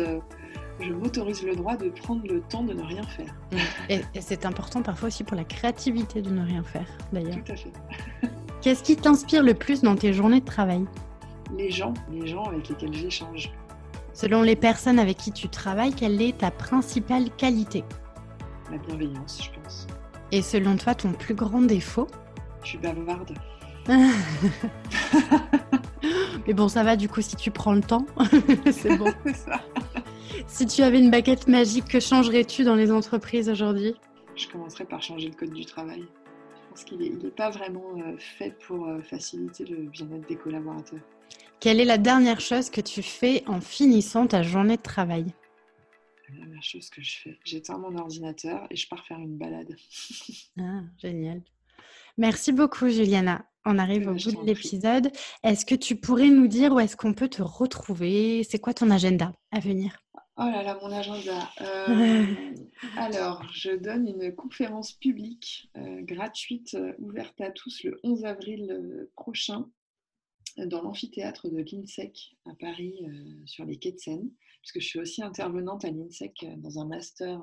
je 0.80 0.92
m'autorise 0.92 1.42
le 1.42 1.54
droit 1.54 1.76
de 1.76 1.88
prendre 1.88 2.26
le 2.26 2.40
temps 2.40 2.62
de 2.62 2.72
ne 2.72 2.82
rien 2.82 3.02
faire. 3.04 3.34
Et, 3.88 4.02
c'est 4.20 4.46
important 4.46 4.82
parfois 4.82 5.08
aussi 5.08 5.24
pour 5.24 5.36
la 5.36 5.44
créativité 5.44 6.22
de 6.22 6.30
ne 6.30 6.44
rien 6.44 6.62
faire, 6.62 6.86
d'ailleurs. 7.12 7.42
Tout 7.44 7.52
à 7.52 7.56
fait. 7.56 7.72
Qu'est-ce 8.62 8.82
qui 8.82 8.96
t'inspire 8.96 9.42
le 9.42 9.54
plus 9.54 9.82
dans 9.82 9.94
tes 9.94 10.12
journées 10.12 10.40
de 10.40 10.46
travail? 10.46 10.84
Les 11.56 11.70
gens, 11.70 11.92
les 12.10 12.26
gens 12.26 12.44
avec 12.44 12.68
lesquels 12.68 12.94
j'échange. 12.94 13.52
Selon 14.14 14.42
les 14.42 14.56
personnes 14.56 14.98
avec 14.98 15.18
qui 15.18 15.32
tu 15.32 15.48
travailles, 15.48 15.92
quelle 15.92 16.20
est 16.22 16.38
ta 16.38 16.50
principale 16.50 17.30
qualité? 17.36 17.84
La 18.70 18.78
bienveillance, 18.78 19.42
je 19.42 19.60
pense. 19.60 19.86
Et 20.32 20.40
selon 20.40 20.76
toi, 20.76 20.94
ton 20.94 21.12
plus 21.12 21.34
grand 21.34 21.62
défaut? 21.62 22.06
Je 22.62 22.70
suis 22.70 22.78
bavarde. 22.78 23.34
Mais 26.46 26.52
bon, 26.52 26.68
ça 26.68 26.82
va 26.82 26.96
du 26.96 27.08
coup 27.08 27.22
si 27.22 27.36
tu 27.36 27.50
prends 27.50 27.72
le 27.72 27.80
temps. 27.80 28.04
c'est 28.70 28.96
bon. 28.96 29.12
si 30.46 30.66
tu 30.66 30.82
avais 30.82 30.98
une 30.98 31.10
baguette 31.10 31.48
magique, 31.48 31.86
que 31.86 32.00
changerais-tu 32.00 32.64
dans 32.64 32.74
les 32.74 32.92
entreprises 32.92 33.48
aujourd'hui? 33.48 33.94
Je 34.36 34.48
commencerais 34.48 34.84
par 34.84 35.02
changer 35.02 35.28
le 35.28 35.34
code 35.34 35.52
du 35.52 35.64
travail. 35.64 36.02
Je 36.02 36.68
pense 36.68 36.84
qu'il 36.84 36.98
n'est 36.98 37.30
pas 37.30 37.50
vraiment 37.50 37.96
euh, 37.98 38.16
fait 38.18 38.58
pour 38.66 38.86
euh, 38.86 39.00
faciliter 39.00 39.64
le 39.64 39.88
bien-être 39.88 40.28
des 40.28 40.36
collaborateurs. 40.36 41.00
Quelle 41.60 41.80
est 41.80 41.86
la 41.86 41.98
dernière 41.98 42.40
chose 42.40 42.68
que 42.68 42.82
tu 42.82 43.02
fais 43.02 43.42
en 43.46 43.60
finissant 43.60 44.26
ta 44.26 44.42
journée 44.42 44.76
de 44.76 44.82
travail? 44.82 45.26
La 46.28 46.36
dernière 46.36 46.62
chose 46.62 46.90
que 46.90 47.00
je 47.00 47.16
fais, 47.18 47.38
j'éteins 47.44 47.78
mon 47.78 47.96
ordinateur 47.96 48.66
et 48.70 48.76
je 48.76 48.88
pars 48.88 49.06
faire 49.06 49.18
une 49.18 49.38
balade. 49.38 49.74
ah, 50.58 50.80
génial. 50.98 51.42
Merci 52.16 52.52
beaucoup, 52.52 52.88
Juliana. 52.88 53.44
On 53.66 53.78
arrive 53.78 54.08
au 54.08 54.12
bout 54.12 54.42
de 54.42 54.46
l'épisode. 54.46 55.10
Est-ce 55.42 55.64
que 55.64 55.74
tu 55.74 55.96
pourrais 55.96 56.28
nous 56.28 56.48
dire 56.48 56.72
où 56.72 56.80
est-ce 56.80 56.96
qu'on 56.96 57.14
peut 57.14 57.28
te 57.28 57.42
retrouver? 57.42 58.44
C'est 58.44 58.58
quoi 58.58 58.74
ton 58.74 58.90
agenda 58.90 59.32
à 59.50 59.58
venir? 59.58 60.04
Oh 60.36 60.42
là 60.42 60.62
là, 60.62 60.78
mon 60.80 60.90
agenda. 60.92 61.50
Euh, 61.60 62.26
alors, 62.96 63.44
je 63.52 63.70
donne 63.70 64.08
une 64.08 64.34
conférence 64.34 64.92
publique 64.92 65.70
euh, 65.76 66.02
gratuite, 66.02 66.74
euh, 66.74 66.92
ouverte 66.98 67.40
à 67.40 67.50
tous 67.50 67.84
le 67.84 68.00
11 68.02 68.24
avril 68.24 69.08
prochain 69.16 69.70
dans 70.56 70.82
l'amphithéâtre 70.82 71.48
de 71.48 71.58
l'INSEC 71.58 72.36
à 72.46 72.54
Paris, 72.54 73.06
sur 73.46 73.64
les 73.64 73.76
quais 73.76 73.92
de 73.92 73.98
Seine, 73.98 74.30
puisque 74.64 74.80
je 74.80 74.88
suis 74.88 74.98
aussi 74.98 75.22
intervenante 75.22 75.84
à 75.84 75.90
l'INSEC 75.90 76.46
dans 76.56 76.78
un 76.78 76.86
master 76.86 77.38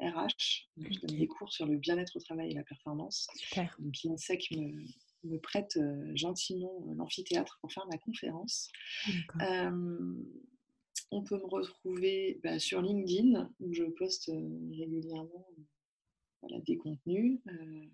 RH. 0.00 0.68
je 0.78 1.00
donne 1.00 1.18
des 1.18 1.26
cours 1.26 1.52
sur 1.52 1.66
le 1.66 1.76
bien-être 1.76 2.16
au 2.16 2.20
travail 2.20 2.52
et 2.52 2.54
la 2.54 2.64
performance. 2.64 3.28
Super. 3.36 3.76
Donc 3.78 3.94
l'INSEC 4.02 4.50
me, 4.52 4.82
me 5.24 5.38
prête 5.38 5.78
gentiment 6.14 6.82
l'amphithéâtre 6.96 7.58
pour 7.60 7.70
faire 7.70 7.86
ma 7.90 7.98
conférence. 7.98 8.70
on 11.10 11.22
peut 11.24 11.36
me 11.36 11.46
retrouver 11.46 12.40
bah, 12.42 12.58
sur 12.58 12.80
LinkedIn 12.80 13.50
où 13.60 13.74
je 13.74 13.84
poste 13.84 14.32
régulièrement 14.72 15.46
des 16.66 16.78
contenus. 16.78 17.38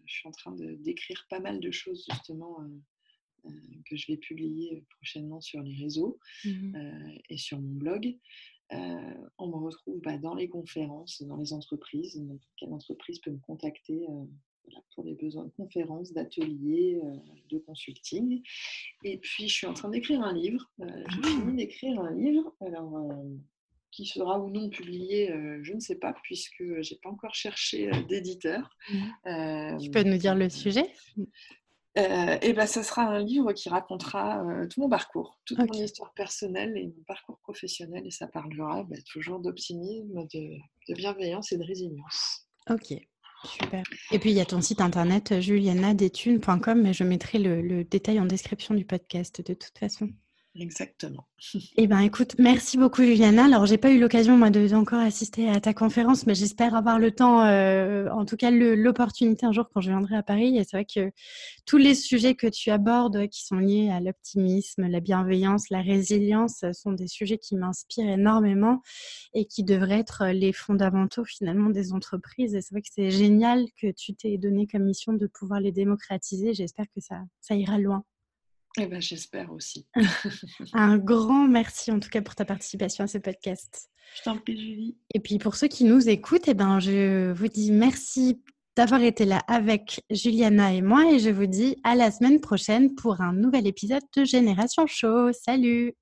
je 0.06 0.14
suis 0.14 0.28
en 0.28 0.30
train 0.30 0.54
d'écrire 0.54 1.26
pas 1.28 1.40
mal 1.40 1.58
de 1.58 1.72
choses 1.72 2.06
justement 2.08 2.64
que 3.86 3.96
je 3.96 4.06
vais 4.06 4.16
publier 4.18 4.84
prochainement 4.90 5.40
sur 5.40 5.62
les 5.62 5.74
réseaux 5.74 6.18
mmh 6.44 6.76
et 7.28 7.36
sur 7.36 7.60
mon 7.60 7.74
blog. 7.74 8.16
On 8.70 9.48
me 9.48 9.56
retrouve 9.56 10.00
bah, 10.00 10.18
dans 10.18 10.34
les 10.34 10.48
conférences, 10.48 11.22
dans 11.22 11.36
les 11.36 11.52
entreprises. 11.52 12.22
quelle 12.56 12.72
entreprise 12.72 13.18
peut 13.20 13.30
me 13.30 13.40
contacter 13.40 14.06
pour 14.94 15.04
des 15.04 15.14
besoins 15.14 15.44
de 15.44 15.50
conférences, 15.50 16.12
d'ateliers, 16.12 17.00
euh, 17.02 17.16
de 17.50 17.58
consulting. 17.58 18.42
Et 19.04 19.18
puis, 19.18 19.48
je 19.48 19.54
suis 19.54 19.66
en 19.66 19.74
train 19.74 19.88
d'écrire 19.88 20.22
un 20.22 20.32
livre. 20.32 20.70
Euh, 20.80 20.86
j'ai 21.08 21.20
ah. 21.24 21.28
fini 21.28 21.56
d'écrire 21.56 22.00
un 22.00 22.14
livre 22.14 22.54
alors, 22.60 22.96
euh, 22.96 23.36
qui 23.90 24.06
sera 24.06 24.38
ou 24.40 24.50
non 24.50 24.68
publié, 24.68 25.32
je 25.62 25.72
ne 25.72 25.80
sais 25.80 25.96
pas, 25.96 26.14
puisque 26.22 26.58
je 26.58 26.94
n'ai 26.94 27.00
pas 27.02 27.08
encore 27.08 27.34
cherché 27.34 27.90
d'éditeur. 28.08 28.76
Mmh. 28.92 29.78
tu 29.80 29.90
peux 29.90 30.02
nous 30.02 30.18
dire 30.18 30.34
le 30.34 30.50
sujet? 30.50 30.84
Et 32.42 32.52
ben, 32.52 32.66
ce 32.66 32.82
sera 32.82 33.02
un 33.02 33.18
livre 33.18 33.52
qui 33.52 33.68
racontera 33.68 34.42
tout 34.70 34.80
mon 34.80 34.88
parcours, 34.88 35.38
toute 35.44 35.58
mon 35.58 35.72
histoire 35.72 36.12
personnelle 36.14 36.76
et 36.76 36.86
mon 36.86 37.02
parcours 37.06 37.38
professionnel. 37.38 38.06
Et 38.06 38.10
ça 38.10 38.26
parlera 38.26 38.84
bah, 38.84 38.96
toujours 39.10 39.40
d'optimisme, 39.40 40.26
de, 40.32 40.58
de, 40.88 40.94
bienveillance 40.94 41.52
et 41.52 41.58
de 41.58 41.64
résilience. 41.64 42.46
Ok, 42.70 42.94
super. 43.44 43.82
Et 44.12 44.18
puis 44.18 44.30
il 44.30 44.36
y 44.36 44.40
a 44.40 44.46
ton 44.46 44.60
site 44.60 44.80
internet 44.80 45.40
julianadetune.com, 45.40 46.82
mais 46.82 46.92
je 46.92 47.04
mettrai 47.04 47.38
le 47.38 47.84
détail 47.84 48.20
en 48.20 48.26
description 48.26 48.74
du 48.74 48.84
podcast 48.84 49.40
de 49.40 49.54
toute 49.54 49.78
façon. 49.78 50.08
Exactement. 50.58 51.24
Eh 51.76 51.86
bien, 51.86 52.00
écoute, 52.00 52.34
merci 52.38 52.76
beaucoup, 52.76 53.02
Juliana. 53.02 53.44
Alors, 53.44 53.64
j'ai 53.64 53.78
pas 53.78 53.92
eu 53.92 54.00
l'occasion, 54.00 54.36
moi, 54.36 54.50
de 54.50 54.66
assister 54.96 55.48
à 55.48 55.60
ta 55.60 55.72
conférence, 55.72 56.26
mais 56.26 56.34
j'espère 56.34 56.74
avoir 56.74 56.98
le 56.98 57.12
temps, 57.12 57.44
euh, 57.44 58.08
en 58.10 58.24
tout 58.24 58.36
cas, 58.36 58.50
l'opportunité 58.50 59.46
un 59.46 59.52
jour 59.52 59.68
quand 59.72 59.80
je 59.80 59.90
viendrai 59.90 60.16
à 60.16 60.24
Paris. 60.24 60.58
Et 60.58 60.64
c'est 60.64 60.76
vrai 60.76 60.84
que 60.84 61.12
tous 61.64 61.76
les 61.76 61.94
sujets 61.94 62.34
que 62.34 62.48
tu 62.48 62.70
abordes, 62.70 63.28
qui 63.28 63.44
sont 63.44 63.58
liés 63.58 63.90
à 63.90 64.00
l'optimisme, 64.00 64.88
la 64.88 64.98
bienveillance, 64.98 65.70
la 65.70 65.80
résilience, 65.80 66.64
sont 66.72 66.92
des 66.92 67.06
sujets 67.06 67.38
qui 67.38 67.54
m'inspirent 67.54 68.10
énormément 68.10 68.82
et 69.34 69.44
qui 69.44 69.62
devraient 69.62 70.00
être 70.00 70.26
les 70.32 70.52
fondamentaux, 70.52 71.24
finalement, 71.24 71.70
des 71.70 71.92
entreprises. 71.92 72.56
Et 72.56 72.60
c'est 72.60 72.74
vrai 72.74 72.82
que 72.82 72.88
c'est 72.92 73.10
génial 73.10 73.66
que 73.80 73.92
tu 73.92 74.14
t'aies 74.14 74.38
donné 74.38 74.66
comme 74.66 74.82
mission 74.82 75.12
de 75.12 75.28
pouvoir 75.28 75.60
les 75.60 75.70
démocratiser. 75.70 76.52
J'espère 76.52 76.86
que 76.86 77.00
ça 77.00 77.54
ira 77.54 77.78
loin. 77.78 78.02
Eh 78.76 78.86
ben, 78.86 79.00
j'espère 79.00 79.52
aussi. 79.52 79.86
Un 80.72 80.98
grand 80.98 81.48
merci 81.48 81.90
en 81.90 81.98
tout 81.98 82.10
cas 82.10 82.22
pour 82.22 82.34
ta 82.34 82.44
participation 82.44 83.04
à 83.04 83.06
ce 83.06 83.18
podcast. 83.18 83.90
Je 84.16 84.22
t'en 84.22 84.38
prie, 84.38 84.58
Julie. 84.58 84.96
Et 85.14 85.20
puis 85.20 85.38
pour 85.38 85.56
ceux 85.56 85.68
qui 85.68 85.84
nous 85.84 86.08
écoutent, 86.08 86.48
eh 86.48 86.54
ben, 86.54 86.80
je 86.80 87.32
vous 87.32 87.48
dis 87.48 87.72
merci 87.72 88.40
d'avoir 88.76 89.02
été 89.02 89.24
là 89.24 89.42
avec 89.48 90.02
Juliana 90.10 90.72
et 90.72 90.82
moi 90.82 91.10
et 91.10 91.18
je 91.18 91.30
vous 91.30 91.46
dis 91.46 91.76
à 91.82 91.96
la 91.96 92.12
semaine 92.12 92.40
prochaine 92.40 92.94
pour 92.94 93.20
un 93.20 93.32
nouvel 93.32 93.66
épisode 93.66 94.04
de 94.16 94.24
Génération 94.24 94.86
Show. 94.86 95.32
Salut 95.32 95.94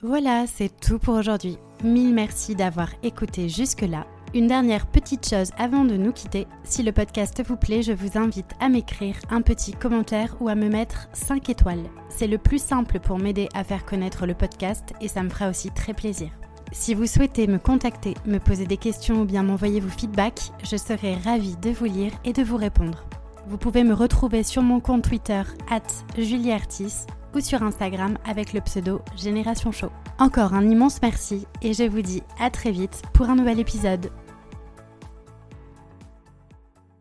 Voilà, 0.00 0.46
c'est 0.46 0.80
tout 0.80 0.98
pour 0.98 1.14
aujourd'hui. 1.14 1.56
Mille 1.84 2.12
merci 2.12 2.56
d'avoir 2.56 2.90
écouté 3.04 3.48
jusque-là. 3.48 4.06
Une 4.34 4.48
dernière 4.48 4.86
petite 4.86 5.28
chose 5.28 5.52
avant 5.58 5.84
de 5.84 5.96
nous 5.96 6.10
quitter. 6.10 6.48
Si 6.64 6.82
le 6.82 6.90
podcast 6.90 7.40
vous 7.46 7.54
plaît, 7.54 7.82
je 7.82 7.92
vous 7.92 8.18
invite 8.18 8.50
à 8.58 8.68
m'écrire 8.68 9.14
un 9.30 9.42
petit 9.42 9.70
commentaire 9.70 10.36
ou 10.40 10.48
à 10.48 10.56
me 10.56 10.68
mettre 10.68 11.08
5 11.12 11.50
étoiles. 11.50 11.84
C'est 12.08 12.26
le 12.26 12.36
plus 12.36 12.60
simple 12.60 12.98
pour 12.98 13.16
m'aider 13.16 13.48
à 13.54 13.62
faire 13.62 13.84
connaître 13.84 14.26
le 14.26 14.34
podcast 14.34 14.92
et 15.00 15.06
ça 15.06 15.22
me 15.22 15.28
fera 15.28 15.50
aussi 15.50 15.70
très 15.70 15.94
plaisir. 15.94 16.30
Si 16.72 16.94
vous 16.94 17.06
souhaitez 17.06 17.46
me 17.46 17.58
contacter, 17.58 18.14
me 18.26 18.38
poser 18.38 18.66
des 18.66 18.76
questions 18.76 19.20
ou 19.20 19.24
bien 19.24 19.44
m'envoyer 19.44 19.78
vos 19.78 19.88
feedbacks, 19.88 20.50
je 20.64 20.76
serai 20.76 21.14
ravie 21.14 21.56
de 21.58 21.70
vous 21.70 21.84
lire 21.84 22.10
et 22.24 22.32
de 22.32 22.42
vous 22.42 22.56
répondre. 22.56 23.04
Vous 23.46 23.58
pouvez 23.58 23.84
me 23.84 23.94
retrouver 23.94 24.42
sur 24.42 24.62
mon 24.62 24.80
compte 24.80 25.02
Twitter, 25.04 25.42
at 25.70 25.82
julieartis, 26.18 27.06
ou 27.36 27.40
sur 27.40 27.62
Instagram 27.62 28.18
avec 28.24 28.52
le 28.52 28.60
pseudo 28.62 29.00
Génération 29.16 29.70
Show. 29.70 29.90
Encore 30.18 30.54
un 30.54 30.68
immense 30.68 31.00
merci 31.02 31.46
et 31.62 31.72
je 31.72 31.84
vous 31.84 32.02
dis 32.02 32.22
à 32.40 32.50
très 32.50 32.70
vite 32.70 33.02
pour 33.12 33.28
un 33.28 33.36
nouvel 33.36 33.60
épisode. 33.60 34.10